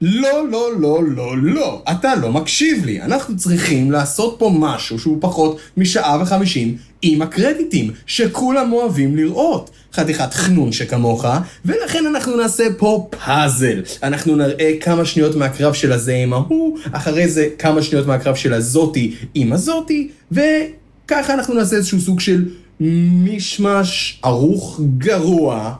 לא, 0.00 0.48
לא, 0.48 0.80
לא, 0.80 1.04
לא, 1.04 1.38
לא. 1.38 1.82
אתה 1.90 2.14
לא 2.14 2.32
מקשיב 2.32 2.84
לי. 2.84 3.02
אנחנו 3.02 3.36
צריכים 3.36 3.90
לעשות 3.90 4.36
פה 4.38 4.50
משהו 4.58 4.98
שהוא 4.98 5.18
פחות 5.20 5.58
משעה 5.76 6.18
וחמישים 6.22 6.76
עם 7.02 7.22
הקרדיטים 7.22 7.90
שכולם 8.06 8.72
אוהבים 8.72 9.16
לראות. 9.16 9.70
חתיכת 9.92 10.34
חנון 10.34 10.72
שכמוך, 10.72 11.24
ולכן 11.64 12.06
אנחנו 12.06 12.36
נעשה 12.36 12.64
פה 12.78 13.08
פאזל. 13.10 13.82
אנחנו 14.02 14.36
נראה 14.36 14.72
כמה 14.80 15.04
שניות 15.04 15.36
מהקרב 15.36 15.74
של 15.74 15.92
הזה 15.92 16.14
עם 16.14 16.32
ההוא, 16.32 16.78
אחרי 16.92 17.28
זה 17.28 17.48
כמה 17.58 17.82
שניות 17.82 18.06
מהקרב 18.06 18.34
של 18.34 18.52
הזאתי 18.52 19.14
עם 19.34 19.52
הזאתי, 19.52 20.08
וככה 20.32 21.34
אנחנו 21.34 21.54
נעשה 21.54 21.76
איזשהו 21.76 22.00
סוג 22.00 22.20
של 22.20 22.48
מישמש 22.80 24.20
ערוך 24.22 24.80
גרוע. 24.98 25.74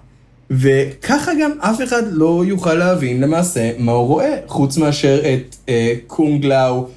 וככה 0.51 1.31
גם 1.43 1.51
אף 1.61 1.83
אחד 1.85 2.03
לא 2.13 2.43
יוכל 2.47 2.75
להבין 2.75 3.21
למעשה 3.21 3.71
מה 3.79 3.93
הוא 3.93 4.07
רואה, 4.07 4.35
חוץ 4.47 4.77
מאשר 4.77 5.21
את 5.35 5.57
אה, 5.69 5.95
קונג 6.07 6.45
לאו 6.47 6.89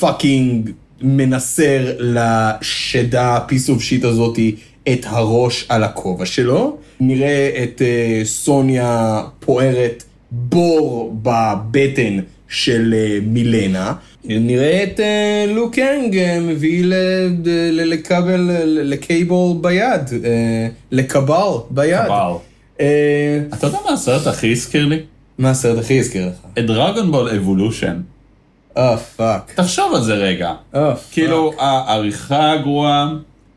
fucking 0.00 0.70
מנסר 1.02 1.94
לשדה 1.98 3.38
piece 3.46 3.70
of 3.70 3.82
shit 3.82 4.04
הזאתי 4.04 4.54
את 4.92 5.00
הראש 5.06 5.66
על 5.68 5.84
הכובע 5.84 6.26
שלו. 6.26 6.76
נראה 7.00 7.50
את 7.62 7.82
אה, 7.82 8.20
סוניה 8.24 9.22
פוערת 9.40 10.04
בור 10.30 11.16
בבטן 11.22 12.18
של 12.48 12.94
אה, 12.96 13.18
מילינה. 13.26 13.92
נראה 14.24 14.82
את 14.82 15.00
אה, 15.00 15.44
לו 15.48 15.74
קנג 15.74 16.16
אה, 16.18 16.40
מביא 16.40 16.84
ל- 16.84 16.94
ל- 17.44 17.92
לקבל, 17.92 18.50
לקייבל 18.66 19.34
ביד, 19.60 20.00
אה, 20.24 20.68
לקבל 20.92 21.34
ביד. 21.70 22.04
קבל. 22.04 22.51
אה, 22.80 23.40
אתה 23.54 23.66
יודע 23.66 23.78
מה 23.84 23.92
הסרט 23.92 24.26
הכי 24.26 24.52
הזכיר 24.52 24.86
לי? 24.86 24.98
מה 25.38 25.50
הסרט 25.50 25.78
הכי 25.78 25.98
הזכיר 25.98 26.26
לך? 26.26 26.58
את 26.58 26.66
דרגון 26.66 27.12
בול 27.12 27.28
אבולושן. 27.28 28.00
אה, 28.76 28.96
fuck. 28.96 29.52
תחשוב 29.54 29.94
על 29.94 30.02
זה 30.02 30.14
רגע. 30.14 30.52
אה, 30.74 30.94
כאילו, 31.12 31.52
העריכה 31.58 32.52
הגרועה, 32.52 33.12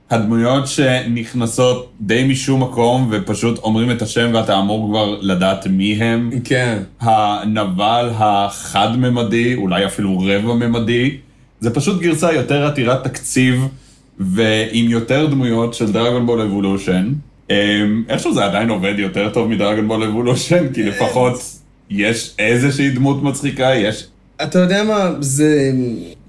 הדמויות 0.09 0.67
שנכנסות 0.67 1.91
די 2.01 2.23
משום 2.23 2.63
מקום 2.63 3.09
ופשוט 3.11 3.57
אומרים 3.57 3.91
את 3.91 4.01
השם 4.01 4.31
ואתה 4.33 4.59
אמור 4.59 4.89
כבר 4.89 5.17
לדעת 5.21 5.67
מי 5.67 5.93
הם. 5.93 6.29
כן. 6.43 6.77
הנבל 6.99 8.09
החד-ממדי, 8.13 9.55
אולי 9.55 9.85
אפילו 9.85 10.19
רבע-ממדי, 10.19 11.17
זה 11.59 11.73
פשוט 11.73 12.01
גרסה 12.01 12.33
יותר 12.33 12.65
עתירת 12.65 13.03
תקציב 13.03 13.67
ועם 14.19 14.89
יותר 14.89 15.25
דמויות 15.25 15.73
של 15.73 15.91
דרגון 15.91 16.25
בול 16.25 16.41
אבולושן. 16.41 17.13
איכשהו 18.09 18.33
זה 18.33 18.45
עדיין 18.45 18.69
עובד 18.69 18.93
יותר 18.97 19.29
טוב 19.29 19.47
מדרגון 19.47 19.87
בול 19.87 20.03
אבולושן, 20.03 20.73
כי 20.73 20.83
לפחות 20.83 21.41
יש 21.89 22.35
איזושהי 22.39 22.89
דמות 22.89 23.23
מצחיקה, 23.23 23.75
יש... 23.75 24.07
אתה 24.43 24.59
יודע 24.59 24.83
מה, 24.83 25.11
זה 25.19 25.71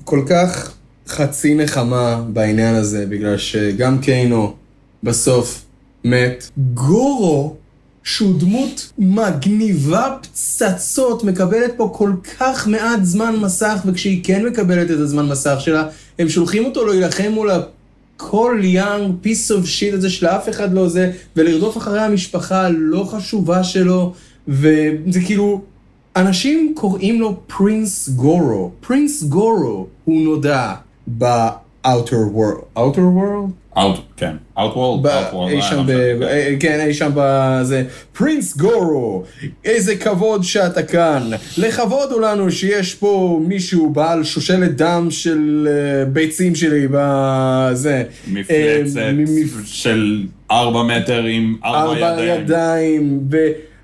כל 0.05 0.23
כך 0.29 0.73
חצי 1.09 1.55
נחמה 1.55 2.23
בעניין 2.29 2.75
הזה, 2.75 3.07
בגלל 3.07 3.39
שגם 3.39 3.99
קאנו 3.99 4.55
בסוף 5.03 5.65
מת. 6.05 6.51
גורו, 6.75 7.57
שהוא 8.03 8.41
דמות 8.41 8.93
מגניבה 8.99 10.17
פצצות, 10.23 11.25
מקבלת 11.25 11.73
פה 11.77 11.91
כל 11.95 12.13
כך 12.39 12.69
מעט 12.69 13.01
זמן 13.03 13.37
מסך, 13.37 13.83
וכשהיא 13.87 14.25
כן 14.25 14.47
מקבלת 14.47 14.91
את 14.91 15.01
הזמן 15.01 15.27
מסך 15.27 15.57
שלה, 15.59 15.89
הם 16.19 16.29
שולחים 16.29 16.65
אותו 16.65 16.87
להילחם 16.87 17.33
מול 17.33 17.51
קול 18.17 18.61
יאנג 18.63 19.15
piece 19.21 19.53
of 19.53 19.67
shit 19.67 19.95
הזה 19.95 20.11
שלאף 20.11 20.49
אחד 20.49 20.73
לא 20.73 20.89
זה, 20.89 21.13
ולרדוף 21.37 21.77
אחרי 21.77 22.01
המשפחה 22.01 22.67
הלא 22.67 23.05
חשובה 23.11 23.65
שלו, 23.65 24.13
וזה 24.49 25.21
כאילו, 25.25 25.61
אנשים 26.17 26.73
קוראים 26.77 27.21
לו 27.21 27.37
Prince 27.47 28.09
גורו. 28.09 28.71
Prince 28.81 29.23
גורו 29.23 29.87
הוא 30.05 30.23
נודע 30.23 30.75
ב-outer 31.87 32.37
world. 32.37 32.79
outer 32.79 33.07
world? 33.19 33.67
Out, 33.79 33.97
כן, 34.17 34.37
Outworld, 34.59 35.07
ב- 35.07 35.49
אי 35.49 35.63
שם 35.63 35.87
ב... 35.87 35.91
אה, 36.23 36.55
כן, 36.61 36.81
אי 36.87 36.95
שם 36.95 37.11
בזה. 37.15 37.85
פרינס 38.13 38.57
גורו, 38.57 39.23
איזה 39.65 39.97
כבוד 39.97 40.45
שאתה 40.45 40.83
כאן. 40.83 41.31
לכבוד 41.59 42.13
הוא 42.13 42.21
לנו 42.21 42.51
שיש 42.51 42.95
פה 42.95 43.41
מישהו 43.47 43.91
בעל 43.91 44.25
שושלת 44.25 44.77
דם 44.77 45.07
של 45.11 45.69
אה, 45.71 46.05
ביצים 46.05 46.55
שלי 46.55 46.87
בזה. 46.91 48.03
מפלצת 48.29 48.97
אה, 48.97 49.13
של 49.65 50.27
ארבע 50.51 50.83
מטר 50.83 51.23
עם 51.25 51.57
ארבע 51.65 52.09
ארבע 52.09 52.23
ידיים. 52.25 52.41
ידיים, 52.43 53.21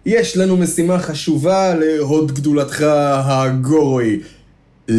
ויש 0.07 0.37
לנו 0.37 0.57
משימה 0.57 0.99
חשובה 0.99 1.75
להוד 1.75 2.33
גדולתך 2.33 2.85
הגורוי. 3.25 4.21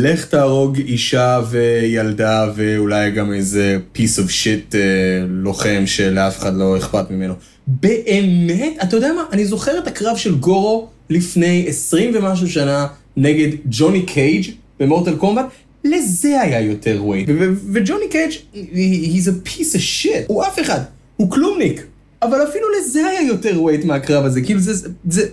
לך 0.02 0.26
תהרוג 0.26 0.78
אישה 0.78 1.42
וילדה 1.50 2.52
ואולי 2.56 3.12
גם 3.12 3.34
איזה 3.34 3.78
piece 3.96 4.20
of 4.20 4.30
shit 4.30 4.76
אה, 4.76 4.80
לוחם 5.28 5.84
שלאף 5.86 6.38
אחד 6.40 6.54
לא 6.56 6.78
אכפת 6.78 7.12
ממנו. 7.12 7.34
באמת, 7.68 8.74
אתה 8.84 8.96
יודע 8.96 9.14
מה? 9.14 9.24
אני 9.32 9.46
זוכר 9.46 9.78
את 9.78 9.88
הקרב 9.88 10.18
של 10.18 10.36
גורו 10.36 10.88
לפני 11.10 11.66
20 11.68 12.12
ומשהו 12.16 12.50
שנה 12.50 12.88
נגד 13.18 13.48
ג'וני 13.66 14.02
קייג' 14.02 14.52
במורטל 14.80 15.16
קומבט. 15.16 15.46
לזה 15.84 16.42
היה 16.42 16.62
יותר 16.62 17.02
weight. 17.04 17.30
ו- 17.30 17.34
ו- 17.40 17.54
וג'וני 17.74 18.06
קייג', 18.10 18.32
he's 18.54 19.28
a 19.28 19.50
piece 19.50 19.76
of 19.76 20.04
shit. 20.04 20.26
הוא 20.28 20.44
אף 20.44 20.60
אחד. 20.60 20.80
הוא 21.18 21.32
כלומניק. 21.32 21.86
אבל 22.22 22.44
אפילו 22.50 22.68
לזה 22.80 23.08
היה 23.08 23.22
יותר 23.22 23.62
weight 23.62 23.86
מהקרב 23.86 24.26
הזה. 24.26 24.42
כאילו 24.42 24.60
זה... 24.60 24.90
זה... 25.10 25.28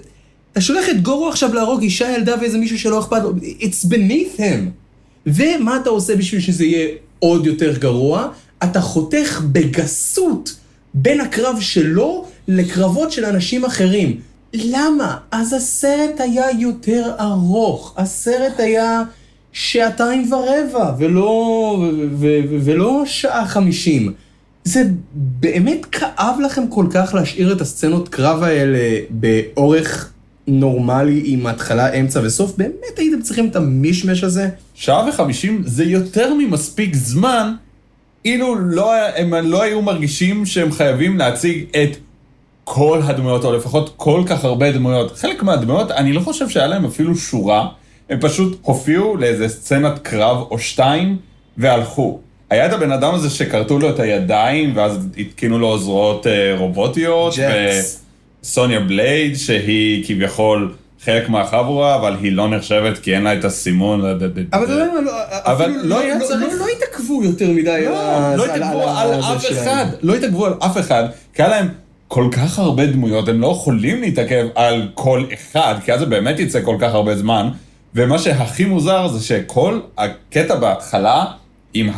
אתה 0.52 0.60
שולח 0.60 0.88
את 0.90 1.02
גורו 1.02 1.28
עכשיו 1.28 1.54
להרוג 1.54 1.82
אישה, 1.82 2.10
ילדה 2.10 2.34
ואיזה 2.40 2.58
מישהו 2.58 2.78
שלא 2.78 3.00
אכפת 3.00 3.22
לו. 3.22 3.32
It's 3.60 3.86
beneath 3.86 4.38
him. 4.38 4.70
ומה 5.26 5.76
אתה 5.76 5.90
עושה 5.90 6.16
בשביל 6.16 6.40
שזה 6.40 6.64
יהיה 6.64 6.88
עוד 7.18 7.46
יותר 7.46 7.78
גרוע? 7.78 8.28
אתה 8.64 8.80
חותך 8.80 9.42
בגסות 9.52 10.56
בין 10.94 11.20
הקרב 11.20 11.60
שלו 11.60 12.26
לקרבות 12.48 13.12
של 13.12 13.24
אנשים 13.24 13.64
אחרים. 13.64 14.20
למה? 14.54 15.16
אז 15.30 15.52
הסרט 15.52 16.20
היה 16.20 16.46
יותר 16.58 17.12
ארוך. 17.20 17.94
הסרט 17.96 18.60
היה 18.60 19.02
שעתיים 19.52 20.32
ורבע, 20.32 20.94
ולא, 20.98 21.20
ו- 21.80 22.08
ו- 22.12 22.40
ו- 22.50 22.58
ולא 22.64 23.02
שעה 23.06 23.46
חמישים. 23.46 24.12
זה 24.64 24.82
באמת 25.14 25.84
כאב 25.84 26.40
לכם 26.44 26.66
כל 26.68 26.86
כך 26.90 27.14
להשאיר 27.14 27.52
את 27.52 27.60
הסצנות 27.60 28.08
קרב 28.08 28.42
האלה 28.42 28.98
באורך 29.10 30.10
נורמלי 30.50 31.22
עם 31.24 31.46
התחלה, 31.46 31.92
אמצע 31.92 32.20
וסוף? 32.24 32.52
באמת 32.56 32.98
הייתם 32.98 33.22
צריכים 33.22 33.48
את 33.48 33.56
המישמש 33.56 34.24
הזה? 34.24 34.48
שעה 34.74 35.08
וחמישים 35.08 35.62
זה 35.66 35.84
יותר 35.84 36.34
ממספיק 36.34 36.94
זמן, 36.94 37.52
אילו 38.24 38.54
לא, 38.54 38.94
הם 39.16 39.34
לא 39.34 39.62
היו 39.62 39.82
מרגישים 39.82 40.46
שהם 40.46 40.72
חייבים 40.72 41.18
להציג 41.18 41.64
את 41.82 41.96
כל 42.64 43.00
הדמויות, 43.04 43.44
או 43.44 43.52
לפחות 43.52 43.92
כל 43.96 44.22
כך 44.26 44.44
הרבה 44.44 44.72
דמויות. 44.72 45.18
חלק 45.18 45.42
מהדמויות, 45.42 45.90
אני 45.90 46.12
לא 46.12 46.20
חושב 46.20 46.48
שהיה 46.48 46.66
להם 46.66 46.84
אפילו 46.84 47.16
שורה, 47.16 47.68
הם 48.10 48.18
פשוט 48.20 48.58
הופיעו 48.62 49.16
לאיזה 49.16 49.48
סצנת 49.48 49.98
קרב 49.98 50.36
או 50.50 50.58
שתיים, 50.58 51.16
והלכו. 51.56 52.20
היה 52.50 52.66
את 52.66 52.72
הבן 52.72 52.92
אדם 52.92 53.14
הזה 53.14 53.30
שכרתו 53.30 53.78
לו 53.78 53.90
את 53.90 54.00
הידיים, 54.00 54.76
ואז 54.76 55.08
התקינו 55.18 55.58
לו 55.58 55.78
זרועות 55.78 56.26
אה, 56.26 56.54
רובוטיות, 56.58 57.34
ג'קס. 57.36 58.04
וסוניה 58.44 58.80
בלייד, 58.80 59.36
שהיא 59.36 60.04
כביכול 60.06 60.72
חלק 61.04 61.28
מהחבורה, 61.28 61.94
אבל 61.94 62.16
היא 62.22 62.32
לא 62.32 62.48
נחשבת 62.48 62.98
כי 62.98 63.14
אין 63.14 63.22
לה 63.22 63.34
את 63.34 63.44
הסימון. 63.44 64.00
אבל 64.00 64.14
אתה 64.64 64.72
יודע 64.72 64.86
מה, 64.94 65.00
לא- 65.00 65.12
אבל 65.30 65.70
לא- 65.70 65.82
לא 65.84 66.00
היה 66.00 66.18
לא- 66.18 66.24
צריך, 66.26 66.40
לא- 66.52 66.58
לא 66.58 66.66
התעכבו 66.76 67.24
יותר 67.24 67.50
מדי 67.50 67.82
לא, 67.84 67.90
לא 68.36 68.46
ה- 68.46 68.54
התעכבו 68.54 68.82
ה- 68.88 69.00
על 69.00 69.20
אף. 69.20 69.44
אחד, 69.52 69.86
לא 70.02 70.14
התעכבו 70.14 70.46
על 70.46 70.54
אף 70.58 70.78
אחד, 70.78 71.04
כי 71.34 71.42
היה 71.42 71.50
להם 71.50 71.68
כל 72.08 72.28
כך 72.32 72.58
הרבה 72.58 72.86
דמויות, 72.86 73.28
הם 73.28 73.40
לא 73.40 73.46
יכולים 73.46 74.00
להתעכב 74.00 74.46
על 74.54 74.88
כל 74.94 75.24
אחד, 75.34 75.74
כי 75.84 75.92
אז 75.92 76.00
זה 76.00 76.06
באמת 76.06 76.40
יצא 76.40 76.60
כל 76.64 76.76
כך 76.80 76.94
הרבה 76.94 77.16
זמן, 77.16 77.48
ומה 77.94 78.18
שהכי 78.18 78.64
מוזר 78.64 79.08
זה 79.08 79.24
שכל 79.24 79.80
הקטע 79.98 80.54
בהתחלה 80.56 81.24
עם 81.74 81.90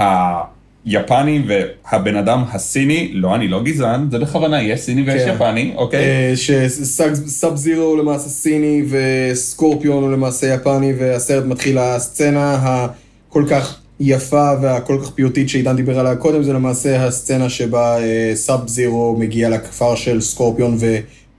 היפני 0.84 1.42
והבן 1.46 2.16
אדם 2.16 2.44
הסיני, 2.52 3.10
לא, 3.12 3.34
אני 3.34 3.48
לא 3.48 3.62
גזען, 3.62 4.08
זה 4.10 4.18
בכוונה, 4.18 4.62
יש 4.62 4.80
סיני 4.80 5.02
ויש 5.02 5.22
כן. 5.22 5.34
יפני, 5.34 5.72
אוקיי? 5.76 6.00
אה, 6.00 6.32
שסאב 6.36 7.56
זירו 7.56 7.84
הוא 7.84 7.98
למעשה 7.98 8.28
סיני 8.28 8.82
וסקורפיון 8.88 10.02
הוא 10.02 10.12
למעשה 10.12 10.54
יפני 10.54 10.92
והסרט 10.98 11.44
מתחיל 11.44 11.78
הסצנה 11.78 12.58
הכל 12.62 13.44
כך 13.50 13.78
יפה 14.00 14.52
והכל 14.62 14.98
כך 15.02 15.10
פיוטית 15.10 15.48
שעידן 15.48 15.76
דיבר 15.76 15.98
עליה 15.98 16.16
קודם 16.16 16.42
זה 16.42 16.52
למעשה 16.52 17.06
הסצנה 17.06 17.48
שבה 17.48 17.98
אה, 17.98 18.32
סאב 18.34 18.68
זירו 18.68 19.16
מגיע 19.18 19.48
לכפר 19.48 19.94
של 19.94 20.20
סקורפיון 20.20 20.76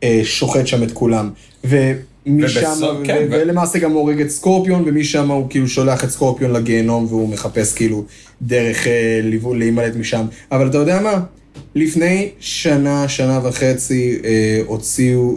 ושוחט 0.03 0.67
שם 0.67 0.83
את 0.83 0.91
כולם. 0.91 1.29
ומשם, 1.63 2.12
ו- 2.81 3.05
כן, 3.05 3.27
ו- 3.29 3.31
ולמעשה 3.31 3.79
גם 3.79 3.91
הורג 3.91 4.21
את 4.21 4.29
סקורפיון 4.29 4.83
ומשם 4.85 5.31
הוא 5.31 5.49
כאילו 5.49 5.67
שולח 5.67 6.03
את 6.03 6.09
סקורפיון 6.09 6.51
לגיהנום 6.51 7.05
והוא 7.09 7.29
מחפש 7.29 7.73
כאילו 7.73 8.03
דרך 8.41 8.87
אה, 8.87 9.19
להימלט 9.55 9.95
משם. 9.95 10.25
אבל 10.51 10.67
אתה 10.67 10.77
יודע 10.77 11.01
מה? 11.01 11.19
לפני 11.75 12.29
שנה, 12.39 13.07
שנה 13.07 13.39
וחצי, 13.43 14.19
אה, 14.23 14.61
הוציאו, 14.65 15.35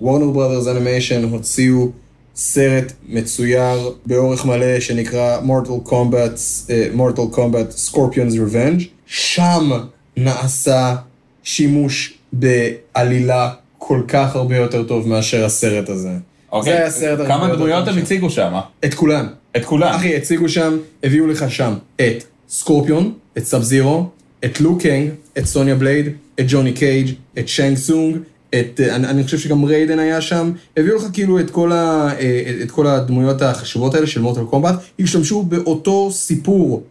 וורנר 0.00 0.30
ברודרס 0.30 0.66
אנימיישן 0.66 1.24
הוציאו 1.24 1.88
סרט 2.36 2.92
מצויר 3.08 3.92
באורך 4.06 4.44
מלא 4.46 4.80
שנקרא 4.80 5.38
Mortal 5.40 5.88
Kombat, 5.88 6.70
אה, 6.70 6.88
Mortal 6.96 7.36
Kombat 7.36 7.90
Scorpion's 7.90 8.34
Revenge. 8.34 8.82
שם 9.06 9.70
נעשה 10.16 10.96
שימוש 11.42 12.14
בעלילה 12.32 13.50
כל 13.86 14.02
כך 14.08 14.36
הרבה 14.36 14.56
יותר 14.56 14.82
טוב 14.82 15.08
מאשר 15.08 15.44
הסרט 15.44 15.88
הזה. 15.88 16.10
אוקיי, 16.52 16.72
זה 16.72 16.78
היה 16.78 16.86
הסרט 16.86 17.20
הרבה 17.20 17.34
כמה 17.34 17.44
יותר 17.44 17.56
דמויות 17.56 17.84
טוב 17.84 17.88
הם 17.88 17.94
שם. 17.94 18.02
הציגו 18.02 18.30
שם? 18.30 18.52
את 18.84 18.94
כולם. 18.94 19.26
את 19.56 19.64
כולם. 19.64 19.94
אחי, 19.94 20.16
הציגו 20.16 20.48
שם, 20.48 20.76
הביאו 21.02 21.26
לך 21.26 21.44
שם 21.50 21.74
את 21.96 22.24
סקורפיון, 22.48 23.12
את 23.38 23.44
סאב 23.44 23.62
זירו, 23.62 24.06
את 24.44 24.60
לו 24.60 24.78
קנג, 24.78 25.08
את 25.38 25.46
סוניה 25.46 25.74
בלייד, 25.74 26.06
את 26.40 26.44
ג'וני 26.48 26.72
קייג', 26.72 27.14
את 27.38 27.48
שאנג 27.48 27.76
סונג, 27.76 28.16
את, 28.50 28.80
אה, 28.80 28.96
אני, 28.96 29.06
אני 29.06 29.24
חושב 29.24 29.38
שגם 29.38 29.64
ריידן 29.64 29.98
היה 29.98 30.20
שם, 30.20 30.52
הביאו 30.76 30.96
לך 30.96 31.04
כאילו 31.12 31.40
את 31.40 31.50
כל, 31.50 31.72
ה, 31.72 32.08
אה, 32.20 32.42
את 32.62 32.70
כל 32.70 32.86
הדמויות 32.86 33.42
החשובות 33.42 33.94
האלה 33.94 34.06
של 34.06 34.20
מורטל 34.20 34.44
קומבט, 34.44 34.74
השתמשו 35.00 35.42
באותו 35.42 36.10
סיפור 36.10 36.82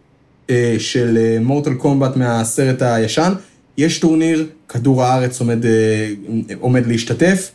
אה, 0.50 0.76
של 0.80 1.38
מורטל 1.42 1.74
קומבט 1.74 2.16
מהסרט 2.16 2.82
הישן, 2.82 3.34
יש 3.78 4.00
טורניר, 4.00 4.48
כדור 4.70 5.04
הארץ 5.04 5.40
עומד, 5.40 5.66
אה, 5.66 6.08
עומד 6.60 6.88
להשתתף, 6.88 7.52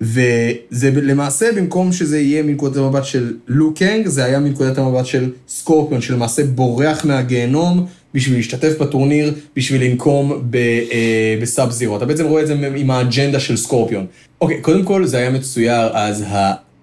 וזה 0.00 0.90
למעשה, 1.02 1.52
במקום 1.56 1.92
שזה 1.92 2.20
יהיה 2.20 2.42
מנקודת 2.42 2.76
המבט 2.76 3.04
של 3.04 3.36
לו 3.48 3.74
קנג, 3.74 4.06
זה 4.06 4.24
היה 4.24 4.38
מנקודת 4.38 4.78
המבט 4.78 5.06
של 5.06 5.30
סקורפיון, 5.48 6.00
שלמעשה 6.00 6.44
בורח 6.44 7.04
מהגיהנום 7.04 7.86
בשביל 8.14 8.36
להשתתף 8.36 8.78
בטורניר, 8.80 9.34
בשביל 9.56 9.84
לנקום 9.84 10.42
ב, 10.50 10.56
אה, 10.56 11.38
בסאב 11.42 11.70
זירו. 11.70 11.96
אתה 11.96 12.06
בעצם 12.06 12.26
רואה 12.26 12.42
את 12.42 12.46
זה 12.46 12.54
עם 12.76 12.90
האג'נדה 12.90 13.40
של 13.40 13.56
סקורפיון. 13.56 14.06
אוקיי, 14.40 14.60
קודם 14.60 14.84
כל 14.84 15.06
זה 15.06 15.16
היה 15.16 15.30
מצויר, 15.30 15.96
אז 15.96 16.24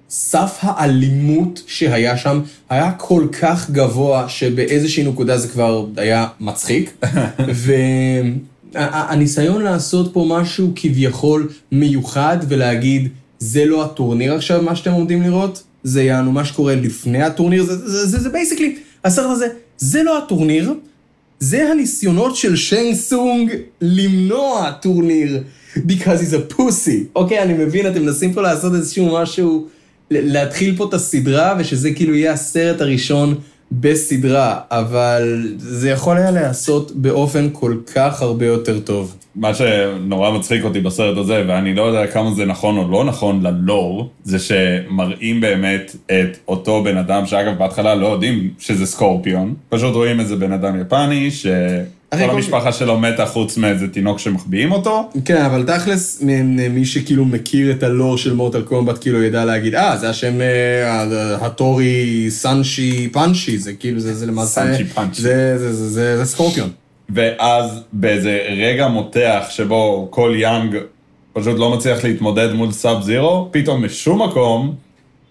סף 0.10 0.58
האלימות 0.62 1.62
שהיה 1.68 2.18
שם 2.18 2.42
היה 2.70 2.92
כל 2.92 3.28
כך 3.42 3.70
גבוה, 3.70 4.30
שבאיזושהי 4.30 5.04
נקודה 5.04 5.38
זה 5.38 5.48
כבר 5.48 5.86
היה 5.98 6.28
מצחיק. 6.40 7.04
והניסיון 8.76 9.62
לעשות 9.62 10.14
פה 10.14 10.26
משהו 10.30 10.72
כביכול 10.76 11.50
מיוחד 11.72 12.38
ולהגיד, 12.48 13.10
זה 13.40 13.66
לא 13.66 13.84
הטורניר 13.86 14.34
עכשיו, 14.34 14.62
מה 14.62 14.76
שאתם 14.76 14.92
עומדים 14.92 15.22
לראות, 15.22 15.64
זה 15.84 16.04
יענו 16.04 16.32
מה 16.32 16.46
שקורה 16.46 16.76
לפני 16.76 17.24
הטורניר, 17.24 17.64
זה- 17.86 18.30
basically, 18.30 18.76
הסרט 19.04 19.32
הזה, 19.32 19.48
זה 19.78 20.04
לא 20.04 20.18
הטורניר, 20.18 20.74
זה 21.40 21.72
הניסיונות 21.72 22.36
של 22.36 22.56
שאנג 22.56 22.96
סונג 22.96 23.52
למנוע 23.82 24.72
טורניר, 24.72 25.44
because 25.76 26.20
he's 26.22 26.54
a 26.54 26.54
pussy. 26.54 26.92
אוקיי, 27.16 27.42
אני 27.44 27.54
מבין, 27.54 27.88
אתם 27.88 28.02
מנסים 28.02 28.34
פה 28.34 28.42
לעשות 28.42 28.74
איזשהו 28.76 29.14
משהו, 29.22 29.68
להתחיל 30.12 30.76
פה 30.78 30.86
את 30.90 30.94
הסדרה, 30.94 31.56
ושזה 31.60 31.92
כאילו 31.92 32.16
יהיה 32.16 32.34
הסרט 32.34 32.82
הראשון 32.82 33.36
בסדרה, 33.72 34.60
אבל 34.72 35.54
זה 35.58 35.90
יכול 35.90 36.18
היה 36.18 36.32
להיעשות 36.32 36.92
באופן 36.92 37.50
כל 37.54 37.78
כך 37.96 38.22
הרבה 38.22 38.46
יותר 38.46 38.80
טוב. 38.80 39.16
מה 39.36 39.54
שנורא 39.54 40.32
מצחיק 40.32 40.64
אותי 40.64 40.80
בסרט 40.80 41.18
הזה, 41.18 41.44
ואני 41.48 41.76
לא 41.76 41.82
יודע 41.82 42.08
כמה 42.08 42.32
זה 42.32 42.46
נכון 42.46 42.78
או 42.78 42.92
לא 42.92 43.04
נכון 43.06 43.42
ללור, 43.42 44.10
זה 44.24 44.40
שמראים 44.40 45.42
באמת 45.42 45.96
את 46.06 46.38
אותו 46.48 46.84
בן 46.84 46.98
אדם, 46.98 47.26
שאגב 47.26 47.58
בהתחלה 47.58 47.96
לא 47.96 48.08
יודעים 48.08 48.50
שזה 48.60 48.86
סקורפיון, 48.86 49.54
פשוט 49.70 49.94
רואים 49.96 50.20
איזה 50.20 50.36
בן 50.36 50.52
אדם 50.52 50.82
יפני, 50.82 51.30
אחי, 51.32 51.48
כל- 52.24 52.30
המשפחה 52.30 52.72
שלו 52.72 53.00
מתה 53.00 53.26
חוץ 53.26 53.58
מאיזה 53.58 53.88
תינוק 53.88 54.20
שמחביאים 54.20 54.72
אותו. 54.72 55.10
כן, 55.26 55.42
אבל 55.42 55.64
תכלס, 55.64 56.22
מי 56.70 56.86
שכאילו 56.86 57.26
מכיר 57.26 57.72
את 57.72 57.84
הלור 57.84 58.18
של 58.18 58.34
מורטל 58.34 58.62
קומבט, 58.62 59.02
כאילו 59.02 59.24
ידע 59.24 59.46
להגיד, 59.46 59.76
אה, 59.76 59.98
זה 59.98 60.10
השם 60.10 60.42
אה, 60.42 61.06
הטורי 61.42 62.26
סאנשי 62.30 63.10
פאנשי, 63.12 63.58
זה 63.58 63.74
כאילו, 63.74 64.00
זה, 64.00 64.26
למעשה... 64.26 64.62
זה, 65.14 65.74
זה, 65.74 66.18
זה 66.18 66.26
סקורפיון. 66.26 66.70
ואז 67.10 67.82
באיזה 67.94 68.40
רגע 68.58 68.88
מותח 68.88 69.46
שבו 69.50 70.08
כל 70.12 70.34
יאנג 70.38 70.76
פשוט 71.34 71.60
לא 71.60 71.70
מצליח 71.72 72.04
להתמודד 72.04 72.54
מול 72.54 72.72
סאב 72.72 73.02
זירו, 73.04 73.48
פתאום 73.52 73.86
משום 73.86 74.22
מקום 74.22 74.76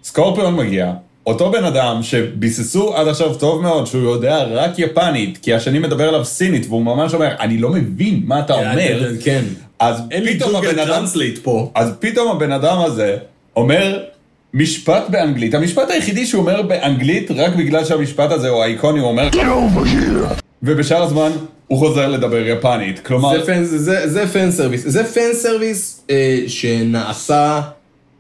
סקורפיון 0.04 0.56
מגיע. 0.56 0.92
אותו 1.26 1.50
בן 1.50 1.64
אדם 1.64 2.02
שביססו 2.02 2.96
עד 2.96 3.08
עכשיו 3.08 3.34
טוב 3.34 3.62
מאוד 3.62 3.86
שהוא 3.86 4.02
יודע 4.02 4.44
רק 4.44 4.78
יפנית, 4.78 5.38
כי 5.42 5.54
השני 5.54 5.78
מדבר 5.78 6.08
עליו 6.08 6.24
סינית, 6.24 6.66
והוא 6.66 6.82
ממש 6.82 7.14
אומר, 7.14 7.34
אני 7.40 7.58
לא 7.58 7.70
מבין 7.70 8.22
מה 8.24 8.40
אתה 8.40 8.54
אומר, 8.54 9.10
כן. 9.24 9.42
אז 9.78 10.02
אין 10.10 10.24
לי 10.24 10.38
פתאום 10.38 10.56
הבן 10.56 10.78
אדם, 10.78 11.04
פה. 11.42 11.70
אז 11.74 11.92
פתאום 12.00 12.36
הבן 12.36 12.52
אדם 12.52 12.78
הזה 12.78 13.16
אומר 13.56 13.98
משפט 14.54 15.02
באנגלית. 15.08 15.54
המשפט 15.54 15.90
היחידי 15.90 16.26
שהוא 16.26 16.40
אומר 16.40 16.62
באנגלית, 16.62 17.30
רק 17.30 17.54
בגלל 17.56 17.84
שהמשפט 17.84 18.30
הזה 18.30 18.48
הוא 18.48 18.62
האיקוני, 18.62 19.00
הוא 19.00 19.08
אומר, 19.08 19.28
ובשאר 20.62 21.02
הזמן 21.02 21.30
הוא 21.66 21.78
חוזר 21.78 22.08
לדבר 22.08 22.46
יפנית. 22.46 22.98
כלומר, 23.06 23.38
זה 23.38 23.46
fan, 23.46 23.64
זה, 23.64 24.08
זה 24.08 24.26
fan 24.26 24.50
service. 24.50 24.82
זה 24.86 25.04
fan 25.04 25.32
service 25.34 26.04
אה, 26.10 26.38
שנעשה 26.46 27.60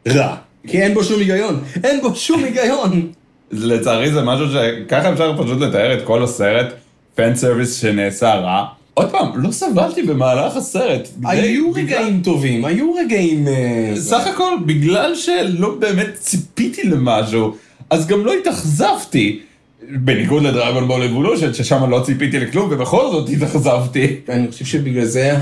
רע. 0.08 0.36
כי 0.66 0.82
אין 0.82 0.94
בו 0.94 1.04
שום 1.04 1.18
היגיון. 1.20 1.60
אין 1.84 2.00
בו 2.00 2.14
שום 2.14 2.44
היגיון. 2.44 3.08
לצערי 3.52 4.10
זה 4.12 4.22
משהו 4.22 4.46
שככה 4.48 5.12
אפשר 5.12 5.42
פשוט 5.44 5.60
לתאר 5.60 5.94
את 5.98 6.04
כל 6.04 6.22
הסרט, 6.22 6.66
fan 7.14 7.34
service 7.34 7.74
שנעשה 7.80 8.34
רע. 8.34 8.64
עוד 8.94 9.10
פעם, 9.10 9.30
לא 9.42 9.50
סבלתי 9.50 10.02
במהלך 10.02 10.56
הסרט. 10.56 11.08
היו 11.24 11.70
בגלל- 11.72 11.84
רגעים 11.84 12.20
טובים, 12.24 12.64
היו 12.64 12.92
רגעים... 12.94 13.48
אה, 13.48 13.92
סך 13.96 14.26
הכל, 14.26 14.52
בגלל 14.66 15.14
שלא 15.14 15.74
באמת 15.78 16.14
ציפיתי 16.14 16.82
למשהו, 16.88 17.54
אז 17.90 18.06
גם 18.06 18.24
לא 18.26 18.32
התאכזבתי. 18.34 19.40
בניגוד 19.90 20.42
לדרגון 20.42 20.88
בול 20.88 21.02
אבולושן, 21.02 21.54
ששם 21.54 21.90
לא 21.90 22.00
ציפיתי 22.06 22.40
לכלום, 22.40 22.68
ובכל 22.72 23.10
זאת 23.12 23.28
התאכזבתי. 23.28 24.16
אני 24.28 24.48
חושב 24.50 24.64
שבגלל 24.64 25.04
זה 25.04 25.32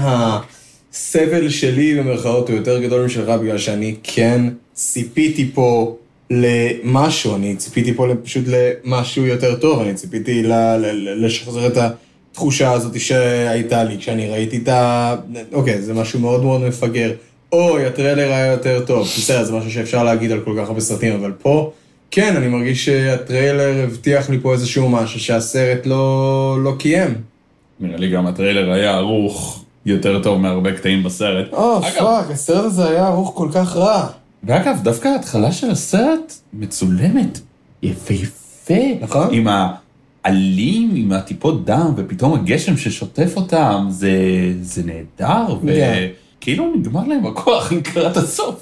הסבל 0.95 1.49
שלי 1.49 1.95
במרכאות 1.95 2.49
הוא 2.49 2.57
יותר 2.57 2.81
גדול 2.83 3.05
משלך 3.05 3.29
בגלל 3.29 3.59
שאני 3.59 3.95
כן 4.03 4.43
ציפיתי 4.73 5.51
פה 5.55 5.97
למשהו, 6.31 7.37
אני 7.37 7.57
ציפיתי 7.57 7.95
פה 7.95 8.07
פשוט 8.25 8.45
למשהו 8.47 9.27
יותר 9.27 9.57
טוב, 9.57 9.81
אני 9.81 9.95
ציפיתי 9.95 10.43
לשחזר 11.17 11.67
את 11.67 11.79
התחושה 12.31 12.73
הזאת 12.73 13.01
שהייתה 13.01 13.85
לי 13.85 13.99
כשאני 13.99 14.29
ראיתי 14.29 14.57
את 14.57 14.69
ה... 14.69 15.17
אוקיי, 15.53 15.83
זה 15.83 15.95
משהו 15.95 16.21
מאוד 16.21 16.43
מאוד 16.43 16.61
מפגר. 16.61 17.13
אוי, 17.53 17.87
הטריילר 17.87 18.33
היה 18.33 18.47
יותר 18.47 18.85
טוב. 18.87 19.07
בסדר, 19.07 19.45
זה 19.45 19.53
משהו 19.53 19.71
שאפשר 19.71 20.05
להגיד 20.05 20.33
על 20.33 20.41
כל 20.41 20.55
כך 20.59 20.69
הרבה 20.69 20.81
סרטים, 20.81 21.13
אבל 21.13 21.33
פה, 21.43 21.73
כן, 22.11 22.37
אני 22.37 22.49
מרגיש 22.49 22.85
שהטריילר 22.85 23.85
הבטיח 23.85 24.31
לי 24.31 24.39
פה 24.43 24.53
איזשהו 24.53 24.89
משהו 24.89 25.21
שהסרט 25.21 25.87
לא, 25.87 26.59
לא 26.65 26.75
קיים. 26.79 27.15
נראה 27.81 27.97
לי 27.97 28.11
גם 28.11 28.27
הטריילר 28.27 28.73
היה 28.73 28.91
ערוך 28.91 29.62
יותר 29.87 30.23
טוב 30.23 30.41
מהרבה 30.41 30.73
קטעים 30.73 31.03
בסרט. 31.03 31.53
או, 31.53 31.79
אגב, 31.79 31.91
fuck, 31.99 32.31
הסרט 32.31 32.65
הזה 32.65 32.89
היה 32.91 33.07
ערוך 33.07 33.33
כל 33.35 33.49
כך 33.55 33.77
רע. 33.77 34.07
ואגב, 34.45 34.79
דווקא 34.83 35.09
ההתחלה 35.09 35.53
של 35.53 35.71
הסרט 35.71 36.33
מצולמת 36.53 37.41
יפהפה. 37.83 38.75
נכון. 39.01 39.29
עם 39.33 39.47
העלים, 40.25 40.91
עם 40.95 41.13
הטיפות 41.13 41.65
דם, 41.65 41.93
ופתאום 41.97 42.35
הגשם 42.35 42.77
ששוטף 42.77 43.33
אותם, 43.37 43.87
זה, 43.91 44.11
זה 44.63 44.83
נהדר, 44.85 45.59
כן. 45.67 46.07
וכאילו 46.39 46.75
נגמר 46.77 47.07
להם 47.07 47.27
הכוח 47.27 47.73
לקראת 47.73 48.17
הסוף. 48.17 48.55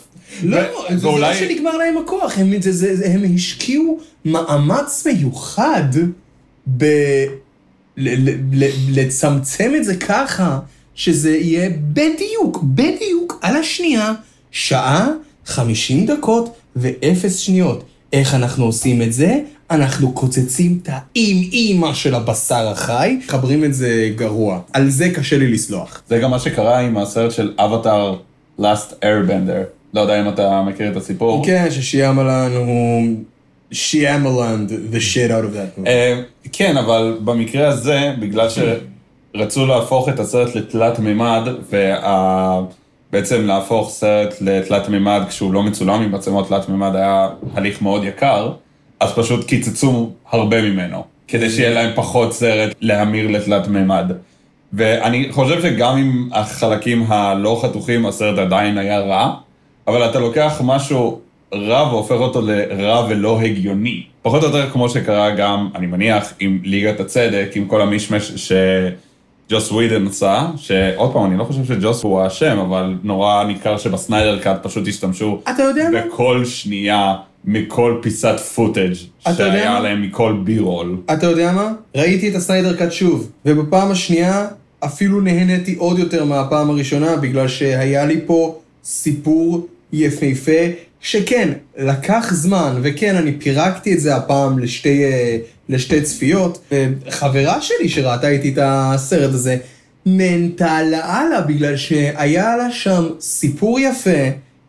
לא, 0.43 0.57
ו- 0.57 0.99
זה 0.99 1.09
ואולי- 1.09 1.21
לא 1.21 1.35
שנגמר 1.35 1.77
להם 1.77 1.95
הכוח, 2.05 2.39
הם, 2.39 2.63
זה, 2.63 2.73
זה, 2.73 2.97
זה, 2.97 3.07
הם 3.07 3.21
השקיעו 3.35 3.99
מאמץ 4.25 5.07
מיוחד 5.07 5.83
ב... 6.77 6.85
ל, 7.97 8.09
ל, 8.31 8.35
ל, 8.53 8.69
לצמצם 9.01 9.73
את 9.77 9.85
זה 9.85 9.97
ככה, 9.97 10.59
שזה 10.95 11.37
יהיה 11.37 11.71
בדיוק, 11.93 12.63
בדיוק 12.63 13.39
על 13.43 13.57
השנייה, 13.57 14.13
שעה, 14.51 15.09
50 15.47 16.07
דקות 16.07 16.57
ואפס 16.77 17.37
שניות. 17.37 17.85
איך 18.13 18.35
אנחנו 18.35 18.65
עושים 18.65 19.03
את 19.03 19.13
זה? 19.13 19.39
אנחנו 19.71 20.13
קוצצים 20.13 20.79
את 20.83 20.89
האם-אימא 20.93 21.95
של 21.95 22.15
הבשר 22.15 22.69
החי, 22.69 23.19
מחברים 23.25 23.65
את 23.65 23.75
זה 23.75 24.11
גרוע. 24.17 24.61
על 24.73 24.91
זה 24.91 25.11
קשה 25.11 25.39
לי 25.39 25.53
לסלוח. 25.53 26.03
זה 26.09 26.19
גם 26.19 26.31
מה 26.31 26.39
שקרה 26.39 26.79
עם 26.79 26.97
הסרט 26.97 27.33
של 27.33 27.53
אבטאר 27.59 28.17
Last 28.61 28.93
Airbender. 29.03 29.65
לא 29.95 30.01
יודע 30.01 30.21
אם 30.21 30.29
אתה 30.29 30.63
מכיר 30.63 30.93
את 30.93 30.97
הסיפור. 30.97 31.47
כן, 31.47 31.67
ששיאמלן 31.71 32.51
הוא... 32.57 33.03
שיאמלנד 33.73 34.71
the 34.71 34.97
shit 34.97 35.31
out 35.31 35.45
of 35.45 35.55
that 35.55 35.81
movie. 35.81 35.87
אה, 35.87 36.23
כן, 36.53 36.77
אבל 36.77 37.19
במקרה 37.25 37.69
הזה, 37.69 38.15
בגלל 38.21 38.49
שרצו 39.37 39.67
להפוך 39.67 40.09
את 40.09 40.21
הסרט 40.21 40.55
לתלת 40.55 40.99
מימד, 40.99 41.49
ובעצם 43.11 43.47
להפוך 43.47 43.91
סרט 43.91 44.35
לתלת 44.41 44.89
מימד 44.89 45.23
כשהוא 45.29 45.53
לא 45.53 45.63
מצולם 45.63 46.03
עם 46.03 46.13
מצלמות 46.13 46.49
תלת 46.49 46.69
מימד 46.69 46.97
היה 46.97 47.29
הליך 47.55 47.83
מאוד 47.83 48.05
יקר, 48.05 48.53
אז 49.01 49.13
פשוט 49.13 49.47
קיצצו 49.47 50.11
הרבה 50.31 50.63
ממנו, 50.63 51.05
כדי 51.29 51.51
שיהיה 51.51 51.71
להם 51.71 51.91
פחות 51.95 52.33
סרט 52.33 52.75
להמיר 52.81 53.29
לתלת 53.31 53.69
מימד. 53.69 54.13
ואני 54.73 55.29
חושב 55.31 55.63
שגם 55.63 55.97
עם 55.97 56.29
החלקים 56.33 57.05
הלא 57.09 57.61
חתוכים, 57.63 58.07
הסרט 58.07 58.39
עדיין 58.39 58.79
היה 58.79 59.01
רע, 59.01 59.35
אבל 59.87 60.11
אתה 60.11 60.19
לוקח 60.21 60.61
משהו 60.65 61.21
רע 61.55 61.89
והופך 61.89 62.17
אותו 62.17 62.43
לרע 62.43 63.07
ולא 63.09 63.41
הגיוני. 63.41 64.03
פחות 64.23 64.43
או 64.43 64.49
יותר 64.49 64.71
כמו 64.71 64.89
שקרה 64.89 65.31
גם, 65.31 65.69
אני 65.75 65.87
מניח, 65.87 66.33
עם 66.41 66.59
ליגת 66.65 67.01
הצדק, 67.01 67.51
עם 67.55 67.65
כל 67.65 67.83
המשמש 67.83 68.53
שג'וס 69.51 69.73
ווידן 69.73 70.07
עשה, 70.07 70.47
שעוד 70.57 71.13
פעם, 71.13 71.25
אני 71.25 71.39
לא 71.39 71.45
חושב 71.45 71.65
שג'וס 71.65 72.03
הוא 72.03 72.21
האשם, 72.21 72.59
אבל 72.59 72.95
נורא 73.03 73.45
ניכר 73.45 73.79
שבסניידר 73.79 74.39
קאט 74.39 74.63
פשוט 74.63 74.89
השתמשו 74.89 75.41
אתה 75.51 75.63
יודע 75.63 75.89
מה? 75.93 76.01
בכל 76.01 76.45
שנייה 76.45 77.15
מכל 77.45 77.99
פיסת 78.03 78.41
פוטאג' 78.55 78.93
שהיה? 79.21 79.81
להם 79.81 80.03
מכל 80.03 80.37
בי-רול. 80.45 80.97
אתה 81.13 81.27
יודע 81.27 81.53
מה? 81.53 81.73
ראיתי 81.97 82.29
את 82.29 82.35
הסניידר 82.35 82.77
קאט 82.77 82.93
שוב, 82.93 83.31
ובפעם 83.47 83.91
השנייה 83.91 84.47
אפילו 84.85 85.21
נהניתי 85.21 85.75
עוד 85.75 85.99
יותר 85.99 86.25
מהפעם 86.25 86.71
הראשונה, 86.71 87.17
בגלל 87.17 87.49
שהיה 87.49 88.07
לי 88.07 88.21
פה 88.27 88.59
סיפור 88.85 89.67
יפהפה, 89.93 90.63
שכן, 91.01 91.53
לקח 91.79 92.31
זמן, 92.33 92.81
וכן, 92.83 93.17
אני 93.17 93.33
פירקתי 93.33 93.95
את 93.95 94.01
זה 94.01 94.17
הפעם 94.17 94.59
לשתי, 94.59 95.05
אה, 95.05 95.37
לשתי 95.71 96.03
צפיות, 96.03 96.73
וחברה 97.07 97.61
שלי 97.61 97.89
שראתה 97.89 98.29
איתי 98.29 98.53
את 98.53 98.59
הסרט 98.63 99.35
הזה, 99.35 99.57
נהנתה 100.07 100.83
לאללה, 100.83 101.41
בגלל 101.41 101.77
שהיה 101.77 102.57
לה 102.57 102.73
שם 102.73 103.09
סיפור 103.21 103.81
יפה, 103.81 104.21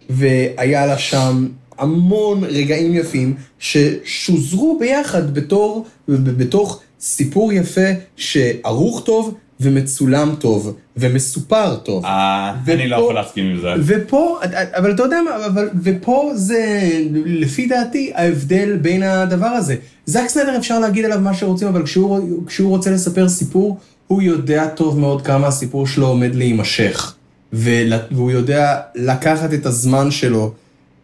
והיה 0.09 0.85
לה 0.85 0.97
שם 0.97 1.47
המון 1.77 2.43
רגעים 2.43 2.95
יפים 2.95 3.35
ששוזרו 3.59 4.77
ביחד 4.79 5.33
בתור, 5.33 5.85
בתוך 6.07 6.81
סיפור 6.99 7.53
יפה 7.53 7.89
שערוך 8.15 9.03
טוב 9.05 9.35
ומצולם 9.61 10.35
טוב 10.39 10.75
ומסופר 10.97 11.75
טוב. 11.75 12.05
אה, 12.05 12.53
אני 12.67 12.87
לא 12.87 12.95
יכול 12.95 13.15
להסכים 13.15 13.45
עם 13.45 13.61
זה. 13.61 13.67
ופה, 13.85 14.39
אבל 14.73 14.91
אתה 14.91 15.03
יודע 15.03 15.17
מה, 15.21 15.45
אבל, 15.45 15.69
ופה 15.83 16.31
זה, 16.35 16.89
לפי 17.25 17.67
דעתי, 17.67 18.11
ההבדל 18.15 18.77
בין 18.77 19.03
הדבר 19.03 19.45
הזה. 19.45 19.75
זאק 20.05 20.27
סניידר 20.27 20.57
אפשר 20.57 20.79
להגיד 20.79 21.05
עליו 21.05 21.19
מה 21.19 21.33
שרוצים, 21.33 21.67
אבל 21.67 21.83
כשהוא, 21.83 22.47
כשהוא 22.47 22.69
רוצה 22.69 22.91
לספר 22.91 23.29
סיפור, 23.29 23.77
הוא 24.07 24.21
יודע 24.21 24.67
טוב 24.67 24.99
מאוד 24.99 25.21
כמה 25.21 25.47
הסיפור 25.47 25.87
שלו 25.87 26.07
עומד 26.07 26.35
להימשך. 26.35 27.13
והוא 27.53 28.31
יודע 28.31 28.79
לקחת 28.95 29.53
את 29.53 29.65
הזמן 29.65 30.11
שלו 30.11 30.53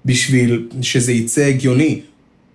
בשביל 0.05 0.67
שזה 0.81 1.11
יצא 1.11 1.41
הגיוני. 1.41 2.01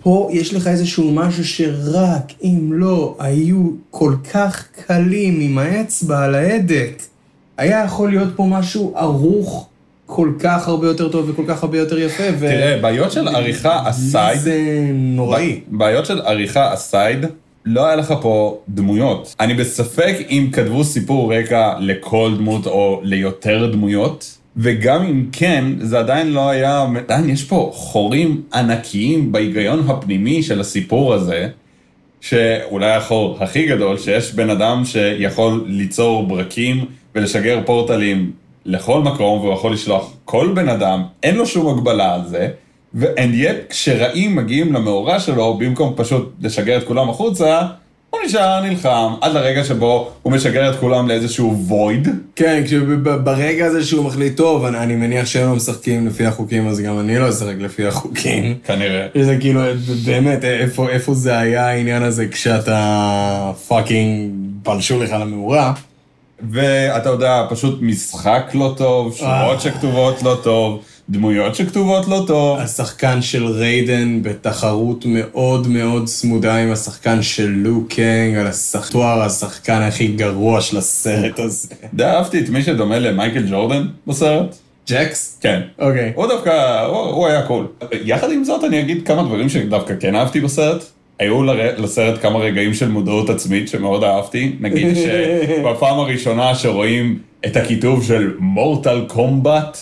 פה 0.02 0.28
יש 0.32 0.54
לך 0.54 0.66
איזשהו 0.66 1.12
משהו 1.12 1.44
שרק 1.44 2.32
אם 2.44 2.70
לא 2.72 3.16
היו 3.18 3.70
כל 3.90 4.14
כך 4.32 4.68
קלים 4.86 5.40
עם 5.40 5.58
האצבע 5.58 6.24
על 6.24 6.34
ההדק, 6.34 7.02
היה 7.56 7.84
יכול 7.84 8.10
להיות 8.10 8.28
פה 8.36 8.46
משהו 8.48 8.92
ערוך 8.96 9.68
כל 10.06 10.32
כך 10.38 10.68
הרבה 10.68 10.86
יותר 10.86 11.08
טוב 11.08 11.30
וכל 11.30 11.42
כך 11.48 11.62
הרבה 11.62 11.78
יותר 11.78 11.98
יפה, 11.98 12.22
ו... 12.38 12.40
תראה, 12.40 12.78
בעיות 12.80 13.12
של 13.12 13.28
עריכה 13.28 13.90
אסייד, 13.90 14.38
זה 14.38 14.60
נוראי. 14.92 15.60
בעיות 15.68 16.06
של 16.06 16.20
עריכה 16.20 16.74
אסייד, 16.74 17.26
לא 17.64 17.86
היה 17.86 17.96
לך 17.96 18.14
פה 18.22 18.58
דמויות. 18.68 19.34
אני 19.40 19.54
בספק 19.54 20.16
אם 20.30 20.48
כתבו 20.52 20.84
סיפור 20.84 21.34
רקע 21.34 21.72
לכל 21.80 22.34
דמות 22.38 22.66
או 22.66 23.00
ליותר 23.02 23.70
דמויות, 23.72 24.38
וגם 24.56 25.02
אם 25.02 25.26
כן, 25.32 25.64
זה 25.78 25.98
עדיין 25.98 26.32
לא 26.32 26.50
היה... 26.50 26.86
עדיין 26.96 27.30
יש 27.30 27.44
פה 27.44 27.70
חורים 27.74 28.42
ענקיים 28.54 29.32
בהיגיון 29.32 29.84
הפנימי 29.88 30.42
של 30.42 30.60
הסיפור 30.60 31.14
הזה, 31.14 31.48
שאולי 32.20 32.90
החור 32.90 33.36
הכי 33.40 33.66
גדול, 33.66 33.98
שיש 33.98 34.34
בן 34.34 34.50
אדם 34.50 34.84
שיכול 34.84 35.64
ליצור 35.66 36.26
ברקים 36.26 36.84
ולשגר 37.14 37.60
פורטלים 37.66 38.32
לכל 38.64 39.00
מקום, 39.00 39.40
והוא 39.40 39.54
יכול 39.54 39.72
לשלוח 39.72 40.12
כל 40.24 40.52
בן 40.54 40.68
אדם, 40.68 41.02
אין 41.22 41.36
לו 41.36 41.46
שום 41.46 41.78
הגבלה 41.78 42.14
על 42.14 42.20
זה, 42.26 42.48
ו-and 42.94 43.44
yet 43.44 43.70
כשרעים 43.70 44.36
מגיעים 44.36 44.72
למאורע 44.72 45.20
שלו, 45.20 45.54
במקום 45.54 45.92
פשוט 45.96 46.32
לשגר 46.40 46.78
את 46.78 46.84
כולם 46.84 47.10
החוצה, 47.10 47.66
הוא 48.12 48.20
נשאר 48.24 48.60
נלחם, 48.60 49.14
עד 49.20 49.32
לרגע 49.32 49.64
שבו 49.64 50.10
הוא 50.22 50.32
משגר 50.32 50.70
את 50.70 50.80
כולם 50.80 51.08
לאיזשהו 51.08 51.54
וויד. 51.58 52.08
כן, 52.36 52.62
ברגע 53.24 53.66
הזה 53.66 53.84
שהוא 53.84 54.04
מחליט, 54.04 54.36
טוב, 54.36 54.64
אני, 54.64 54.78
אני 54.78 54.96
מניח 54.96 55.26
שהם 55.26 55.48
לא 55.48 55.56
משחקים 55.56 56.06
לפי 56.06 56.26
החוקים, 56.26 56.68
אז 56.68 56.80
גם 56.80 57.00
אני 57.00 57.18
לא 57.18 57.28
אשחק 57.28 57.54
לפי 57.58 57.86
החוקים. 57.86 58.54
כנראה. 58.64 59.06
זה 59.22 59.36
כאילו, 59.40 59.60
באמת, 60.04 60.44
איפה, 60.44 60.88
איפה 60.88 61.14
זה 61.14 61.38
היה 61.38 61.68
העניין 61.68 62.02
הזה 62.02 62.26
כשאתה 62.28 63.52
fucking 63.68 64.32
פלשו 64.62 65.02
לך 65.02 65.12
למאורע? 65.12 65.72
ואתה 66.50 67.08
יודע, 67.08 67.46
פשוט 67.50 67.78
משחק 67.82 68.50
לא 68.54 68.74
טוב, 68.76 69.16
שורות 69.16 69.60
שכתובות 69.60 70.22
לא 70.22 70.38
טוב, 70.42 70.82
דמויות 71.10 71.54
שכתובות 71.54 72.08
לא 72.08 72.24
טוב. 72.26 72.58
השחקן 72.58 73.22
של 73.22 73.46
ריידן 73.46 74.22
בתחרות 74.22 75.04
מאוד 75.06 75.68
מאוד 75.68 76.06
צמודה 76.06 76.56
עם 76.56 76.72
השחקן 76.72 77.22
של 77.22 77.48
לו 77.48 77.80
קנג, 77.88 78.34
על 78.36 78.46
השח- 78.46 78.88
תואר 78.88 79.22
השחקן 79.22 79.82
הכי 79.82 80.06
גרוע 80.06 80.60
של 80.60 80.76
הסרט 80.76 81.38
הזה. 81.38 81.68
די 81.94 82.04
אהבתי 82.04 82.40
את 82.40 82.48
מי 82.48 82.62
שדומה 82.62 82.98
למייקל 82.98 83.44
ג'ורדן 83.50 83.86
בסרט. 84.06 84.56
ג'קס? 84.88 85.38
כן. 85.42 85.60
אוקיי. 85.78 86.12
הוא 86.14 86.26
דווקא, 86.26 86.80
הוא, 86.86 86.96
הוא 86.98 87.26
היה 87.26 87.42
cool. 87.46 87.66
יחד 88.04 88.32
עם 88.32 88.44
זאת, 88.44 88.64
אני 88.64 88.80
אגיד 88.80 89.06
כמה 89.06 89.22
דברים 89.22 89.48
שדווקא 89.48 89.94
כן 90.00 90.14
אהבתי 90.14 90.40
בסרט. 90.40 90.84
היו 91.18 91.42
לסרט 91.78 92.22
כמה 92.22 92.38
רגעים 92.38 92.74
של 92.74 92.88
מודעות 92.88 93.30
עצמית 93.30 93.68
שמאוד 93.68 94.04
אהבתי. 94.04 94.52
נגיד 94.60 94.96
שבפעם 95.02 95.98
הראשונה 95.98 96.54
שרואים 96.54 97.18
את 97.46 97.56
הכיתוב 97.56 98.04
של 98.04 98.32
מורטל 98.38 99.04
קומבט, 99.08 99.78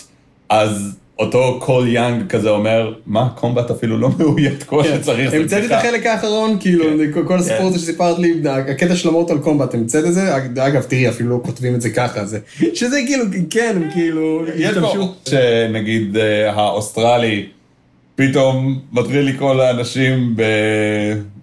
אז 0.49 0.97
אותו 1.21 1.57
קול 1.61 1.87
יאנג 1.87 2.27
כזה 2.27 2.49
אומר, 2.49 2.93
מה, 3.05 3.29
קומבט 3.35 3.71
אפילו 3.71 3.97
לא 3.97 4.09
מאוית 4.19 4.63
כמו 4.63 4.83
שצריך. 4.83 5.29
זה 5.29 5.37
המצאתי 5.37 5.61
את 5.61 5.71
בדיחה." 5.71 5.87
החלק 5.87 6.05
האחרון, 6.05 6.57
כאילו, 6.59 6.85
כל- 7.13 7.23
כל 7.27 7.37
הסיפור 7.37 7.67
הזה 7.67 7.79
שסיפרת 7.79 8.19
לי, 8.19 8.33
הקטע 8.49 8.95
של 8.95 9.09
המוטל 9.09 9.37
קומבט, 9.37 9.73
המצאת 9.73 10.05
את 10.05 10.13
זה? 10.13 10.35
אגב, 10.37 10.81
תראי, 10.81 11.09
אפילו 11.09 11.29
לא 11.29 11.39
כותבים 11.43 11.75
את 11.75 11.81
זה 11.81 11.89
ככה, 11.89 12.25
זה- 12.25 12.39
שזה 12.73 12.97
כאילו, 13.05 13.23
כן, 13.49 13.81
כאילו, 13.93 14.43
השתמשו. 14.65 15.13
שנגיד 15.29 16.17
אה, 16.17 16.51
האוסטרלי 16.51 17.45
פתאום 18.15 18.79
מתחיל 18.93 19.19
לקרוא 19.21 19.53
לאנשים 19.55 20.33
ב... 20.35 20.43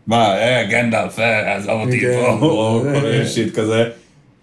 מה, 0.06 0.38
אה, 0.38 0.64
גנדלף, 0.70 1.18
אה, 1.18 1.56
עזוב 1.56 1.80
אותי 1.80 2.00
כן. 2.00 2.12
פה, 2.40 2.46
או 2.46 2.80
כל 2.94 3.08
מיני. 3.10 3.26
שיט 3.26 3.54
כזה. 3.58 3.84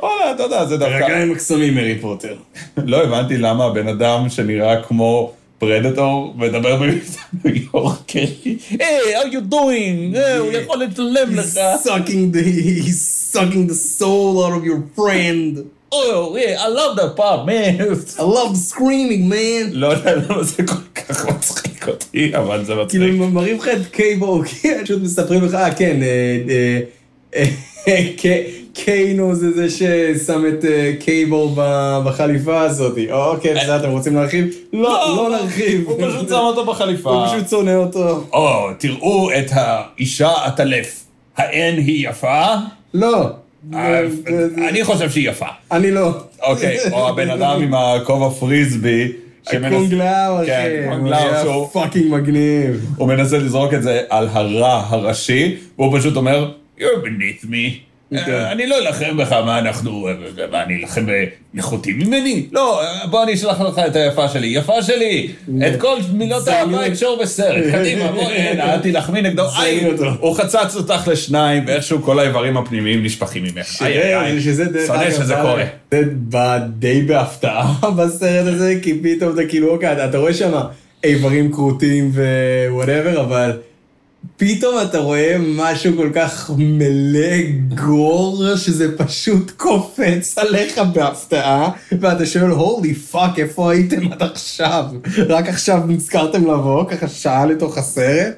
וואלה, 0.02 0.32
אתה 0.32 0.44
יודע, 0.44 0.66
זה 0.66 0.78
דווקא... 0.78 0.94
רגעים 1.06 1.32
מקסמים, 1.32 1.76
מרי 1.76 1.98
פוטר. 2.02 2.36
לא 2.78 3.04
הבנתי 3.04 3.38
למה 3.38 3.66
הבן 3.66 3.88
אדם 3.88 4.30
שנראה 4.30 4.84
כמו 4.84 5.32
פרדטור 5.60 6.34
מדבר 6.38 6.76
במבטא 6.76 7.20
ניו. 7.44 7.90
היי, 8.80 9.18
how 9.18 9.34
you 9.34 9.52
doing? 9.54 10.16
אה, 10.18 10.38
הוא 10.38 10.52
יכול 10.52 10.84
לצלם 10.84 11.36
לך. 11.36 11.46
He's 11.56 11.88
sucking 11.88 12.36
the, 12.36 12.44
he's 12.86 13.36
sucking 13.36 13.70
the 13.72 14.00
soul 14.00 14.44
out 14.46 14.54
of 14.62 14.66
your 14.66 14.82
friend. 15.00 15.58
Oh, 15.94 16.36
yeah, 16.36 16.66
I 16.66 16.68
love 16.68 16.94
that 16.98 17.16
part, 17.16 17.46
man. 17.46 17.74
I 18.20 18.24
love 18.38 18.52
screaming, 18.58 19.24
man. 19.34 19.70
לא 19.72 19.88
יודע 19.88 20.16
למה 20.16 20.44
זה 20.44 20.64
כל 20.68 20.74
כך 20.96 21.26
מצחיק 21.30 21.88
אותי, 21.88 22.36
אבל 22.38 22.66
זה 22.66 22.76
מצחיק. 22.76 23.02
כאילו, 23.02 23.24
הם 23.26 23.34
מראים 23.34 23.58
לך 23.58 23.68
את 23.68 23.86
קייבו, 23.92 24.42
פשוט 24.84 25.02
מספרים 25.02 25.44
לך, 25.46 25.54
אה, 25.54 25.74
כן, 25.76 26.00
אה, 26.04 26.80
אה, 27.36 27.46
ק- 28.18 28.65
קיינו 28.76 29.36
זה 29.36 29.52
זה 29.52 29.70
ששם 29.70 30.44
את 30.50 30.66
אה, 30.66 30.92
קייבו 31.00 31.50
ב- 31.56 32.00
בחליפה 32.06 32.62
הזאת. 32.62 32.98
או, 33.12 33.26
אוקיי, 33.32 33.54
בסדר, 33.56 33.76
אתם 33.76 33.90
רוצים 33.90 34.16
להרחיב? 34.16 34.46
לא, 34.74 34.90
לא 35.18 35.30
נרחיב. 35.42 35.84
הוא 35.88 36.08
פשוט 36.08 36.30
שם 36.30 36.36
אותו 36.36 36.66
בחליפה. 36.66 37.10
הוא 37.10 37.28
פשוט 37.28 37.50
שונא 37.50 37.76
אותו. 37.76 38.24
או, 38.34 38.68
תראו 38.80 39.30
את 39.32 39.46
האישה 39.52 40.32
הטלף. 40.46 41.04
האין 41.38 41.78
היא 41.78 42.10
יפה? 42.10 42.44
לא. 42.94 43.28
אה, 43.74 44.02
אני 44.70 44.84
חושב 44.84 45.10
שהיא 45.10 45.30
יפה. 45.30 45.46
אני 45.72 45.92
לא. 45.92 46.12
אוקיי, 46.44 46.78
או 46.92 47.10
הבן 47.10 47.30
אדם 47.30 47.62
עם 47.62 47.74
הכובע 47.74 48.30
פריסבי. 48.30 49.12
שמנס- 49.52 49.66
ה 49.66 49.70
Kung 49.70 49.88
Lao, 49.88 50.06
אחי. 50.38 50.46
כן, 50.46 50.98
הוא 51.02 51.14
היה 51.14 51.42
שהוא- 51.44 51.68
fucking 51.74 52.06
מגניב. 52.14 52.86
הוא 52.98 53.08
מנסה 53.08 53.38
לזרוק 53.38 53.74
את 53.74 53.84
זה 53.84 54.02
על 54.10 54.28
הרע 54.32 54.84
הראשי, 54.88 55.56
והוא 55.78 56.00
פשוט 56.00 56.16
אומר, 56.16 56.52
You're 56.80 56.82
beneath 56.82 57.46
me. 57.46 57.72
אה, 58.18 58.52
אני 58.52 58.68
לא 58.68 58.78
אלחם 58.78 59.18
בך, 59.18 59.32
מה 59.32 59.60
אנחנו, 59.60 60.08
אה, 60.08 60.14
מה, 60.52 60.64
אני 60.64 60.82
אלחם 60.82 61.06
בנחותים 61.54 62.00
ממני? 62.00 62.46
לא, 62.52 62.82
אה, 62.84 63.08
בוא 63.08 63.24
אני 63.24 63.34
אשלח 63.34 63.62
לך 63.62 63.80
את 63.88 63.96
היפה 63.96 64.28
שלי. 64.28 64.48
יפה 64.48 64.82
שלי! 64.82 65.28
את 65.68 65.82
כל 65.82 65.98
מילות 66.14 66.48
האהבה. 66.48 66.88
אקשור 66.88 67.20
בסרט. 67.22 67.64
קדימה, 67.72 68.06
הנה, 68.36 68.74
אל 68.74 68.80
תילחמי 68.80 69.22
נגדו. 69.22 69.44
הוא 70.20 70.36
חצץ 70.36 70.76
אותך 70.76 71.08
לשניים, 71.08 71.64
ואיכשהו 71.68 72.02
כל 72.02 72.20
האיברים 72.20 72.58
הפנימיים 72.58 73.04
נשפכים 73.04 73.44
ממך. 73.44 73.82
שונא 74.88 75.12
שזה 75.12 75.36
קורה. 75.42 75.64
זה 75.92 76.04
בא 76.12 76.58
די 76.80 77.02
בהפתעה 77.02 77.74
בסרט 77.98 78.48
הזה, 78.48 78.80
כי 78.82 79.00
פתאום 79.04 79.34
אתה 79.34 79.46
כאילו, 79.50 79.70
אוקיי, 79.70 80.06
אתה 80.06 80.18
רואה 80.18 80.34
שם 80.34 80.52
איברים 81.04 81.52
כרותים 81.52 82.12
ו 82.70 82.75
whatever, 82.75 83.22
אבל 83.22 83.52
פתאום 84.38 84.76
אתה 84.82 85.00
רואה 85.00 85.36
משהו 85.40 85.96
כל 85.96 86.10
כך 86.14 86.52
מלא 86.58 87.38
gore, 87.86 88.56
שזה 88.56 88.98
פשוט 88.98 89.52
קופץ 89.52 90.38
עליך 90.38 90.78
בהפתעה, 90.94 91.72
ואתה 92.02 92.26
שואל, 92.26 92.50
holy 92.50 92.94
fuck, 92.94 93.40
איפה 93.40 93.72
הייתם 93.72 94.12
עד 94.12 94.22
עכשיו? 94.22 94.86
רק 95.30 95.48
עכשיו 95.48 95.82
נזכרתם 95.88 96.42
לבוא, 96.44 96.84
ככה 96.90 97.08
שעה 97.08 97.46
לתוך 97.46 97.78
הסרט? 97.78 98.36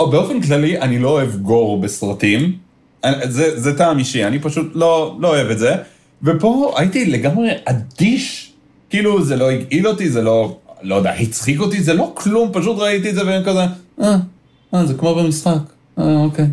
או 0.00 0.10
באופן 0.10 0.40
כללי, 0.40 0.78
אני 0.78 0.98
לא 0.98 1.08
אוהב 1.08 1.36
גור 1.36 1.80
בסרטים. 1.80 2.52
זה, 3.24 3.60
זה 3.60 3.78
טעם 3.78 3.98
אישי, 3.98 4.24
אני 4.24 4.38
פשוט 4.38 4.72
לא, 4.74 5.16
לא 5.20 5.28
אוהב 5.28 5.50
את 5.50 5.58
זה. 5.58 5.74
ופה 6.22 6.74
הייתי 6.76 7.04
לגמרי 7.04 7.50
אדיש. 7.64 8.52
כאילו, 8.90 9.24
זה 9.24 9.36
לא 9.36 9.50
הגעיל 9.50 9.88
אותי, 9.88 10.10
זה 10.10 10.22
לא, 10.22 10.56
לא 10.82 10.94
יודע, 10.94 11.10
הצחיק 11.10 11.60
אותי, 11.60 11.82
זה 11.82 11.94
לא 11.94 12.12
כלום, 12.14 12.50
פשוט 12.52 12.78
ראיתי 12.78 13.10
את 13.10 13.14
זה 13.14 13.26
והם 13.26 13.44
כזה, 13.44 13.60
אה, 14.02 14.16
אה, 14.74 14.86
זה 14.86 14.94
כמו 14.94 15.14
במשחק. 15.14 15.58
אה, 15.98 16.16
אוקיי. 16.16 16.46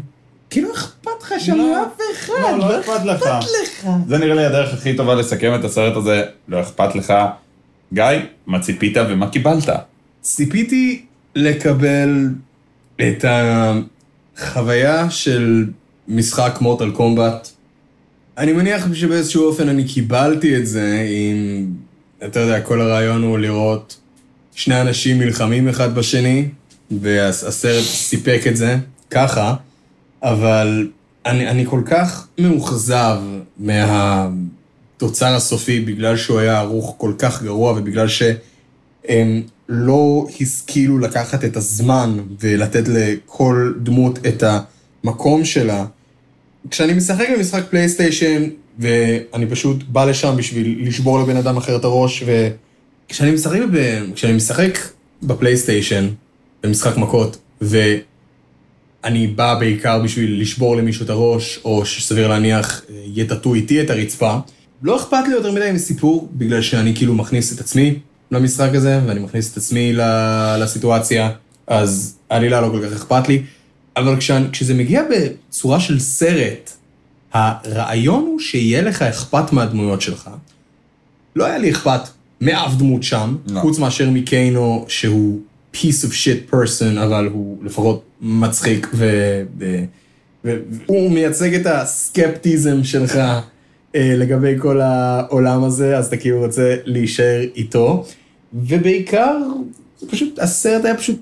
כאילו 0.50 0.74
אכפת 0.74 1.10
לך 1.22 1.34
שם 1.40 1.56
לא. 1.56 1.84
אף 1.84 2.02
אחד, 2.14 2.34
לא, 2.52 2.58
לא 2.58 2.80
אכפת 2.80 3.06
לך. 3.06 3.22
לך. 3.64 3.90
זה 4.08 4.18
נראה 4.18 4.36
לי 4.36 4.46
הדרך 4.46 4.74
הכי 4.74 4.96
טובה 4.96 5.16
לסכם 5.16 5.56
את 5.60 5.64
הסרט 5.64 5.98
הזה, 5.98 6.24
לא 6.48 6.62
אכפת 6.62 6.96
לך. 6.96 7.14
גיא, 7.94 8.04
מה 8.48 8.60
ציפית 8.60 8.98
ומה 9.10 9.30
קיבלת? 9.30 9.70
ציפיתי 10.22 11.06
לקבל 11.36 12.30
את 13.02 13.26
החוויה 14.38 15.10
של 15.10 15.66
משחק 16.08 16.58
מורטל 16.62 16.92
קומבט. 16.92 17.50
אני 18.38 18.54
מניח 18.54 18.94
שבאיזשהו 18.94 19.46
אופן 19.46 19.70
אני 19.70 19.84
קיבלתי 19.84 20.58
את 20.58 20.68
זה 20.68 21.06
עם, 21.10 21.66
אתה 22.26 22.40
יודע, 22.40 22.62
כל 22.62 22.82
הרעיון 22.82 23.24
הוא 23.24 23.40
לראות 23.40 23.98
שני 24.56 24.82
אנשים 24.82 25.22
נלחמים 25.22 25.68
אחד 25.68 25.96
בשני, 25.96 26.48
והסרט 26.92 27.84
סיפק 27.84 28.42
את 28.48 28.58
זה, 28.58 28.78
ככה, 29.10 29.56
אבל 30.24 30.88
אני, 31.26 31.48
אני 31.50 31.66
כל 31.66 31.82
כך 31.86 32.28
מאוכזב 32.38 33.18
מהתוצר 33.58 35.36
הסופי 35.36 35.80
בגלל 35.80 36.18
שהוא 36.18 36.40
היה 36.40 36.60
ערוך 36.60 36.96
כל 36.98 37.14
כך 37.18 37.44
גרוע 37.44 37.72
ובגלל 37.72 38.08
שהם 38.08 39.42
לא 39.70 40.28
השכילו 40.42 41.00
לקחת 41.00 41.46
את 41.46 41.58
הזמן 41.58 42.20
ולתת 42.40 42.88
לכל 42.88 43.74
דמות 43.84 44.20
את 44.28 44.44
המקום 45.04 45.46
שלה. 45.46 45.86
כשאני 46.72 46.94
משחק 46.94 47.28
במשחק 47.38 47.64
פלייסטיישן, 47.70 48.44
ואני 48.80 49.46
פשוט 49.50 49.84
בא 49.84 50.06
לשם 50.06 50.36
בשביל 50.38 50.88
לשבור 50.88 51.20
לבן 51.20 51.38
אדם 51.38 51.58
אחר 51.58 51.76
את 51.76 51.84
הראש, 51.84 52.24
וכשאני 52.26 53.32
משחק, 53.32 53.60
ב... 53.72 54.04
משחק 54.36 54.78
בפלייסטיישן, 55.24 56.08
במשחק 56.66 56.98
מכות, 56.98 57.38
ואני 57.62 59.28
בא 59.28 59.56
בעיקר 59.60 60.00
בשביל 60.04 60.42
לשבור 60.42 60.76
למישהו 60.76 61.06
את 61.06 61.10
הראש, 61.10 61.60
או 61.66 61.86
שסביר 61.86 62.28
להניח 62.28 62.82
אה, 62.90 62.96
יטאטאו 63.14 63.54
איתי 63.54 63.82
את 63.82 63.90
הרצפה, 63.90 64.38
לא 64.84 64.96
אכפת 64.96 65.28
לי 65.28 65.34
יותר 65.34 65.52
מדי 65.52 65.72
מסיפור, 65.74 66.30
בגלל 66.34 66.62
שאני 66.62 66.96
כאילו 66.96 67.16
מכניס 67.16 67.54
את 67.54 67.60
עצמי 67.60 68.00
למשחק 68.32 68.70
הזה, 68.74 69.00
ואני 69.06 69.20
מכניס 69.20 69.52
את 69.52 69.58
עצמי 69.58 69.94
לסיטואציה, 70.60 71.30
אז 71.68 72.18
עלילה 72.30 72.62
לא 72.62 72.68
כל 72.68 72.88
כך 72.88 72.94
אכפת 72.94 73.28
לי. 73.28 73.44
אבל 73.98 74.18
כשאני, 74.18 74.46
כשזה 74.52 74.74
מגיע 74.74 75.02
בצורה 75.10 75.80
של 75.80 76.00
סרט, 76.00 76.72
הרעיון 77.34 78.24
הוא 78.24 78.40
שיהיה 78.40 78.82
לך 78.82 79.02
אכפת 79.02 79.54
מהדמויות 79.54 80.02
שלך. 80.02 80.30
לא 81.36 81.46
היה 81.46 81.58
לי 81.58 81.72
אכפת 81.72 82.02
מאף 82.42 82.76
דמות 82.76 83.04
שם, 83.04 83.36
לא. 83.48 83.62
חוץ 83.62 83.80
מאשר 83.80 84.10
מקיינו, 84.10 84.86
שהוא 84.88 85.40
piece 85.76 86.06
of 86.06 86.12
shit 86.12 86.54
person, 86.54 87.00
אבל 87.04 87.28
הוא 87.32 87.58
לפחות 87.64 88.04
מצחיק, 88.22 88.88
והוא 90.44 91.12
מייצג 91.12 91.54
את 91.54 91.66
הסקפטיזם 91.66 92.84
שלך 92.84 93.16
אה, 93.96 94.16
לגבי 94.18 94.56
כל 94.60 94.82
העולם 94.82 95.64
הזה, 95.64 95.98
אז 95.98 96.08
אתה 96.08 96.18
כאילו 96.18 96.40
רוצה 96.46 96.76
להישאר 96.86 97.42
איתו. 97.56 98.06
ובעיקר, 98.54 99.38
זה 100.00 100.08
פשוט, 100.10 100.40
הסרט 100.40 100.86
היה 100.86 100.98
פשוט 100.98 101.20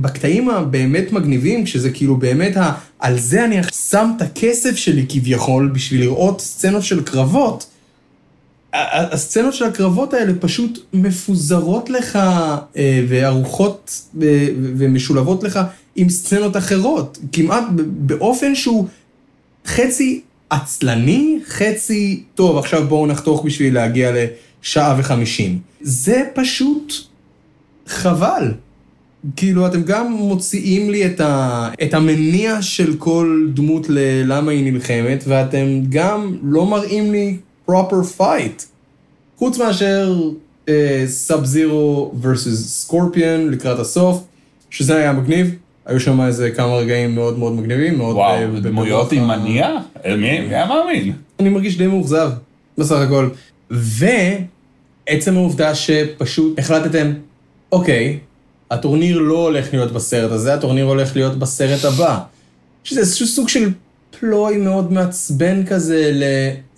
בקטעים 0.00 0.50
הבאמת 0.50 1.12
מגניבים, 1.12 1.64
כשזה 1.64 1.90
כאילו 1.90 2.16
באמת, 2.16 2.56
ה, 2.56 2.72
על 2.98 3.18
זה 3.18 3.44
אני 3.44 3.56
שם 3.90 4.10
את 4.16 4.22
הכסף 4.22 4.76
שלי 4.76 5.06
כביכול, 5.08 5.70
בשביל 5.74 6.00
לראות 6.00 6.40
סצנות 6.40 6.82
של 6.82 7.02
קרבות. 7.02 7.66
הסצנות 8.72 9.54
של 9.54 9.64
הקרבות 9.64 10.14
האלה 10.14 10.32
פשוט 10.40 10.78
מפוזרות 10.92 11.90
לך 11.90 12.16
אה, 12.76 13.04
וערוכות 13.08 14.02
ומשולבות 14.76 15.42
לך 15.42 15.60
עם 15.96 16.08
סצנות 16.08 16.56
אחרות, 16.56 17.18
כמעט 17.32 17.64
באופן 17.88 18.54
שהוא 18.54 18.86
חצי 19.66 20.20
עצלני, 20.50 21.38
חצי, 21.46 22.22
טוב, 22.34 22.58
עכשיו 22.58 22.86
בואו 22.88 23.06
נחתוך 23.06 23.44
בשביל 23.44 23.74
להגיע 23.74 24.12
לשעה 24.62 24.96
וחמישים. 24.98 25.58
זה 25.80 26.22
פשוט 26.34 26.92
חבל. 27.86 28.52
כאילו, 29.36 29.66
אתם 29.66 29.82
גם 29.82 30.12
מוציאים 30.12 30.90
לי 30.90 31.06
את, 31.06 31.20
ה... 31.20 31.68
את 31.82 31.94
המניע 31.94 32.62
של 32.62 32.96
כל 32.96 33.46
דמות 33.54 33.86
ללמה 33.88 34.52
היא 34.52 34.72
נלחמת, 34.72 35.24
ואתם 35.26 35.80
גם 35.88 36.34
לא 36.42 36.66
מראים 36.66 37.12
לי 37.12 37.36
proper 37.70 38.18
fight. 38.20 38.64
חוץ 39.36 39.58
מאשר 39.58 40.30
סאב 41.06 41.44
זירו 41.44 42.12
versus 42.22 42.50
סקורפיון 42.56 43.50
לקראת 43.50 43.78
הסוף, 43.78 44.24
שזה 44.70 44.96
היה 44.96 45.12
מגניב. 45.12 45.54
היו 45.86 46.00
שם 46.00 46.20
איזה 46.20 46.50
כמה 46.50 46.76
רגעים 46.76 47.14
מאוד 47.14 47.38
מאוד 47.38 47.52
מגניבים, 47.52 47.98
מאוד... 47.98 48.16
וואו, 48.16 48.52
ב- 48.54 48.58
דמויות 48.58 49.12
עם 49.12 49.28
מניע? 49.28 49.68
מי 50.06 50.16
מי 50.16 50.28
היה 50.28 50.66
מאמין? 50.66 51.12
אני 51.40 51.48
מרגיש 51.48 51.78
די 51.78 51.86
מאוכזב, 51.86 52.30
בסך 52.78 52.96
הכל. 52.96 53.28
ועצם 53.70 55.36
העובדה 55.36 55.74
שפשוט 55.74 56.58
החלטתם, 56.58 57.12
אוקיי, 57.72 58.18
הטורניר 58.70 59.18
לא 59.18 59.42
הולך 59.42 59.74
להיות 59.74 59.92
בסרט 59.92 60.32
הזה, 60.32 60.54
הטורניר 60.54 60.84
הולך 60.84 61.16
להיות 61.16 61.38
בסרט 61.38 61.84
הבא. 61.84 62.18
שזה 62.84 63.00
איזשהו 63.00 63.26
סוג 63.26 63.48
של 63.48 63.70
ploy 64.20 64.56
מאוד 64.56 64.92
מעצבן 64.92 65.66
כזה 65.66 66.10
ל... 66.12 66.24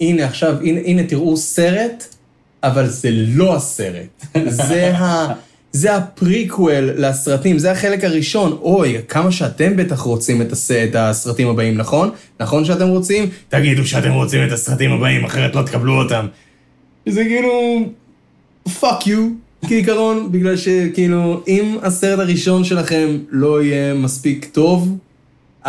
הנה 0.01 0.25
עכשיו, 0.25 0.57
הנה, 0.63 0.81
הנה 0.85 1.03
תראו 1.03 1.37
סרט, 1.37 2.15
אבל 2.63 2.87
זה 2.87 3.09
לא 3.13 3.57
הסרט. 3.57 4.27
זה 4.49 4.97
ה... 4.97 5.33
זה 5.73 5.97
הפריקוול 5.97 6.91
לסרטים, 6.97 7.59
זה 7.59 7.73
החלק 7.73 8.05
הראשון. 8.05 8.59
אוי, 8.63 8.97
כמה 9.09 9.33
שאתם 9.33 9.77
בטח 9.77 10.01
רוצים 10.01 10.43
את, 10.43 10.53
הס... 10.53 10.71
את 10.71 10.95
הסרטים 10.95 11.49
הבאים, 11.49 11.77
נכון? 11.77 12.11
נכון 12.41 12.65
שאתם 12.65 12.89
רוצים? 12.89 13.29
תגידו 13.49 13.87
שאתם 13.87 14.13
רוצים 14.13 14.47
את 14.47 14.53
הסרטים 14.53 14.93
הבאים, 14.93 15.25
אחרת 15.25 15.55
לא 15.55 15.63
תקבלו 15.63 16.03
אותם. 16.03 16.27
זה 17.07 17.25
כאילו... 17.25 17.83
fuck 18.81 19.07
you, 19.07 19.29
כעיקרון, 19.69 20.33
בגלל 20.33 20.57
שכאילו, 20.57 21.43
אם 21.49 21.77
הסרט 21.83 22.19
הראשון 22.19 22.65
שלכם 22.65 23.09
לא 23.31 23.63
יהיה 23.63 23.95
מספיק 23.95 24.49
טוב, 24.53 24.97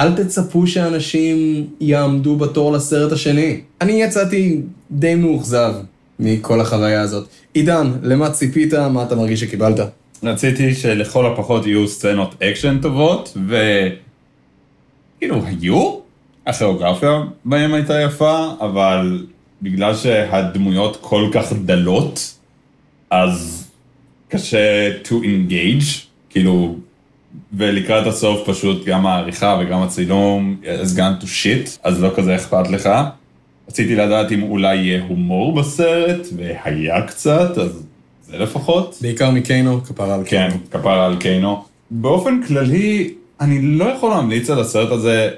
אל 0.01 0.11
תצפו 0.23 0.67
שאנשים 0.67 1.67
יעמדו 1.81 2.35
בתור 2.35 2.71
לסרט 2.71 3.11
השני. 3.11 3.61
אני 3.81 3.91
יצאתי 3.91 4.61
די 4.91 5.15
מאוכזב 5.15 5.73
מכל 6.19 6.61
החוויה 6.61 7.01
הזאת. 7.01 7.27
עידן, 7.53 7.91
למה 8.03 8.29
ציפית? 8.29 8.73
מה 8.73 9.03
אתה 9.03 9.15
מרגיש 9.15 9.39
שקיבלת? 9.39 9.79
רציתי 10.23 10.75
שלכל 10.75 11.25
הפחות 11.25 11.65
יהיו 11.65 11.87
סצנות 11.87 12.35
אקשן 12.43 12.77
טובות, 12.81 13.37
ו... 13.47 13.57
כאילו, 15.19 15.41
היו? 15.45 15.95
הכוריאוגרפיה 16.47 17.21
בהם 17.45 17.73
הייתה 17.73 18.01
יפה, 18.01 18.47
אבל 18.61 19.25
בגלל 19.61 19.95
שהדמויות 19.95 20.97
כל 21.01 21.29
כך 21.33 21.53
דלות, 21.53 22.35
אז 23.09 23.67
קשה 24.29 24.89
to 25.03 25.11
engage, 25.11 25.85
כאילו, 26.29 26.75
ולקראת 27.53 28.07
הסוף 28.07 28.49
פשוט 28.49 28.86
גם 28.86 29.05
העריכה 29.05 29.59
וגם 29.61 29.82
הצילום 29.82 30.55
has 30.63 30.97
gone 30.97 31.23
to 31.23 31.25
shit, 31.25 31.79
אז 31.84 32.03
לא 32.03 32.09
כזה 32.15 32.36
אכפת 32.36 32.69
לך. 32.69 32.89
רציתי 33.67 33.95
לדעת 33.95 34.32
אם 34.32 34.43
אולי 34.43 34.75
יהיה 34.75 35.03
הומור 35.07 35.55
בסרט, 35.55 36.27
והיה 36.36 37.01
קצת, 37.01 37.57
אז 37.57 37.84
זה 38.27 38.38
לפחות. 38.38 38.97
בעיקר 39.01 39.32
מקיינו, 39.32 39.84
כפרה 39.84 40.15
על 40.15 40.21
כן, 40.25 40.49
כפרה 40.71 41.05
על 41.05 41.15
קיינו. 41.15 41.63
באופן 41.91 42.43
כללי, 42.47 43.13
אני 43.41 43.61
לא 43.61 43.86
יכול 43.86 44.09
להמליץ 44.09 44.49
על 44.49 44.59
הסרט 44.59 44.91
הזה 44.91 45.29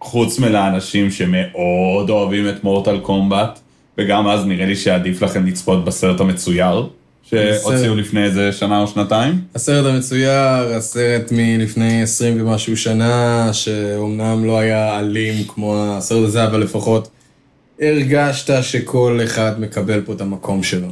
חוץ 0.00 0.38
מלאנשים 0.38 1.10
שמאוד 1.10 2.10
אוהבים 2.10 2.48
את 2.48 2.64
מורטל 2.64 2.98
קומבט, 2.98 3.60
וגם 3.98 4.28
אז 4.28 4.46
נראה 4.46 4.66
לי 4.66 4.76
שעדיף 4.76 5.22
לכם 5.22 5.46
לצפות 5.46 5.84
בסרט 5.84 6.20
המצויר, 6.20 6.88
שהוציאו 7.30 7.94
לפני 7.94 8.24
איזה 8.24 8.52
שנה 8.52 8.80
או 8.80 8.86
שנתיים. 8.86 9.40
הסרט 9.54 9.86
המצויר, 9.86 10.74
הסרט 10.76 11.32
מלפני 11.32 12.02
20 12.02 12.40
ומשהו 12.40 12.76
שנה, 12.76 13.48
שאומנם 13.52 14.44
לא 14.44 14.58
היה 14.58 14.98
אלים 14.98 15.44
כמו 15.48 15.76
הסרט 15.78 16.24
הזה, 16.24 16.44
אבל 16.44 16.60
לפחות 16.60 17.08
הרגשת 17.80 18.62
שכל 18.62 19.20
אחד 19.24 19.60
מקבל 19.60 20.00
פה 20.00 20.12
את 20.12 20.20
המקום 20.20 20.62
שלו. 20.62 20.88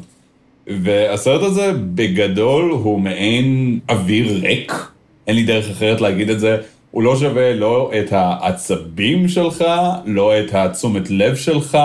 והסרט 0.67 1.43
הזה 1.43 1.73
בגדול 1.95 2.71
הוא 2.71 3.01
מעין 3.01 3.79
אוויר 3.89 4.39
ריק, 4.43 4.73
אין 5.27 5.37
לי 5.37 5.43
דרך 5.43 5.71
אחרת 5.71 6.01
להגיד 6.01 6.31
את 6.31 6.41
זה. 6.41 6.57
הוא 6.91 7.03
לא 7.03 7.17
שווה 7.17 7.55
לא 7.55 7.93
את 7.99 8.13
העצבים 8.13 9.29
שלך, 9.29 9.65
לא 10.05 10.41
את 10.41 10.55
התשומת 10.55 11.11
לב 11.11 11.37
שלך, 11.37 11.79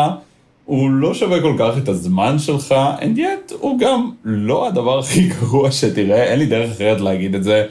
הוא 0.66 0.92
לא 0.92 1.14
שווה 1.14 1.42
כל 1.42 1.56
כך 1.60 1.78
את 1.78 1.90
הזמן 1.90 2.40
שלך, 2.40 2.76
and 3.00 3.18
yet 3.18 3.54
הוא 3.60 3.80
גם 3.80 4.12
לא 4.26 4.68
הדבר 4.68 5.00
הכי 5.00 5.22
גרוע 5.40 5.72
שתראה, 5.72 6.24
אין 6.24 6.40
לי 6.40 6.46
דרך 6.46 6.72
אחרת 6.72 7.02
להגיד 7.02 7.36
את 7.36 7.44
זה. 7.44 7.66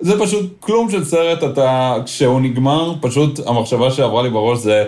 זה 0.00 0.20
פשוט 0.20 0.56
כלום 0.60 0.90
של 0.90 1.04
סרט, 1.04 1.44
אתה, 1.44 1.96
כשהוא 2.04 2.40
נגמר, 2.40 2.94
פשוט 3.00 3.40
המחשבה 3.46 3.90
שעברה 3.90 4.22
לי 4.22 4.30
בראש 4.30 4.58
זה, 4.58 4.84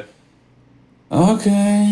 אוקיי, 1.10 1.86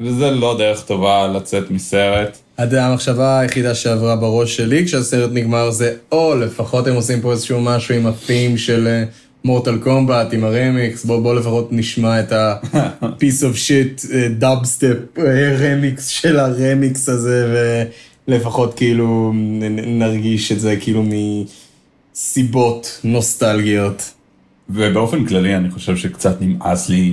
וזה 0.00 0.30
לא 0.30 0.58
דרך 0.58 0.82
טובה 0.84 1.26
לצאת 1.26 1.70
מסרט. 1.70 2.38
המחשבה 2.58 3.38
היחידה 3.40 3.74
שעברה 3.74 4.16
בראש 4.16 4.56
שלי 4.56 4.84
כשהסרט 4.84 5.30
נגמר 5.32 5.70
זה, 5.70 5.94
או 6.12 6.34
לפחות 6.34 6.86
הם 6.86 6.94
עושים 6.94 7.20
פה 7.20 7.32
איזשהו 7.32 7.60
משהו 7.60 7.94
עם 7.94 8.06
הפים 8.06 8.58
של 8.58 9.04
מורטל 9.44 9.78
קומבט, 9.78 10.32
עם 10.32 10.44
הרמיקס, 10.44 11.04
בוא, 11.04 11.20
בוא 11.20 11.34
לפחות 11.34 11.68
נשמע 11.70 12.20
את 12.20 12.32
ה-piece 12.32 13.42
of 13.48 13.56
shit 13.68 14.06
דאבסטפ 14.38 15.18
רמיקס 15.58 16.08
של 16.08 16.38
הרמיקס 16.38 17.08
הזה, 17.08 17.54
ולפחות 18.28 18.74
כאילו 18.74 19.32
נרגיש 19.86 20.52
את 20.52 20.60
זה 20.60 20.76
כאילו 20.76 21.04
מסיבות 22.14 23.00
נוסטלגיות. 23.04 24.12
ובאופן 24.70 25.26
כללי 25.26 25.56
אני 25.56 25.70
חושב 25.70 25.96
שקצת 25.96 26.36
נמאס 26.40 26.88
לי 26.88 27.12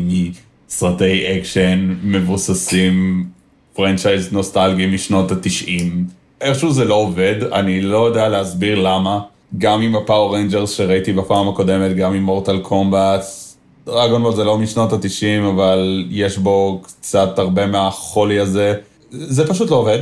מסרטי 0.69 1.37
אקשן 1.37 1.95
מבוססים 2.03 3.25
franchise 3.73 4.33
נוסטלגי 4.33 4.85
משנות 4.85 5.31
התשעים. 5.31 6.05
איכשהו 6.41 6.73
זה 6.73 6.85
לא 6.85 6.95
עובד, 6.95 7.35
אני 7.53 7.81
לא 7.81 8.07
יודע 8.07 8.29
להסביר 8.29 8.79
למה. 8.79 9.19
גם 9.57 9.81
עם 9.81 9.95
ה 9.95 10.02
Power 10.02 10.35
Rangers 10.35 10.71
שראיתי 10.71 11.13
בפעם 11.13 11.49
הקודמת, 11.49 11.95
גם 11.95 12.13
עם 12.13 12.23
Mortal 12.23 12.59
Kombat. 12.59 13.25
Dragon 13.85 14.23
Ball 14.23 14.35
זה 14.35 14.43
לא 14.43 14.57
משנות 14.57 14.93
התשעים, 14.93 15.43
אבל 15.43 16.05
יש 16.09 16.37
בו 16.37 16.81
קצת 16.83 17.39
הרבה 17.39 17.67
מהחולי 17.67 18.39
הזה. 18.39 18.73
זה 19.11 19.47
פשוט 19.47 19.71
לא 19.71 19.75
עובד. 19.75 19.99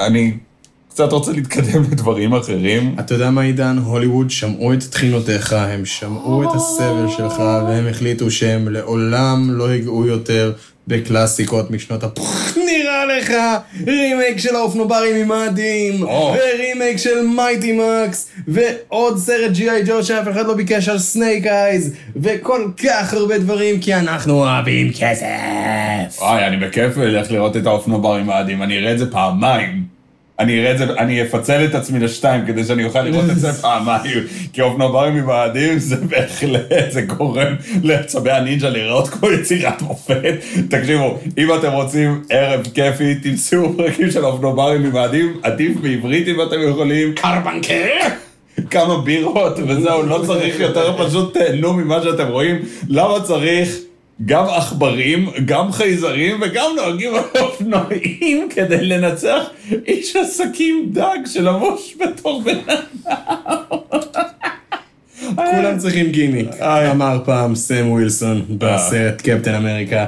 אני 0.00 0.32
קצת 0.88 1.12
רוצה 1.12 1.32
להתקדם 1.32 1.82
לדברים 1.90 2.34
אחרים. 2.34 2.96
אתה 3.00 3.14
יודע 3.14 3.30
מה 3.30 3.42
עידן? 3.42 3.78
הוליווד 3.78 4.30
שמעו 4.30 4.72
את 4.72 4.82
תחינותיך, 4.90 5.52
הם 5.52 5.84
שמעו 5.84 6.42
את 6.42 6.48
הסבל 6.54 7.08
שלך, 7.16 7.38
והם 7.38 7.86
החליטו 7.90 8.30
שהם 8.30 8.68
לעולם 8.68 9.50
לא 9.50 9.72
ייגעו 9.72 10.06
יותר 10.06 10.52
בקלאסיקות 10.90 11.70
משנות 11.70 12.04
הפ... 12.04 12.18
נראה 12.56 13.04
לך 13.06 13.32
רימייק 13.86 14.38
של 14.38 14.56
האופנוערים 14.56 15.16
ממאדים, 15.16 16.02
או. 16.02 16.34
ורימייק 16.38 16.96
של 16.96 17.26
Mighty 17.36 17.72
Max, 17.72 18.30
ועוד 18.48 19.18
סרט 19.18 19.50
G.I. 19.52 19.82
Joe 19.86 20.04
שאף 20.04 20.28
אחד 20.28 20.46
לא 20.46 20.54
ביקש 20.54 20.88
על 20.88 20.98
Snake 20.98 21.46
Eyes, 21.46 21.94
וכל 22.16 22.70
כך 22.84 23.14
הרבה 23.14 23.38
דברים, 23.38 23.80
כי 23.80 23.94
אנחנו 23.94 24.34
אוהבים 24.34 24.90
כסף. 24.92 25.26
וואי, 26.18 26.46
אני 26.46 26.56
בכיף 26.56 26.98
אלך 26.98 27.30
לראות 27.30 27.56
את 27.56 27.66
האופנובר 27.66 28.14
עם 28.14 28.30
האדים, 28.30 28.62
אני 28.62 28.78
אראה 28.78 28.92
את 28.92 28.98
זה 28.98 29.10
פעמיים. 29.10 29.99
אני 30.40 30.60
אראה 30.60 30.72
את 30.72 30.78
זה, 30.78 30.84
אני 30.84 31.22
אפצל 31.22 31.64
את 31.64 31.74
עצמי 31.74 31.98
לשתיים 31.98 32.46
כדי 32.46 32.64
שאני 32.64 32.84
אוכל 32.84 33.02
לראות 33.02 33.30
את 33.30 33.38
זה 33.38 33.52
פעמיים. 33.62 34.18
כי 34.52 34.60
אופנוברים 34.60 35.16
עם 35.16 35.30
האדים 35.30 35.78
זה 35.78 35.96
בהחלט, 35.96 36.90
זה 36.90 37.02
גורם 37.02 37.54
לעצבי 37.82 38.30
הנינג'ה 38.30 38.68
להיראות 38.68 39.08
כמו 39.08 39.30
יצירת 39.30 39.82
מופת. 39.82 40.34
תקשיבו, 40.70 41.18
אם 41.38 41.54
אתם 41.54 41.72
רוצים 41.72 42.22
ערב 42.30 42.66
כיפי, 42.74 43.14
תמצאו 43.14 43.76
פרקים 43.76 44.10
של 44.10 44.24
אופנוברים 44.24 44.84
עם 44.84 44.96
האדים, 44.96 45.36
עדיף 45.42 45.76
בעברית 45.76 46.28
אם 46.28 46.42
אתם 46.42 46.68
יכולים. 46.68 47.14
קרבנקר! 47.14 48.08
כמה 48.70 49.00
בירות 49.00 49.58
וזהו, 49.68 50.02
לא 50.02 50.22
צריך 50.26 50.60
יותר, 50.60 51.06
פשוט 51.06 51.38
תהנו 51.38 51.72
ממה 51.72 52.02
שאתם 52.02 52.28
רואים. 52.28 52.56
למה 52.88 53.20
צריך 53.20 53.76
גם 54.24 54.44
עכברים, 54.44 55.30
גם 55.44 55.72
חייזרים 55.72 56.40
וגם 56.42 56.70
נוהגים 56.76 57.14
על 57.14 57.22
אופנועים 57.40 58.48
כדי 58.54 58.84
לנצח 58.86 59.42
איש 59.86 60.16
עסקים 60.16 60.90
דג 60.92 61.18
שלבוש 61.26 61.96
בתור 62.00 62.42
בן 62.42 62.58
כולם 65.36 65.78
צריכים 65.78 66.10
גימיק, 66.10 66.48
אמר 66.90 67.18
פעם 67.24 67.54
סם 67.54 67.90
ווילסון 67.90 68.44
בסרט 68.58 69.20
קפטן 69.20 69.54
אמריקה. 69.54 70.06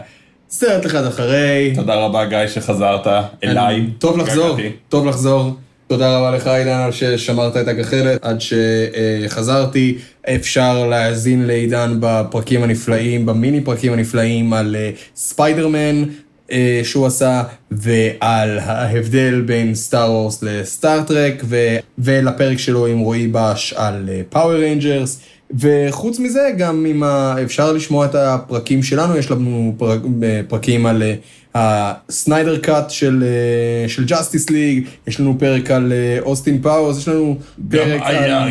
סרט 0.50 0.86
אחד 0.86 1.04
אחרי. 1.04 1.72
תודה 1.74 1.94
רבה 1.94 2.24
גיא 2.24 2.46
שחזרת 2.46 3.06
אליי. 3.44 3.86
טוב 3.98 4.18
לחזור. 4.18 4.56
טוב 4.88 5.06
לחזור. 5.06 5.56
תודה 5.92 6.18
רבה 6.18 6.30
לך 6.30 6.46
עידן 6.46 6.78
על 6.78 6.92
ששמרת 6.92 7.56
את 7.56 7.68
הגחלת 7.68 8.24
עד 8.24 8.38
שחזרתי. 8.40 9.98
אפשר 10.34 10.86
להאזין 10.86 11.46
לעידן 11.46 11.96
בפרקים 12.00 12.62
הנפלאים, 12.62 13.26
במיני 13.26 13.60
פרקים 13.60 13.92
הנפלאים 13.92 14.52
על 14.52 14.76
אה, 14.76 14.90
ספיידרמן 15.16 16.04
אה, 16.52 16.80
שהוא 16.84 17.06
עשה, 17.06 17.42
ועל 17.70 18.58
ההבדל 18.58 19.42
בין 19.46 19.74
Star 19.74 20.10
Wars 20.10 20.42
ל 20.42 20.54
Star 20.54 21.02
Trek, 21.02 21.42
ו- 21.44 21.76
ולפרק 21.98 22.58
שלו 22.58 22.86
עם 22.86 22.98
רועי 22.98 23.28
בש 23.32 23.72
על 23.76 24.08
Power 24.30 24.54
Rangers. 24.54 25.20
וחוץ 25.58 26.18
מזה, 26.18 26.50
גם 26.58 26.86
אם 26.86 27.02
ה... 27.02 27.34
אפשר 27.42 27.72
לשמוע 27.72 28.06
את 28.06 28.14
הפרקים 28.14 28.82
שלנו, 28.82 29.16
יש 29.16 29.30
לנו 29.30 29.74
פרק, 29.78 30.00
פרקים 30.48 30.86
על 30.86 31.02
אה, 31.02 31.14
ה 31.54 31.69
Snyder 31.69 32.58
Cut 32.58 32.90
של, 32.90 33.24
אה, 33.26 33.88
של 33.88 34.04
Justice 34.04 34.50
League, 34.50 34.84
יש 35.06 35.20
לנו 35.20 35.36
פרק 35.38 35.70
על 35.70 35.92
אה, 35.92 36.18
Austin 36.20 36.62
Powers, 36.62 36.98
יש 36.98 37.08
לנו 37.08 37.38
פרק 37.70 38.00
על... 38.04 38.50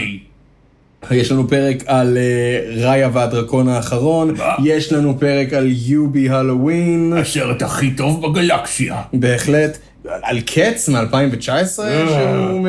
יש 1.11 1.31
לנו 1.31 1.47
פרק 1.47 1.83
על 1.85 2.17
uh, 2.17 2.79
ראיה 2.79 3.09
והדרקון 3.13 3.67
האחרון, 3.69 4.33
יש 4.63 4.93
לנו 4.93 5.19
פרק 5.19 5.53
על 5.53 5.67
יובי 5.85 6.29
הלואוין, 6.29 7.13
הסרט 7.17 7.61
הכי 7.61 7.91
טוב 7.91 8.25
בגלקסיה. 8.27 9.01
בהחלט, 9.13 9.77
על 10.21 10.41
קץ 10.41 10.89
מ-2019, 10.89 11.47
שהוא... 11.77 12.67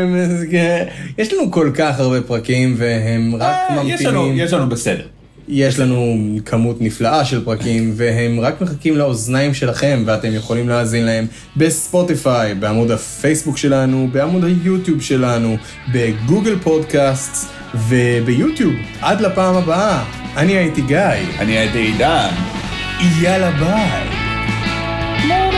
יש 1.18 1.32
לנו 1.32 1.50
כל 1.50 1.70
כך 1.74 2.00
הרבה 2.00 2.20
פרקים 2.20 2.74
והם 2.78 3.34
רק 3.34 3.42
אה, 3.42 3.82
יש 3.84 4.04
לנו- 4.04 4.20
ממתינים. 4.22 4.44
יש 4.46 4.52
לנו 4.52 4.68
בסדר. 4.68 5.06
יש 5.48 5.78
לנו 5.78 6.16
כמות 6.44 6.80
נפלאה 6.80 7.24
של 7.24 7.44
פרקים, 7.44 7.92
והם 7.96 8.40
רק 8.40 8.60
מחכים 8.60 8.96
לאוזניים 8.96 9.54
שלכם, 9.54 10.02
ואתם 10.06 10.32
יכולים 10.32 10.68
להאזין 10.68 11.04
להם 11.04 11.26
בספוטיפיי, 11.56 12.54
בעמוד 12.54 12.90
הפייסבוק 12.90 13.58
שלנו, 13.58 14.08
בעמוד 14.12 14.44
היוטיוב 14.44 15.02
שלנו, 15.02 15.56
בגוגל 15.92 16.58
פודקאסט 16.62 17.50
וביוטיוב. 17.88 18.74
עד 19.00 19.20
לפעם 19.20 19.54
הבאה, 19.54 20.04
אני 20.36 20.52
הייתי 20.52 20.82
גיא. 20.82 20.98
אני 21.38 21.58
הייתי 21.58 21.78
עידן. 21.78 22.30
יאללה 23.20 23.50
ביי. 23.50 25.51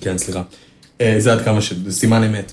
כן, 0.00 0.18
סליחה. 0.18 0.42
אה, 1.00 1.14
זה 1.18 1.32
עד 1.32 1.44
כמה 1.44 1.60
ש... 1.60 1.72
סימן 1.90 2.22
אמת. 2.22 2.52